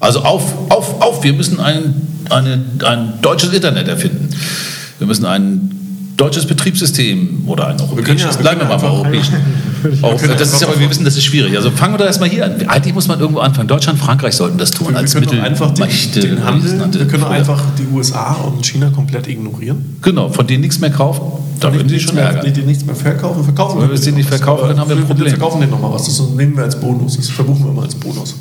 Also 0.00 0.20
auf, 0.20 0.70
auf, 0.70 1.00
auf, 1.00 1.24
wir 1.24 1.32
müssen 1.32 1.60
ein, 1.60 1.94
eine, 2.28 2.64
ein 2.84 3.14
deutsches 3.22 3.52
Internet 3.52 3.88
erfinden. 3.88 4.28
Wir 4.98 5.06
müssen 5.06 5.24
ein 5.24 5.79
deutsches 6.20 6.44
Betriebssystem 6.46 7.44
oder 7.46 7.68
ein 7.68 7.80
europäisches, 7.80 8.36
bleiben 8.36 8.60
wir 8.60 8.68
mal 8.68 8.76
beim 8.76 8.92
europäischen. 8.92 9.36
Auch, 10.02 10.20
das 10.20 10.52
ist 10.52 10.62
aber, 10.62 10.78
wir 10.78 10.90
wissen, 10.90 11.04
das 11.04 11.16
ist 11.16 11.24
schwierig. 11.24 11.56
Also 11.56 11.70
fangen 11.70 11.94
wir 11.94 11.98
doch 11.98 12.04
erstmal 12.04 12.28
hier 12.28 12.44
an. 12.44 12.68
Eigentlich 12.68 12.94
muss 12.94 13.08
man 13.08 13.18
irgendwo 13.18 13.40
anfangen. 13.40 13.66
Deutschland, 13.66 13.98
Frankreich 13.98 14.34
sollten 14.34 14.58
das 14.58 14.70
tun. 14.70 14.88
Wir 14.90 14.98
als 14.98 15.14
können 15.14 15.24
doch 15.24 15.32
Mittel 15.32 15.46
einfach 15.46 15.70
den, 15.72 15.86
Mächte, 15.86 16.20
den 16.20 16.44
Handel, 16.44 16.78
wir 16.78 17.06
können 17.06 17.22
Früher. 17.22 17.30
einfach 17.30 17.62
die 17.78 17.86
USA 17.94 18.34
und 18.34 18.64
China 18.66 18.90
komplett 18.90 19.28
ignorieren. 19.28 19.96
Genau, 20.02 20.28
von 20.28 20.46
denen 20.46 20.60
nichts 20.60 20.78
mehr 20.78 20.90
kaufen. 20.90 21.22
Da 21.60 21.72
würden 21.72 21.88
sie 21.88 21.94
nichts 21.94 22.08
schon 22.08 22.16
mehr, 22.16 22.24
ärgern. 22.24 22.44
die, 22.44 22.52
die 22.52 22.66
nichts 22.66 22.84
mehr 22.84 22.94
verkaufen. 22.94 23.42
Verkaufen 23.42 23.80
Wenn 23.80 23.90
wir 23.90 23.96
sie 23.96 24.12
nicht 24.12 24.28
verkaufen, 24.28 24.68
dann 24.68 24.78
haben 24.78 24.90
wir 24.90 24.96
ein 24.96 25.02
Wir 25.02 25.06
Problem. 25.06 25.30
verkaufen 25.30 25.60
denen 25.60 25.72
nochmal 25.72 25.92
was. 25.92 26.04
Das 26.04 26.20
nehmen 26.36 26.54
wir 26.56 26.64
als 26.64 26.78
Bonus. 26.78 27.16
Das 27.16 27.30
verbuchen 27.30 27.64
wir 27.64 27.72
mal 27.72 27.84
als 27.84 27.94
Bonus. 27.94 28.36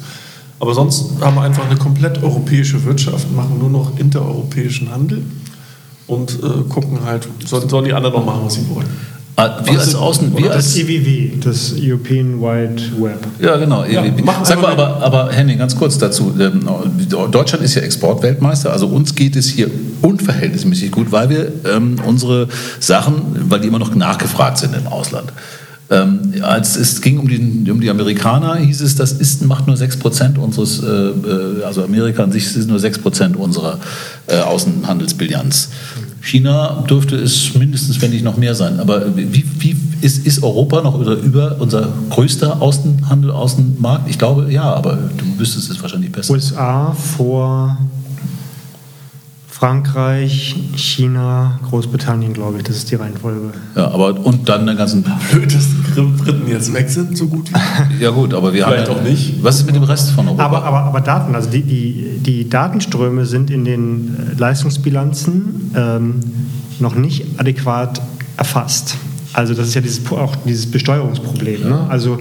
Aber 0.60 0.74
sonst 0.74 1.06
haben 1.22 1.36
wir 1.36 1.44
einfach 1.44 1.66
eine 1.66 1.78
komplett 1.78 2.22
europäische 2.22 2.84
Wirtschaft, 2.84 3.32
machen 3.34 3.58
nur 3.60 3.70
noch 3.70 3.98
intereuropäischen 3.98 4.92
Handel 4.92 5.24
und 6.10 6.40
äh, 6.44 6.64
gucken 6.68 7.00
halt, 7.06 7.28
sollen, 7.46 7.70
sollen 7.70 7.86
die 7.86 7.94
anderen 7.94 8.16
noch 8.16 8.26
machen, 8.26 8.42
was 8.46 8.56
sie 8.56 8.70
wollen. 8.70 8.88
Ah, 9.36 9.62
Wir 9.64 9.80
als 9.80 9.96
Außen, 9.96 10.36
wir 10.36 10.48
Das 10.48 10.56
als 10.56 10.78
EWW, 10.78 11.32
das 11.42 11.74
European 11.80 12.42
Wide 12.42 12.82
Web. 13.02 13.26
Ja, 13.40 13.56
genau. 13.56 13.86
Ja, 13.86 14.04
machen 14.22 14.44
Sag 14.44 14.62
mal, 14.62 14.74
aber, 14.74 15.02
aber 15.02 15.32
Henning, 15.32 15.58
ganz 15.58 15.78
kurz 15.78 15.98
dazu. 15.98 16.34
Ähm, 16.38 16.68
Deutschland 17.32 17.64
ist 17.64 17.76
ja 17.76 17.82
Exportweltmeister, 17.82 18.74
also 18.74 18.88
uns 18.88 19.16
geht 19.16 19.38
es 19.38 19.48
hier 19.48 19.72
unverhältnismäßig 20.02 20.92
gut, 20.92 21.14
weil 21.14 21.30
wir 21.30 21.54
ähm, 21.74 21.96
unsere 22.06 22.50
Sachen, 22.82 23.46
weil 23.50 23.62
die 23.62 23.70
immer 23.70 23.80
noch 23.80 23.96
nachgefragt 23.96 24.58
sind 24.58 24.76
im 24.76 24.88
Ausland. 24.88 25.32
Ähm, 25.92 26.34
als 26.42 26.76
es 26.76 27.02
ging 27.02 27.18
um 27.18 27.28
die, 27.28 27.72
um 27.72 27.82
die 27.82 27.90
Amerikaner, 27.90 28.58
hieß 28.58 28.82
es, 28.82 28.96
das 28.96 29.12
ist, 29.12 29.44
macht 29.46 29.66
nur 29.66 29.76
6% 29.76 30.38
unseres, 30.38 30.84
äh, 30.84 30.88
äh, 30.88 31.64
also 31.64 31.84
Amerika 31.84 32.24
an 32.24 32.32
sich 32.32 32.46
ist 32.56 32.68
nur 32.68 32.78
6% 32.78 33.36
unserer 33.36 33.80
äh, 34.28 34.38
Außenhandelsbilanz. 34.40 35.70
China 36.22 36.84
dürfte 36.88 37.16
es 37.16 37.56
mindestens, 37.56 38.02
wenn 38.02 38.12
nicht 38.12 38.24
noch 38.24 38.38
mehr 38.38 38.54
sein. 38.54 38.80
Aber 38.80 39.16
wie, 39.16 39.44
wie 39.60 39.76
ist, 40.02 40.28
ist 40.28 40.44
Europa 40.44 40.82
noch 40.82 41.00
über, 41.00 41.16
über 41.16 41.56
unser 41.60 41.88
größter 42.12 42.62
Außenhandel, 42.62 43.32
Außenmarkt? 43.32 44.10
Ich 44.10 44.20
glaube, 44.20 44.52
ja, 44.52 44.64
aber 44.64 44.98
du 45.18 45.40
wüsstest 45.40 45.72
es 45.72 45.82
wahrscheinlich 45.82 46.12
besser. 46.12 46.34
USA 46.34 46.94
vor 46.94 47.78
Frankreich, 49.60 50.56
China, 50.78 51.60
Großbritannien, 51.70 52.32
glaube 52.32 52.60
ich. 52.60 52.64
Das 52.64 52.78
ist 52.78 52.90
die 52.92 52.96
Reihenfolge. 52.96 53.52
Ja, 53.76 53.90
aber 53.92 54.18
und 54.26 54.48
dann 54.48 54.66
den 54.66 54.78
ganzen. 54.78 55.04
Blöd, 55.32 55.54
dass 55.54 55.68
die 55.68 56.02
Briten 56.02 56.48
jetzt 56.48 56.74
weg 56.74 56.90
sind, 56.90 57.18
so 57.18 57.28
gut 57.28 57.50
wie. 57.52 58.00
Ja 58.04 58.12
gut, 58.12 58.34
aber 58.34 58.54
wir 58.54 58.66
Vielleicht 58.66 58.88
haben. 58.88 58.96
ja- 58.96 59.02
auch 59.02 59.06
nicht. 59.06 59.44
Was 59.44 59.58
ist 59.60 59.66
mit 59.66 59.76
dem 59.76 59.84
Rest 59.84 60.12
von 60.12 60.28
Europa? 60.28 60.46
Aber, 60.46 60.64
aber, 60.64 60.80
aber 60.84 61.02
Daten, 61.02 61.36
also 61.36 61.50
die, 61.50 61.64
die, 61.64 62.20
die 62.20 62.48
Datenströme 62.50 63.26
sind 63.26 63.52
in 63.52 63.66
den 63.66 64.16
äh, 64.38 64.40
Leistungsbilanzen 64.40 65.72
ähm, 65.76 66.20
noch 66.80 66.96
nicht 66.96 67.26
adäquat 67.38 68.02
erfasst. 68.38 68.96
Also 69.40 69.54
das 69.54 69.70
ist 69.70 69.74
ja 69.74 69.80
dieses, 69.80 70.02
auch 70.12 70.36
dieses 70.46 70.70
Besteuerungsproblem. 70.70 71.62
Ne? 71.70 71.86
Also 71.88 72.18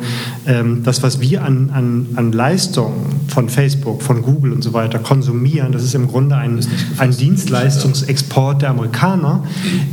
ähm, 0.46 0.82
das, 0.84 1.02
was 1.02 1.20
wir 1.20 1.42
an, 1.42 1.70
an, 1.74 2.06
an 2.14 2.30
Leistung 2.30 2.92
von 3.26 3.48
Facebook, 3.48 4.02
von 4.02 4.22
Google 4.22 4.52
und 4.52 4.62
so 4.62 4.72
weiter 4.72 5.00
konsumieren, 5.00 5.72
das 5.72 5.82
ist 5.82 5.96
im 5.96 6.06
Grunde 6.06 6.36
ein, 6.36 6.60
ein 6.98 7.10
Dienstleistungsexport 7.10 8.62
der 8.62 8.70
Amerikaner. 8.70 9.42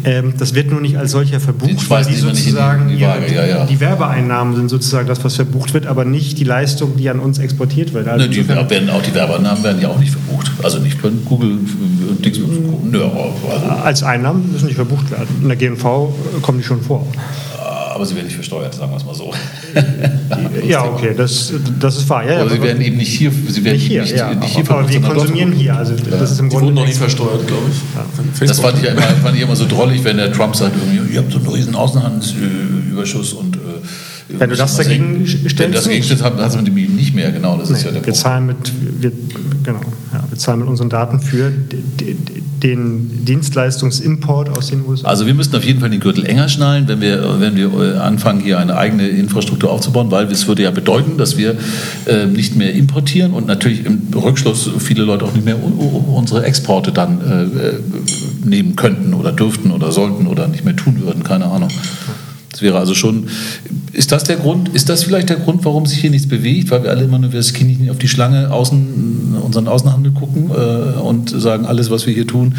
Ähm, 0.03 0.35
das 0.37 0.53
wird 0.53 0.69
nur 0.69 0.81
nicht 0.81 0.97
als 0.97 1.11
solcher 1.11 1.39
verbucht, 1.39 1.89
weil 1.89 2.03
die 2.05 2.09
die 2.11 2.15
die- 2.15 2.21
sozusagen 2.21 2.89
in 2.89 2.97
die 2.97 3.03
Waage, 3.03 3.33
ja, 3.33 3.45
ja. 3.45 3.65
die 3.65 3.79
Werbeeinnahmen 3.79 4.55
sind 4.55 4.69
sozusagen 4.69 5.07
das, 5.07 5.23
was 5.23 5.35
verbucht 5.35 5.73
wird, 5.73 5.87
aber 5.87 6.05
nicht 6.05 6.37
die 6.37 6.43
Leistung, 6.43 6.95
die 6.95 7.09
an 7.09 7.19
uns 7.19 7.39
exportiert 7.39 7.93
wird. 7.93 8.07
Also 8.07 8.25
Ne, 8.25 8.29
die 8.31 8.47
werden 8.47 8.89
auch 8.91 9.01
die 9.01 9.13
Werbeannahmen 9.15 9.63
werden 9.63 9.81
ja 9.81 9.89
auch 9.89 9.99
nicht 9.99 10.11
verbucht. 10.11 10.51
Also 10.63 10.77
nicht 10.79 10.99
von 10.99 11.25
Google 11.25 11.57
und 12.09 12.23
Dings. 12.23 12.37
Also, 12.39 13.83
als 13.83 14.03
Einnahmen 14.03 14.51
müssen 14.51 14.65
nicht 14.67 14.75
verbucht 14.75 15.09
werden. 15.11 15.27
In 15.41 15.47
der 15.47 15.57
GNV 15.57 15.83
kommen 16.41 16.59
die 16.59 16.63
schon 16.63 16.81
vor. 16.81 17.05
Aber 17.93 18.05
sie 18.05 18.15
werden 18.15 18.25
nicht 18.25 18.35
versteuert, 18.35 18.73
sagen 18.75 18.91
wir 18.91 18.97
es 18.97 19.05
mal 19.05 19.15
so. 19.15 19.31
Ja, 20.67 20.83
okay, 20.85 21.13
das, 21.15 21.53
das 21.79 21.97
ist 21.97 22.09
wahr. 22.09 22.25
Ja, 22.25 22.33
ja, 22.35 22.41
Aber 22.41 22.49
sie 22.49 22.61
werden 22.61 22.81
eben 22.81 22.97
nicht 22.97 23.09
hier, 23.15 23.31
sie 23.31 23.63
werden 23.63 23.75
nicht 23.75 23.87
hier, 23.87 24.01
nicht, 24.01 24.15
ja. 24.15 24.33
nicht 24.33 24.55
hier 24.55 24.69
aber 24.71 24.89
wir 24.89 25.01
konsumieren 25.01 25.51
hier. 25.51 25.75
Also 25.77 25.93
das 26.09 26.31
ist 26.31 26.39
im 26.39 26.49
Die 26.49 26.55
wurden 26.55 26.65
Grunde 26.65 26.81
noch 26.81 26.87
nie 26.87 26.93
versteuert, 26.93 27.45
glaube 27.47 27.63
ich. 27.71 27.77
Das 28.39 28.39
Facebook- 28.39 28.65
fand 28.65 28.77
ich, 28.79 28.83
ja 28.85 28.91
immer, 28.91 29.01
fand 29.01 29.35
ich 29.35 29.41
immer 29.43 29.55
so 29.55 29.67
drollig, 29.67 30.03
wenn 30.03 30.17
der 30.17 30.31
Trump 30.33 30.55
sagt, 30.55 30.73
ihr 31.11 31.19
habt 31.19 31.31
so 31.31 31.37
einen 31.37 31.47
riesen 31.47 31.75
Außenhandelsüberschuss 31.75 33.33
und 33.33 33.55
äh, 33.57 33.59
Wenn 34.29 34.49
du 34.49 34.55
das 34.55 34.77
was 34.77 34.85
dagegen 34.87 35.17
hängt- 35.17 35.29
stellst, 35.29 35.59
Wenn 35.59 35.71
das 35.71 35.85
nicht. 35.85 35.87
dagegen 35.87 36.03
stellst, 36.03 36.23
hat 36.23 36.37
hat 36.37 36.55
man 36.55 36.65
die 36.65 36.71
nicht 36.71 37.13
mehr, 37.13 37.31
genau. 37.31 37.57
Das 37.57 37.69
ist 37.69 37.83
ja 37.83 37.91
der 37.91 37.95
wir 38.01 38.01
Punkt. 38.01 38.17
zahlen 38.17 38.45
mit, 38.47 38.57
wir, 38.99 39.11
genau, 39.63 39.81
ja, 40.13 40.23
wir 40.27 40.37
zahlen 40.37 40.59
mit 40.59 40.67
unseren 40.67 40.89
Daten 40.89 41.19
für 41.19 41.51
d- 41.51 41.77
d- 41.99 42.15
den 42.63 43.25
Dienstleistungsimport 43.25 44.49
aus 44.57 44.67
den 44.67 44.85
USA. 44.85 45.07
Also 45.07 45.25
wir 45.25 45.33
müssten 45.33 45.55
auf 45.55 45.63
jeden 45.63 45.79
Fall 45.79 45.89
den 45.89 45.99
Gürtel 45.99 46.25
enger 46.25 46.49
schnallen, 46.49 46.87
wenn 46.87 47.01
wir, 47.01 47.39
wenn 47.39 47.55
wir 47.55 47.71
äh, 47.73 47.97
anfangen, 47.97 48.39
hier 48.39 48.59
eine 48.59 48.77
eigene 48.77 49.07
Infrastruktur 49.07 49.71
aufzubauen, 49.71 50.11
weil 50.11 50.31
es 50.31 50.47
würde 50.47 50.63
ja 50.63 50.71
bedeuten, 50.71 51.17
dass 51.17 51.37
wir 51.37 51.55
äh, 52.05 52.25
nicht 52.25 52.55
mehr 52.55 52.73
importieren 52.73 53.33
und 53.33 53.47
natürlich 53.47 53.85
im 53.85 54.07
Rückschluss 54.13 54.69
viele 54.79 55.03
Leute 55.03 55.25
auch 55.25 55.33
nicht 55.33 55.45
mehr 55.45 55.57
unsere 55.61 56.43
Exporte 56.43 56.91
dann 56.91 57.21
äh, 57.21 57.67
äh, 57.67 57.79
nehmen 58.43 58.75
könnten 58.75 59.13
oder 59.13 59.31
dürften 59.31 59.71
oder 59.71 59.91
sollten 59.91 60.27
oder 60.27 60.47
nicht 60.47 60.65
mehr 60.65 60.75
tun 60.75 61.01
würden, 61.01 61.23
keine 61.23 61.45
Ahnung. 61.45 61.69
Das 62.55 62.61
wäre 62.61 62.79
also 62.79 62.93
schon, 62.93 63.27
ist 63.91 64.13
das 64.13 64.23
der 64.23 64.37
Grund, 64.37 64.69
ist 64.69 64.87
das 64.87 65.03
vielleicht 65.03 65.27
der 65.27 65.35
Grund, 65.35 65.65
warum 65.65 65.85
sich 65.85 65.99
hier 65.99 66.09
nichts 66.09 66.25
bewegt, 66.25 66.71
weil 66.71 66.83
wir 66.83 66.89
alle 66.89 67.03
immer 67.03 67.19
nur 67.19 67.29
das 67.29 67.51
Kind 67.51 67.89
auf 67.89 67.97
die 67.97 68.07
Schlange 68.07 68.49
außen, 68.49 69.35
unseren 69.43 69.67
Außenhandel 69.67 70.13
gucken 70.13 70.51
äh, 70.51 70.97
und 71.01 71.29
sagen, 71.29 71.65
alles, 71.65 71.91
was 71.91 72.07
wir 72.07 72.13
hier 72.13 72.25
tun, 72.25 72.55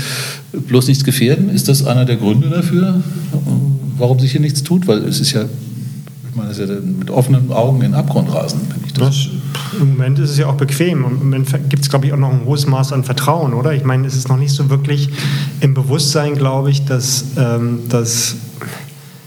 bloß 0.52 0.88
nichts 0.88 1.02
gefährden? 1.02 1.48
Ist 1.48 1.70
das 1.70 1.86
einer 1.86 2.04
der 2.04 2.16
Gründe 2.16 2.50
dafür, 2.50 3.02
warum 3.96 4.18
sich 4.18 4.32
hier 4.32 4.42
nichts 4.42 4.62
tut? 4.62 4.86
Weil 4.86 4.98
es 4.98 5.18
ist 5.18 5.32
ja, 5.32 5.44
ich 5.44 6.36
meine, 6.36 6.50
es 6.50 6.58
ist 6.58 6.68
ja 6.68 6.76
mit 6.78 7.08
offenen 7.08 7.50
Augen 7.50 7.80
in 7.80 7.94
Abgrund 7.94 8.30
rasen, 8.34 8.60
wenn 8.68 8.84
ich. 8.84 8.92
Das, 8.92 9.28
Im 9.80 9.92
Moment 9.92 10.18
ist 10.18 10.28
es 10.28 10.36
ja 10.36 10.48
auch 10.48 10.56
bequem. 10.56 11.06
Und 11.06 11.12
Im 11.12 11.18
Moment 11.30 11.48
gibt 11.70 11.84
es, 11.84 11.88
glaube 11.88 12.04
ich, 12.04 12.12
auch 12.12 12.18
noch 12.18 12.34
ein 12.34 12.44
hohes 12.44 12.66
Maß 12.66 12.92
an 12.92 13.02
Vertrauen, 13.02 13.54
oder? 13.54 13.72
Ich 13.72 13.84
meine, 13.84 14.06
es 14.06 14.14
ist 14.14 14.28
noch 14.28 14.36
nicht 14.36 14.52
so 14.52 14.68
wirklich 14.68 15.08
im 15.62 15.72
Bewusstsein, 15.72 16.34
glaube 16.34 16.70
ich, 16.70 16.84
dass, 16.84 17.24
ähm, 17.38 17.80
dass, 17.88 18.36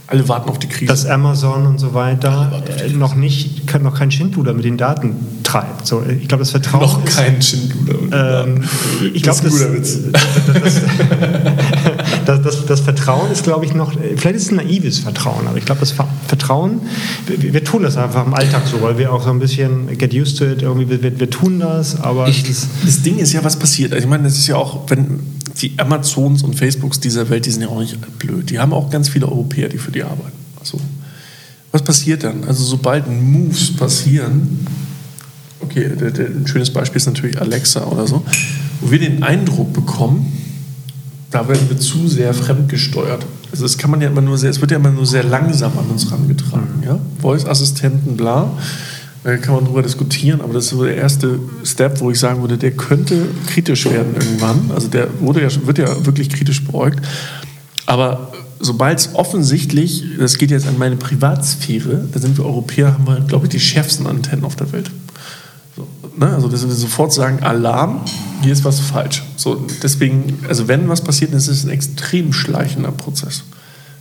Alle 0.10 0.28
warten 0.28 0.50
auf 0.50 0.58
die 0.58 0.68
Krise. 0.68 0.88
dass 0.88 1.06
Amazon 1.06 1.68
und 1.68 1.78
so 1.80 1.94
weiter 1.94 2.64
äh, 2.84 2.90
noch 2.90 3.14
nicht, 3.16 3.68
kann, 3.68 3.84
noch 3.84 3.94
kein 3.96 4.10
Schindluder 4.10 4.54
mit 4.54 4.66
den 4.66 4.76
Daten 4.78 5.16
treibt. 5.44 5.86
So, 5.86 6.02
ich 6.04 6.28
glaube, 6.28 6.42
das 6.42 6.50
Vertrauen 6.52 6.82
noch 6.82 7.06
ist, 7.06 7.16
kein 7.16 7.40
Schindluder. 7.42 8.46
Ähm, 8.46 8.64
ich 9.14 9.22
Das 9.22 9.42
glaube, 9.42 9.56
das, 9.80 9.96
ein 9.96 10.04
guter 10.08 10.64
Witz. 10.66 10.80
das, 12.26 12.42
das, 12.42 12.66
das 12.66 12.80
Vertrauen 12.80 13.32
ist, 13.32 13.44
glaube 13.44 13.66
ich, 13.66 13.74
noch, 13.74 13.94
vielleicht 13.94 14.36
ist 14.36 14.44
es 14.44 14.50
ein 14.52 14.56
naives 14.58 15.00
Vertrauen, 15.00 15.48
aber 15.48 15.58
ich 15.58 15.66
glaube, 15.66 15.80
das 15.82 15.92
Ver- 15.92 16.08
Vertrauen, 16.28 16.82
wir, 17.28 17.54
wir 17.54 17.64
tun 17.64 17.84
das 17.84 17.98
einfach 17.98 18.26
im 18.26 18.34
Alltag 18.34 18.64
so, 18.70 18.82
weil 18.82 18.98
wir 18.98 19.14
auch 19.14 19.24
so 19.24 19.30
ein 19.30 19.40
bisschen 19.40 19.96
get 19.98 20.14
used 20.14 20.38
to 20.38 20.46
it, 20.46 20.62
irgendwie, 20.62 20.90
wir, 20.90 21.20
wir, 21.20 21.30
tun 21.30 21.60
das, 21.60 22.00
aber 22.02 22.28
Ich- 22.28 22.44
Das 22.44 23.02
Ding 23.04 23.18
ist 23.20 23.34
ja, 23.34 23.44
was 23.44 23.58
passiert. 23.58 23.94
Also 23.94 24.04
ich 24.04 24.10
meine, 24.10 24.24
das 24.24 24.38
ist 24.38 24.48
ja 24.48 24.56
auch, 24.56 24.90
wenn 24.90 25.20
die 25.62 25.74
Amazons 25.78 26.44
und 26.44 26.56
Facebooks 26.56 27.00
dieser 27.00 27.30
Welt, 27.30 27.46
die 27.46 27.52
sind 27.52 27.62
ja 27.62 27.68
auch 27.68 27.80
nicht 27.80 27.98
blöd. 28.20 28.50
Die 28.50 28.60
haben 28.60 28.74
auch 28.74 28.90
ganz 28.90 29.10
viele 29.10 29.28
Europäer, 29.28 29.70
die 29.70 29.78
für 29.78 29.92
die 29.92 30.04
arbeiten. 30.04 30.38
Also, 30.60 30.80
was 31.72 31.84
passiert 31.84 32.24
dann? 32.24 32.44
Also 32.46 32.64
sobald 32.64 33.08
Moves 33.08 33.76
passieren, 33.76 34.66
okay, 35.60 35.90
der, 35.90 36.12
der, 36.12 36.28
ein 36.28 36.48
schönes 36.48 36.72
Beispiel 36.72 36.98
ist 36.98 37.06
natürlich 37.06 37.40
Alexa 37.40 37.86
oder 37.86 38.08
so, 38.08 38.24
wo 38.82 38.92
wir 38.92 39.00
den 39.00 39.24
Eindruck 39.24 39.74
bekommen, 39.74 40.34
da 41.32 41.48
werden 41.48 41.70
wir 41.70 41.78
zu 41.78 42.08
sehr 42.08 42.34
fremdgesteuert. 42.34 43.26
Also 43.52 43.64
das 43.64 43.78
kann 43.78 43.92
man 43.92 44.02
ja 44.02 44.10
immer 44.10 44.22
nur 44.22 44.38
sehr, 44.38 44.50
es 44.50 44.62
wird 44.62 44.72
ja 44.72 44.78
immer 44.78 44.92
nur 44.92 45.06
sehr 45.06 45.24
langsam 45.24 45.78
an 45.78 45.86
uns 45.92 46.10
herangetragen. 46.10 46.84
Ja? 46.84 47.00
Voice-Assistenten, 47.22 48.18
bla. 48.18 48.52
Da 49.24 49.36
kann 49.38 49.56
man 49.56 49.66
drüber 49.66 49.82
diskutieren, 49.82 50.40
aber 50.42 50.54
das 50.54 50.66
ist 50.66 50.70
so 50.72 50.84
der 50.84 50.96
erste 50.96 51.40
Step, 51.64 52.00
wo 52.00 52.10
ich 52.10 52.20
sagen 52.20 52.42
würde, 52.42 52.58
der 52.58 52.72
könnte 52.72 53.26
kritisch 53.48 53.86
werden 53.86 54.16
irgendwann. 54.16 54.72
Also 54.74 54.88
der 54.88 55.10
wurde 55.20 55.42
ja, 55.42 55.50
wird 55.66 55.78
ja 55.78 56.06
wirklich 56.06 56.30
kritisch 56.30 56.64
beäugt. 56.64 57.06
Aber 57.86 58.32
sobald 58.60 59.00
es 59.00 59.16
offensichtlich, 59.16 60.04
das 60.18 60.38
geht 60.38 60.52
jetzt 60.52 60.68
an 60.68 60.78
meine 60.78 60.96
Privatsphäre, 60.96 62.08
da 62.12 62.20
sind 62.20 62.38
wir 62.38 62.46
Europäer, 62.46 62.94
haben 62.94 63.08
wir, 63.08 63.20
glaube 63.22 63.46
ich, 63.46 63.50
die 63.50 63.60
schärfsten 63.60 64.08
Antennen 64.08 64.46
auf 64.46 64.56
der 64.56 64.72
Welt. 64.72 64.90
So, 65.76 65.88
ne? 66.18 66.34
Also, 66.34 66.48
dass 66.48 66.66
wir 66.66 66.74
sofort 66.74 67.12
sagen, 67.12 67.44
Alarm, 67.44 68.02
hier 68.42 68.54
ist 68.54 68.64
was 68.64 68.80
falsch. 68.80 69.24
So, 69.36 69.66
deswegen, 69.84 70.40
also 70.48 70.68
wenn 70.68 70.88
was 70.88 71.02
passiert, 71.02 71.32
dann 71.32 71.40
ist 71.40 71.48
es 71.48 71.66
ein 71.66 71.72
extrem 71.72 72.32
schleichender 72.32 72.92
Prozess. 72.92 73.44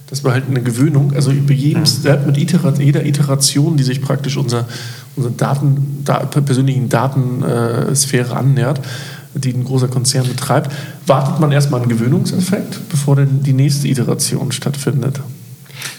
Das 0.08 0.24
war 0.24 0.32
halt 0.32 0.44
eine 0.48 0.62
Gewöhnung. 0.62 1.12
Also 1.14 1.32
bei 1.46 1.52
jedem 1.52 1.84
Step, 1.84 2.26
mit 2.26 2.38
Iterat, 2.38 2.78
jeder 2.78 3.04
Iteration, 3.04 3.76
die 3.76 3.84
sich 3.84 4.00
praktisch 4.00 4.36
unser, 4.38 4.66
unsere 5.18 5.34
Daten, 5.34 6.02
da, 6.04 6.18
persönlichen 6.20 6.88
Datensphäre 6.88 8.36
annähert, 8.36 8.80
die 9.34 9.52
ein 9.52 9.64
großer 9.64 9.88
Konzern 9.88 10.26
betreibt, 10.26 10.72
wartet 11.06 11.40
man 11.40 11.52
erstmal 11.52 11.80
einen 11.80 11.90
Gewöhnungseffekt, 11.90 12.88
bevor 12.88 13.16
dann 13.16 13.42
die 13.42 13.52
nächste 13.52 13.88
Iteration 13.88 14.52
stattfindet. 14.52 15.20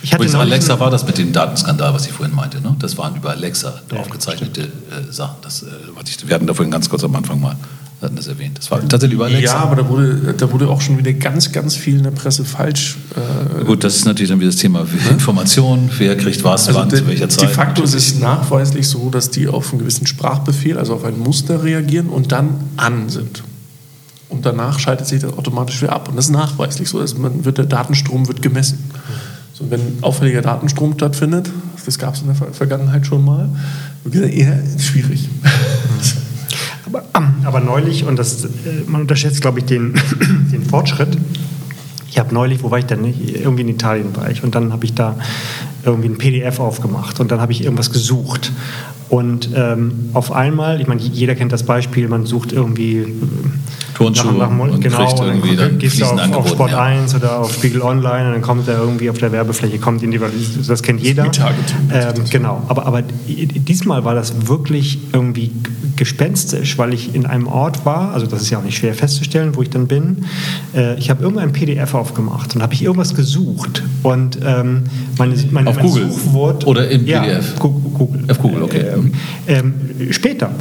ich 0.01 0.13
hatte 0.13 0.37
Alexa 0.37 0.79
war 0.79 0.89
das 0.89 1.05
mit 1.05 1.17
dem 1.17 1.31
Datenskandal, 1.31 1.93
was 1.93 2.05
ich 2.05 2.11
vorhin 2.11 2.35
meinte. 2.35 2.59
Ne? 2.61 2.75
Das 2.79 2.97
waren 2.97 3.15
über 3.15 3.29
Alexa 3.31 3.81
aufgezeichnete 3.95 4.61
äh, 4.63 5.11
Sachen. 5.11 5.37
Das, 5.41 5.63
äh, 5.63 5.67
warte 5.93 6.09
ich, 6.09 6.27
wir 6.27 6.35
hatten 6.35 6.47
da 6.47 6.53
vorhin 6.53 6.71
ganz 6.71 6.89
kurz 6.89 7.03
am 7.03 7.15
Anfang 7.15 7.39
mal 7.39 7.55
hatten 8.01 8.15
das 8.15 8.27
erwähnt. 8.27 8.57
Das 8.57 8.71
war 8.71 8.79
tatsächlich 8.87 9.15
über 9.15 9.25
Alexa. 9.25 9.55
Ja, 9.55 9.59
aber 9.59 9.75
da 9.75 9.89
wurde, 9.89 10.33
da 10.37 10.51
wurde 10.51 10.69
auch 10.69 10.79
schon 10.79 10.97
wieder 10.97 11.11
ganz, 11.13 11.51
ganz 11.51 11.75
viel 11.75 11.97
in 11.97 12.03
der 12.03 12.11
Presse 12.11 12.45
falsch. 12.45 12.97
Äh 13.15 13.65
Gut, 13.65 13.83
das 13.83 13.97
ist 13.97 14.05
natürlich 14.05 14.29
dann 14.29 14.39
wieder 14.39 14.51
das 14.51 14.59
Thema 14.59 14.85
Information, 15.09 15.89
wer 15.97 16.15
kriegt 16.15 16.43
was, 16.43 16.67
also 16.67 16.79
wann, 16.79 16.89
de, 16.89 16.99
zu 16.99 17.07
welcher 17.07 17.29
Zeit. 17.29 17.49
De 17.49 17.53
facto 17.53 17.83
ist 17.83 17.93
es 17.93 18.17
nachweislich 18.19 18.87
so, 18.87 19.09
dass 19.09 19.29
die 19.31 19.47
auf 19.47 19.71
einen 19.71 19.79
gewissen 19.79 20.07
Sprachbefehl, 20.07 20.77
also 20.77 20.95
auf 20.95 21.03
ein 21.03 21.19
Muster 21.19 21.63
reagieren 21.63 22.07
und 22.07 22.31
dann 22.31 22.55
an 22.77 23.09
sind. 23.09 23.43
Und 24.29 24.45
danach 24.45 24.79
schaltet 24.79 25.07
sich 25.07 25.21
das 25.21 25.33
automatisch 25.33 25.81
wieder 25.81 25.91
ab. 25.91 26.07
Und 26.07 26.15
das 26.15 26.25
ist 26.25 26.31
nachweislich 26.31 26.87
so. 26.87 26.99
Dass 26.99 27.17
man 27.17 27.43
wird, 27.45 27.57
der 27.57 27.65
Datenstrom 27.65 28.27
wird 28.27 28.41
gemessen. 28.41 28.77
So, 29.53 29.69
wenn 29.69 29.81
auffälliger 30.01 30.41
Datenstrom 30.41 30.93
stattfindet, 30.93 31.49
das 31.85 31.97
gab 31.97 32.13
es 32.13 32.21
in 32.21 32.27
der 32.27 32.35
Vergangenheit 32.35 33.05
schon 33.07 33.25
mal, 33.25 33.49
eher 34.13 34.61
schwierig. 34.77 35.27
Aber, 36.91 37.03
aber 37.45 37.59
neulich, 37.59 38.05
und 38.05 38.17
das, 38.17 38.45
äh, 38.45 38.49
man 38.87 39.01
unterschätzt, 39.01 39.41
glaube 39.41 39.59
ich, 39.59 39.65
den, 39.65 39.93
den 40.51 40.63
Fortschritt. 40.63 41.17
Ich 42.09 42.17
habe 42.17 42.33
neulich, 42.33 42.63
wo 42.63 42.71
war 42.71 42.79
ich 42.79 42.85
denn? 42.85 43.05
Irgendwie 43.05 43.61
in 43.61 43.69
Italien 43.69 44.15
war 44.15 44.29
ich. 44.29 44.43
Und 44.43 44.55
dann 44.55 44.73
habe 44.73 44.83
ich 44.85 44.93
da 44.93 45.15
irgendwie 45.85 46.09
ein 46.09 46.17
PDF 46.17 46.59
aufgemacht. 46.59 47.19
Und 47.19 47.31
dann 47.31 47.39
habe 47.39 47.51
ich 47.51 47.63
irgendwas 47.63 47.91
gesucht. 47.91 48.51
Und 49.09 49.49
ähm, 49.55 50.09
auf 50.13 50.31
einmal, 50.31 50.81
ich 50.81 50.87
meine, 50.87 51.01
jeder 51.01 51.35
kennt 51.35 51.51
das 51.51 51.63
Beispiel, 51.63 52.07
man 52.07 52.25
sucht 52.25 52.51
irgendwie 52.51 53.07
Turnschuhe 53.99 54.33
nach, 54.33 54.49
nach, 54.49 54.59
und 54.59 54.81
genau, 54.81 54.97
kriegt 54.97 55.19
irgendwie 55.19 55.55
dann, 55.55 55.69
dann 55.71 55.77
gehst 55.79 55.99
du 55.99 56.05
auf, 56.05 56.31
auf 56.31 56.47
Sport 56.49 56.71
ja. 56.71 56.83
1 56.83 57.15
oder 57.15 57.39
auf 57.39 57.53
Spiegel 57.53 57.81
Online 57.81 58.27
und 58.27 58.33
dann 58.33 58.41
kommt 58.41 58.67
er 58.67 58.79
irgendwie 58.79 59.09
auf 59.09 59.17
der 59.17 59.31
Werbefläche, 59.31 59.77
kommt 59.77 60.03
in 60.03 60.11
die, 60.11 60.19
das 60.67 60.83
kennt 60.83 61.01
jeder. 61.01 61.25
Ähm, 61.91 62.13
genau, 62.29 62.63
aber, 62.69 62.85
aber 62.85 63.01
diesmal 63.01 64.05
war 64.05 64.15
das 64.15 64.47
wirklich 64.47 64.99
irgendwie 65.11 65.51
gespenstisch, 65.97 66.77
weil 66.77 66.93
ich 66.93 67.13
in 67.13 67.25
einem 67.25 67.47
Ort 67.47 67.85
war, 67.85 68.13
also 68.13 68.25
das 68.25 68.43
ist 68.43 68.49
ja 68.51 68.59
auch 68.59 68.63
nicht 68.63 68.77
schwer 68.77 68.93
festzustellen, 68.93 69.55
wo 69.55 69.61
ich 69.61 69.69
dann 69.69 69.87
bin. 69.87 70.23
Äh, 70.73 70.97
ich 70.97 71.09
habe 71.09 71.21
irgendein 71.21 71.51
PDF 71.51 71.93
aufgemacht 71.93 72.55
und 72.55 72.61
habe 72.61 72.73
ich 72.73 72.83
irgendwas 72.83 73.15
gesucht 73.15 73.83
und 74.03 74.39
ähm, 74.45 74.83
meine, 75.17 75.35
meine, 75.51 75.69
auf 75.69 75.75
mein 75.75 75.85
Google 75.85 76.09
Suchwort 76.09 76.65
oder 76.65 76.89
im 76.89 77.03
PDF? 77.03 77.53
Ja, 77.53 77.59
Google. 77.59 78.23
Auf 78.29 78.39
Google, 78.39 78.63
okay. 78.63 78.85
Ähm, 78.99 79.73
ähm, 79.99 80.11
später, 80.11 80.51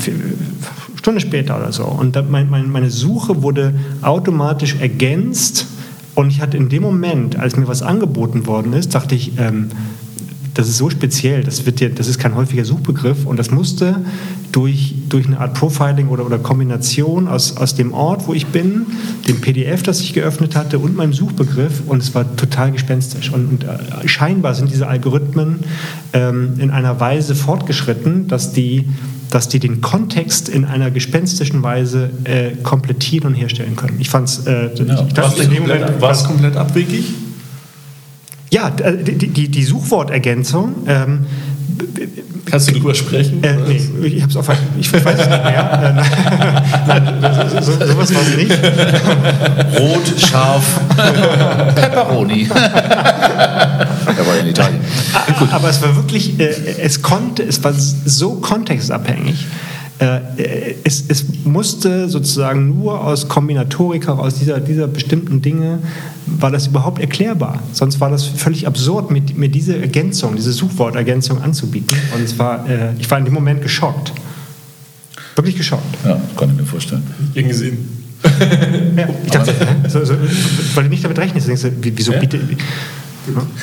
Stunde 0.97 1.21
später 1.21 1.57
oder 1.57 1.73
so. 1.73 1.85
Und 1.85 2.17
mein, 2.31 2.49
mein, 2.51 2.71
meine 2.71 2.91
Suche 2.91 3.43
wurde 3.43 3.75
automatisch 4.03 4.77
ergänzt. 4.81 5.67
Und 6.15 6.31
ich 6.31 6.41
hatte 6.41 6.57
in 6.57 6.69
dem 6.69 6.83
Moment, 6.83 7.37
als 7.37 7.57
mir 7.57 7.69
was 7.69 7.83
angeboten 7.83 8.47
worden 8.47 8.73
ist, 8.73 8.95
dachte 8.95 9.15
ich, 9.15 9.39
ähm, 9.39 9.69
das 10.55 10.69
ist 10.69 10.79
so 10.79 10.91
speziell, 10.91 11.45
das, 11.45 11.67
wird 11.67 11.81
ja, 11.81 11.89
das 11.89 12.09
ist 12.09 12.19
kein 12.19 12.35
häufiger 12.35 12.65
Suchbegriff 12.65 13.27
und 13.27 13.39
das 13.39 13.53
musste 13.53 14.05
durch, 14.53 14.95
durch 15.09 15.27
eine 15.27 15.41
Art 15.41 15.55
Profiling 15.55 16.09
oder, 16.09 16.25
oder 16.25 16.39
Kombination 16.39 17.29
aus, 17.29 17.57
aus 17.57 17.75
dem 17.75 17.93
Ort, 17.93 18.27
wo 18.27 18.35
ich 18.35 18.47
bin, 18.47 18.87
dem 19.27 19.41
PDF, 19.41 19.83
das 19.83 20.01
ich 20.01 20.15
geöffnet 20.15 20.57
hatte 20.57 20.79
und 20.79 20.97
meinem 20.97 21.13
Suchbegriff 21.13 21.83
und 21.87 22.03
es 22.03 22.15
war 22.15 22.37
total 22.37 22.73
gespenstisch. 22.73 23.33
Und, 23.33 23.49
und 23.49 23.65
äh, 23.65 24.09
scheinbar 24.09 24.55
sind 24.55 24.71
diese 24.71 24.87
Algorithmen 24.87 25.61
ähm, 26.13 26.55
in 26.59 26.71
einer 26.71 27.01
Weise 27.01 27.35
fortgeschritten, 27.35 28.29
dass 28.29 28.53
die 28.53 28.87
dass 29.31 29.49
die 29.49 29.59
den 29.59 29.83
Kontext 29.83 30.49
in 30.49 30.65
einer 30.65 30.91
gespenstischen 30.91 31.63
Weise 31.63 32.11
äh, 32.25 32.53
komplettieren 32.63 33.29
und 33.29 33.35
herstellen 33.35 33.77
können. 33.77 34.01
Ich 34.01 34.09
fand 34.09 34.29
es. 34.29 34.47
Äh, 34.47 34.71
ja. 34.87 36.01
War 36.01 36.13
es 36.13 36.25
komplett 36.25 36.57
abwegig? 36.57 37.13
Ja, 38.51 38.75
äh, 38.79 39.03
die, 39.03 39.29
die, 39.29 39.49
die 39.49 39.65
Suchwortergänzung. 39.65 40.75
Ähm, 40.87 41.27
Kannst 42.47 42.69
du 42.69 42.73
drüber 42.73 42.95
sprechen? 42.95 43.43
Äh, 43.43 43.57
nee, 43.67 44.07
ich, 44.07 44.23
hab's 44.23 44.37
auf, 44.37 44.49
ich 44.79 44.93
weiß 44.93 45.03
es 45.05 45.29
nicht 45.29 45.29
mehr. 45.29 46.05
Nein, 46.87 47.15
so, 47.61 47.73
so, 47.73 47.87
sowas 47.87 48.15
war 48.15 48.23
es 48.23 48.37
nicht. 48.37 48.53
Rot, 49.79 50.21
scharf, 50.21 50.81
Pepperoni. 51.75 52.49
er 52.49 54.27
war 54.27 54.39
in 54.41 54.47
Italien. 54.49 54.81
Gut. 55.39 55.53
Aber 55.53 55.69
es 55.69 55.83
war 55.83 55.95
wirklich, 55.95 56.39
äh, 56.41 56.55
es 56.81 57.03
konnte, 57.03 57.43
es 57.43 57.63
war 57.63 57.75
so 57.75 58.35
kontextabhängig. 58.37 59.47
Äh, 59.99 60.75
es, 60.85 61.05
es, 61.09 61.25
musste 61.45 62.09
sozusagen 62.09 62.69
nur 62.69 63.05
aus 63.05 63.27
Kombinatorik, 63.27 64.09
aus 64.09 64.37
dieser, 64.37 64.61
dieser 64.61 64.87
bestimmten 64.87 65.43
Dinge, 65.43 65.81
war 66.27 66.53
das 66.53 66.69
überhaupt 66.69 67.01
erklärbar. 67.01 67.63
Sonst 67.73 68.01
war 68.01 68.09
das 68.09 68.25
völlig 68.25 68.67
absurd, 68.67 69.11
mir, 69.11 69.23
mir 69.35 69.49
diese 69.49 69.77
Ergänzung, 69.77 70.37
diese 70.37 70.53
Suchwortergänzung 70.53 71.43
anzubieten. 71.43 71.97
Und 72.15 72.23
es 72.23 72.39
war, 72.39 72.69
äh, 72.69 72.93
ich 72.99 73.11
war 73.11 73.19
in 73.19 73.25
dem 73.25 73.35
Moment 73.35 73.61
geschockt. 73.61 74.13
Wirklich 75.35 75.57
geschockt. 75.57 75.97
Ja, 76.05 76.21
kann 76.37 76.51
ich 76.51 76.57
mir 76.57 76.67
vorstellen. 76.67 77.03
Gern 77.35 77.49
gesehen. 77.49 77.79
ja, 78.97 79.09
ich 79.25 79.31
dachte, 79.31 79.55
so, 79.89 80.05
so, 80.05 80.15
weil 80.75 80.85
du 80.85 80.91
nicht 80.91 81.05
damit 81.05 81.19
rechnest, 81.19 81.49
denkst 81.49 81.63
du, 81.63 81.71
wieso 81.81 82.13
ja. 82.13 82.19
bitte. 82.21 82.41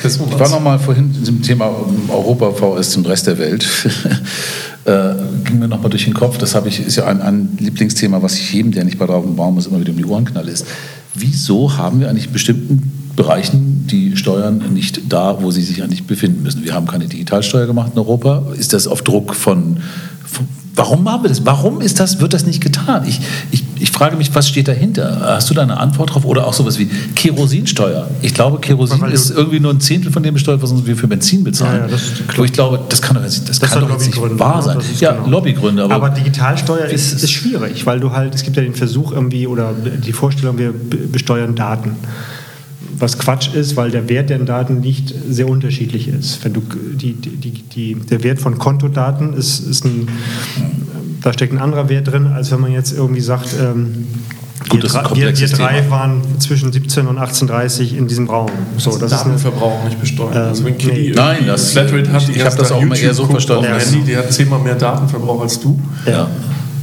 Das 0.02 0.16
ich 0.16 0.38
war 0.38 0.48
noch 0.48 0.60
mal 0.60 0.78
vorhin 0.78 1.12
zum 1.24 1.42
Thema 1.42 1.70
Europa 2.08 2.52
VS 2.52 2.90
zum 2.90 3.04
Rest 3.04 3.26
der 3.26 3.38
Welt. 3.38 3.64
äh, 4.84 5.14
ging 5.44 5.58
mir 5.58 5.68
noch 5.68 5.82
mal 5.82 5.88
durch 5.88 6.04
den 6.04 6.14
Kopf. 6.14 6.38
Das 6.38 6.54
habe 6.54 6.68
ich 6.68 6.84
ist 6.84 6.96
ja 6.96 7.06
ein, 7.06 7.20
ein, 7.20 7.56
Lieblingsthema, 7.58 8.22
was 8.22 8.34
ich 8.34 8.52
jedem, 8.52 8.72
der 8.72 8.84
nicht 8.84 8.98
bei 8.98 9.06
Drauf 9.06 9.24
und 9.24 9.36
Baum 9.36 9.58
ist, 9.58 9.66
immer 9.66 9.80
wieder 9.80 9.92
um 9.92 9.98
die 9.98 10.04
Ohren 10.04 10.24
knall 10.24 10.48
ist. 10.48 10.66
Wieso 11.14 11.76
haben 11.76 12.00
wir 12.00 12.10
eigentlich 12.10 12.30
bestimmten 12.30 13.12
Bereichen 13.16 13.86
die 13.90 14.16
Steuern 14.16 14.62
nicht 14.74 15.00
da, 15.08 15.42
wo 15.42 15.50
sie 15.50 15.62
sich 15.62 15.82
eigentlich 15.82 16.04
befinden 16.04 16.42
müssen? 16.42 16.64
Wir 16.64 16.74
haben 16.74 16.86
keine 16.86 17.06
Digitalsteuer 17.06 17.66
gemacht 17.66 17.92
in 17.94 17.98
Europa. 17.98 18.44
Ist 18.56 18.72
das 18.72 18.86
auf 18.86 19.02
Druck 19.02 19.34
von, 19.34 19.78
von 20.26 20.46
Warum 20.76 21.02
machen 21.04 21.24
wir 21.24 21.28
das? 21.30 21.46
Warum 21.46 21.80
ist 21.80 21.98
das, 21.98 22.20
wird 22.20 22.34
das 22.34 22.44
nicht 22.44 22.62
getan? 22.62 23.04
Ich, 23.06 23.20
ich, 23.50 23.64
ich 23.80 23.90
frage 23.90 24.16
mich, 24.16 24.34
was 24.34 24.46
steht 24.46 24.68
dahinter? 24.68 25.20
Hast 25.22 25.48
du 25.48 25.54
da 25.54 25.62
eine 25.62 25.78
Antwort 25.78 26.14
drauf? 26.14 26.26
Oder 26.26 26.46
auch 26.46 26.52
sowas 26.52 26.78
wie 26.78 26.86
Kerosinsteuer? 27.14 28.08
Ich 28.20 28.34
glaube, 28.34 28.58
Kerosin 28.60 29.02
ist 29.06 29.30
irgendwie 29.30 29.58
nur 29.58 29.72
ein 29.72 29.80
Zehntel 29.80 30.12
von 30.12 30.22
dem 30.22 30.34
besteuert, 30.34 30.62
was 30.62 30.86
wir 30.86 30.96
für 30.96 31.08
Benzin 31.08 31.44
bezahlen. 31.44 31.88
Ja, 31.88 31.96
ja, 31.96 32.36
Wo 32.36 32.44
ich 32.44 32.52
glaube, 32.52 32.80
das 32.90 33.00
kann 33.00 33.16
doch 33.16 33.22
jetzt, 33.22 33.48
das 33.48 33.58
das 33.58 33.70
kann 33.70 33.80
doch 33.80 33.90
jetzt 33.90 34.06
nicht 34.06 34.38
wahr 34.38 34.62
sein. 34.62 34.78
Ja, 35.00 35.12
genau. 35.12 35.28
Lobbygründe. 35.28 35.82
Aber, 35.84 35.94
aber 35.94 36.10
Digitalsteuer 36.10 36.84
ist, 36.86 37.22
ist, 37.22 37.30
schwierig, 37.30 37.86
weil 37.86 37.98
du 37.98 38.12
halt, 38.12 38.34
es 38.34 38.42
gibt 38.42 38.56
ja 38.56 38.62
den 38.62 38.74
Versuch 38.74 39.12
irgendwie 39.12 39.46
oder 39.46 39.72
die 39.72 40.12
Vorstellung, 40.12 40.58
wir 40.58 40.74
besteuern 41.10 41.54
Daten 41.54 41.96
was 42.98 43.18
Quatsch 43.18 43.54
ist, 43.54 43.76
weil 43.76 43.90
der 43.90 44.08
Wert 44.08 44.30
der 44.30 44.38
Daten 44.38 44.80
nicht 44.80 45.14
sehr 45.28 45.48
unterschiedlich 45.48 46.08
ist. 46.08 46.44
Wenn 46.44 46.52
du 46.52 46.62
die, 46.94 47.14
die, 47.14 47.50
die, 47.52 47.94
der 47.94 48.22
Wert 48.22 48.40
von 48.40 48.58
Kontodaten 48.58 49.34
ist, 49.34 49.60
ist 49.60 49.84
ein, 49.84 50.08
da 51.22 51.32
steckt 51.32 51.52
ein 51.52 51.58
anderer 51.58 51.88
Wert 51.88 52.10
drin, 52.10 52.26
als 52.26 52.50
wenn 52.50 52.60
man 52.60 52.72
jetzt 52.72 52.92
irgendwie 52.92 53.20
sagt, 53.20 53.54
ähm, 53.60 54.06
Gut, 54.68 54.82
wir, 54.82 55.16
wir, 55.16 55.38
wir, 55.38 55.48
drei 55.48 55.80
Thema. 55.80 55.90
waren 55.90 56.22
zwischen 56.40 56.72
17 56.72 57.06
und 57.06 57.18
18.30 57.18 57.96
in 57.96 58.08
diesem 58.08 58.28
Raum. 58.28 58.50
So, 58.78 58.90
das, 58.90 59.10
das 59.10 59.22
Datenverbrauch 59.22 59.84
nicht 59.84 60.00
besteuert. 60.00 60.34
Ähm, 60.34 60.42
also 60.42 60.64
wenn 60.64 60.76
nee. 60.76 61.12
Nein, 61.14 61.46
das 61.46 61.72
Flatrate 61.72 62.12
hat, 62.12 62.22
ich, 62.22 62.36
ich 62.36 62.44
habe 62.44 62.56
das 62.56 62.72
auch 62.72 62.80
immer 62.80 62.96
eher 62.96 63.14
so 63.14 63.26
verstanden. 63.26 63.64
Ja, 63.64 63.76
Handy, 63.76 64.00
die 64.00 64.16
hat 64.16 64.32
zehnmal 64.32 64.60
mehr 64.60 64.74
Datenverbrauch 64.74 65.42
als 65.42 65.60
du. 65.60 65.78
Ja. 66.06 66.28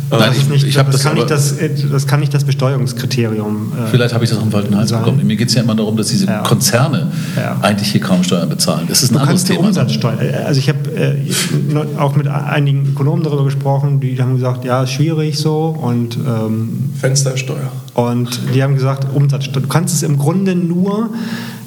Nein, 0.10 0.32
ich, 0.38 0.50
nicht, 0.50 0.66
ich 0.66 0.76
das, 0.76 0.90
das, 0.90 1.04
kann 1.04 1.16
nicht 1.16 1.30
das, 1.30 1.56
das 1.92 2.08
kann 2.08 2.20
nicht 2.20 2.34
das 2.34 2.44
Besteuerungskriterium. 2.44 3.72
Äh, 3.74 3.90
Vielleicht 3.90 4.14
habe 4.14 4.24
ich 4.24 4.30
das 4.30 4.40
den 4.40 4.52
falschen 4.52 4.76
Hals 4.76 4.92
bekommen. 4.92 5.26
Mir 5.26 5.36
geht 5.36 5.50
es 5.50 5.56
ja 5.56 5.64
immer 5.64 5.76
darum, 5.76 5.98
dass 5.98 6.08
diese 6.08 6.26
ja. 6.28 6.42
Konzerne 6.42 7.12
ja. 7.36 7.58
eigentlich 7.62 7.92
hier 7.92 8.02
kaum 8.02 8.24
Steuern 8.24 8.50
bezahlen. 8.50 8.86
Das 8.88 9.04
ist 9.04 9.12
ein 9.12 9.16
du 9.16 9.22
anderes 9.22 9.44
Thema. 9.44 9.68
Umsatzsteuer. 9.68 10.18
Also 10.46 10.60
ich 10.60 10.70
habe 10.70 10.90
äh, 10.96 12.00
auch 12.00 12.16
mit 12.16 12.28
einigen 12.28 12.88
Ökonomen 12.88 13.24
darüber 13.24 13.44
gesprochen, 13.46 14.00
die 14.00 14.20
haben 14.22 14.36
gesagt, 14.36 14.66
ja, 14.66 14.84
ist 14.84 14.92
schwierig 14.92 15.38
so 15.40 15.76
und 15.82 16.18
ähm, 16.18 16.92
Fenstersteuer. 17.00 17.72
Und 17.94 18.40
die 18.54 18.64
haben 18.64 18.76
gesagt, 18.76 19.08
Umsatzsteuer. 19.14 19.64
Du 19.64 19.70
kannst 19.70 19.96
es 19.96 20.04
im 20.04 20.18
Grunde 20.18 20.56
nur 20.56 21.10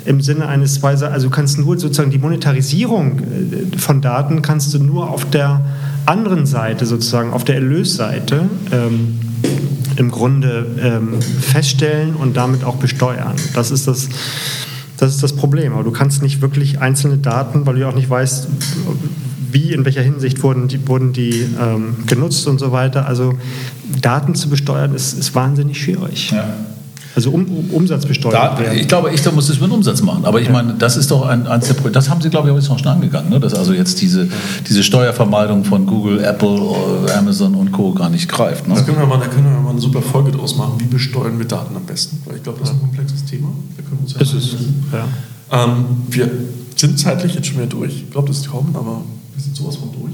im 0.04 0.20
Sinne 0.20 0.46
eines 0.46 0.74
zwei, 0.74 0.90
also 0.90 1.28
du 1.28 1.30
kannst 1.30 1.58
nur 1.58 1.78
sozusagen 1.78 2.10
die 2.10 2.18
Monetarisierung 2.18 3.18
äh, 3.18 3.76
von 3.76 4.00
Daten 4.00 4.42
kannst 4.42 4.72
du 4.72 4.78
nur 4.78 5.10
auf 5.10 5.24
der 5.28 5.60
anderen 6.06 6.46
Seite, 6.46 6.86
sozusagen 6.86 7.32
auf 7.32 7.44
der 7.44 7.56
Erlösseite, 7.56 8.48
ähm, 8.72 9.18
im 9.96 10.10
Grunde 10.10 10.66
ähm, 10.80 11.20
feststellen 11.22 12.14
und 12.16 12.36
damit 12.36 12.64
auch 12.64 12.76
besteuern. 12.76 13.34
Das 13.54 13.70
ist 13.70 13.88
das, 13.88 14.08
das 14.98 15.14
ist 15.14 15.22
das 15.22 15.34
Problem. 15.34 15.72
Aber 15.72 15.84
du 15.84 15.90
kannst 15.90 16.22
nicht 16.22 16.42
wirklich 16.42 16.80
einzelne 16.80 17.18
Daten, 17.18 17.66
weil 17.66 17.74
du 17.74 17.80
ja 17.80 17.88
auch 17.88 17.94
nicht 17.94 18.10
weißt, 18.10 18.48
wie, 19.50 19.72
in 19.72 19.84
welcher 19.84 20.02
Hinsicht 20.02 20.42
wurden 20.42 20.68
die, 20.68 20.86
wurden 20.86 21.12
die 21.12 21.46
ähm, 21.60 21.96
genutzt 22.06 22.46
und 22.46 22.58
so 22.58 22.72
weiter. 22.72 23.06
Also 23.06 23.34
Daten 24.02 24.34
zu 24.34 24.50
besteuern 24.50 24.94
ist, 24.94 25.18
ist 25.18 25.34
wahnsinnig 25.34 25.80
schwierig. 25.80 26.30
Ja. 26.30 26.44
Also 27.16 27.30
um, 27.30 27.46
um 27.46 27.70
Umsatz 27.70 28.04
besteuert 28.04 28.34
da, 28.34 28.58
werden. 28.58 28.78
Ich 28.78 28.88
glaube, 28.88 29.10
ich 29.10 29.22
da 29.22 29.32
muss 29.32 29.48
es 29.48 29.58
mit 29.58 29.70
Umsatz 29.70 30.02
machen. 30.02 30.26
Aber 30.26 30.38
ich 30.38 30.48
ja. 30.48 30.52
meine, 30.52 30.74
das 30.74 30.98
ist 30.98 31.10
doch 31.10 31.26
ein, 31.26 31.46
eins 31.46 31.66
der 31.66 31.72
Projekte. 31.72 31.92
Das 31.92 32.10
haben 32.10 32.20
Sie, 32.20 32.28
glaube 32.28 32.48
ich, 32.48 32.52
auch 32.52 32.58
jetzt 32.58 32.68
noch 32.68 32.78
schon 32.78 32.88
angegangen, 32.88 33.30
ne? 33.30 33.40
dass 33.40 33.54
also 33.54 33.72
jetzt 33.72 34.02
diese, 34.02 34.28
diese 34.68 34.82
Steuervermeidung 34.82 35.64
von 35.64 35.86
Google, 35.86 36.22
Apple, 36.22 36.74
Amazon 37.16 37.54
und 37.54 37.72
Co. 37.72 37.94
gar 37.94 38.10
nicht 38.10 38.28
greift. 38.28 38.68
Ne? 38.68 38.74
Da, 38.74 38.82
können 38.82 38.98
wir 38.98 39.06
mal, 39.06 39.18
da 39.18 39.28
können 39.28 39.50
wir 39.50 39.60
mal 39.60 39.70
eine 39.70 39.80
super 39.80 40.02
Folge 40.02 40.30
draus 40.30 40.58
machen. 40.58 40.74
Wie 40.76 40.84
besteuern 40.84 41.38
wir 41.38 41.46
Daten 41.46 41.74
am 41.74 41.86
besten? 41.86 42.20
Weil 42.26 42.36
ich 42.36 42.42
glaube, 42.42 42.60
das 42.60 42.68
ist 42.68 42.74
ein 42.74 42.80
komplexes 42.80 43.24
Thema. 43.24 43.48
Wir 43.76 43.84
können 43.84 44.00
uns 44.02 44.12
ja 44.12 44.20
es 44.20 44.34
ist, 44.34 44.56
ja. 44.92 45.64
Ähm, 45.64 45.86
wir 46.10 46.30
sind 46.76 46.98
zeitlich 46.98 47.34
jetzt 47.34 47.46
schon 47.46 47.56
wieder 47.56 47.68
durch. 47.68 47.94
Ich 47.94 48.10
glaube, 48.10 48.28
das 48.28 48.38
ist 48.38 48.50
kaum, 48.50 48.68
aber 48.74 49.00
wir 49.34 49.42
sind 49.42 49.56
sowas 49.56 49.76
von 49.76 49.90
durch. 49.90 50.12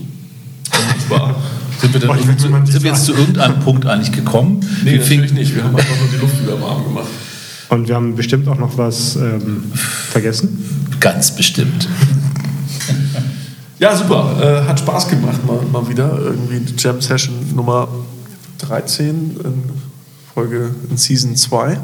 war. 1.10 1.34
Sind 1.82 1.94
wir, 1.94 2.00
denn, 2.00 2.14
nicht 2.14 2.72
sind 2.72 2.84
wir 2.84 2.92
jetzt 2.92 3.06
zu 3.06 3.12
irgendeinem 3.12 3.58
Punkt 3.58 3.86
eigentlich 3.86 4.12
gekommen? 4.12 4.60
Nee, 4.84 4.92
Wie 4.92 4.98
natürlich 4.98 5.32
nicht. 5.32 5.52
Wir 5.52 5.64
haben 5.64 5.74
einfach 5.74 5.98
nur 5.98 6.08
die 6.14 6.16
Luft 6.16 6.40
über 6.40 6.52
dem 6.52 6.62
Arm 6.62 6.84
gemacht. 6.84 7.08
Und 7.70 7.88
wir 7.88 7.96
haben 7.96 8.14
bestimmt 8.14 8.46
auch 8.46 8.56
noch 8.56 8.78
was 8.78 9.16
ähm, 9.16 9.64
vergessen. 10.10 10.64
Ganz 11.00 11.34
bestimmt. 11.34 11.88
Ja, 13.80 13.96
super. 13.96 14.62
Äh, 14.64 14.68
hat 14.68 14.78
Spaß 14.78 15.08
gemacht 15.08 15.44
mal, 15.44 15.58
mal 15.72 15.88
wieder. 15.88 16.16
Irgendwie 16.22 16.60
die 16.60 16.74
Jam 16.80 17.00
Session 17.00 17.34
Nummer 17.52 17.88
13 18.58 19.08
in 19.42 19.64
Folge 20.32 20.70
in 20.88 20.96
Season 20.96 21.34
2. 21.34 21.80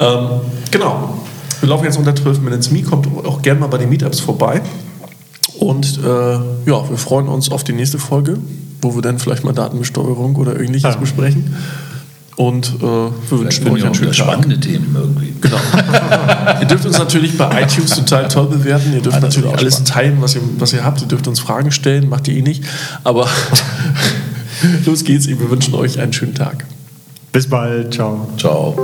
Ähm, 0.00 0.28
genau. 0.72 1.20
Wir 1.60 1.68
laufen 1.68 1.84
jetzt 1.84 1.96
unter 1.96 2.16
12 2.16 2.40
Minutes 2.40 2.72
Me. 2.72 2.82
Kommt 2.82 3.06
auch 3.24 3.40
gerne 3.40 3.60
mal 3.60 3.68
bei 3.68 3.78
den 3.78 3.88
Meetups 3.88 4.18
vorbei. 4.18 4.62
Und 5.60 6.00
äh, 6.02 6.08
ja, 6.32 6.90
wir 6.90 6.96
freuen 6.96 7.28
uns 7.28 7.52
auf 7.52 7.62
die 7.62 7.72
nächste 7.72 8.00
Folge, 8.00 8.38
wo 8.82 8.94
wir 8.94 9.00
dann 9.02 9.18
vielleicht 9.18 9.44
mal 9.44 9.52
Datenbesteuerung 9.52 10.36
oder 10.36 10.60
ähnliches 10.60 10.94
Ja. 10.94 11.00
besprechen. 11.00 11.56
Und 12.34 12.76
äh, 12.80 12.82
wir 12.82 13.12
wünschen 13.30 13.68
euch 13.70 13.84
einen 13.84 13.94
schönen 13.94 14.12
Tag. 14.12 14.26
spannende 14.26 14.58
Themen 14.58 14.94
irgendwie. 14.98 15.34
Genau. 15.40 15.56
ihr 16.60 16.66
dürft 16.66 16.86
uns 16.86 16.98
natürlich 16.98 17.36
bei 17.36 17.62
iTunes 17.62 17.90
total 17.90 18.26
toll 18.28 18.46
bewerten. 18.46 18.92
Ihr 18.94 19.02
dürft 19.02 19.16
das 19.22 19.36
natürlich 19.36 19.52
alles 19.58 19.74
spannend. 19.74 19.88
teilen, 19.88 20.16
was 20.22 20.34
ihr, 20.34 20.40
was 20.58 20.72
ihr 20.72 20.82
habt. 20.84 21.02
Ihr 21.02 21.08
dürft 21.08 21.28
uns 21.28 21.40
Fragen 21.40 21.70
stellen, 21.70 22.08
macht 22.08 22.28
ihr 22.28 22.36
eh 22.36 22.42
nicht. 22.42 22.64
Aber 23.04 23.28
los 24.86 25.04
geht's. 25.04 25.28
Wir 25.28 25.50
wünschen 25.50 25.74
euch 25.74 26.00
einen 26.00 26.12
schönen 26.14 26.34
Tag. 26.34 26.64
Bis 27.32 27.48
bald. 27.48 27.92
Ciao. 27.94 28.26
Ciao. 28.38 28.76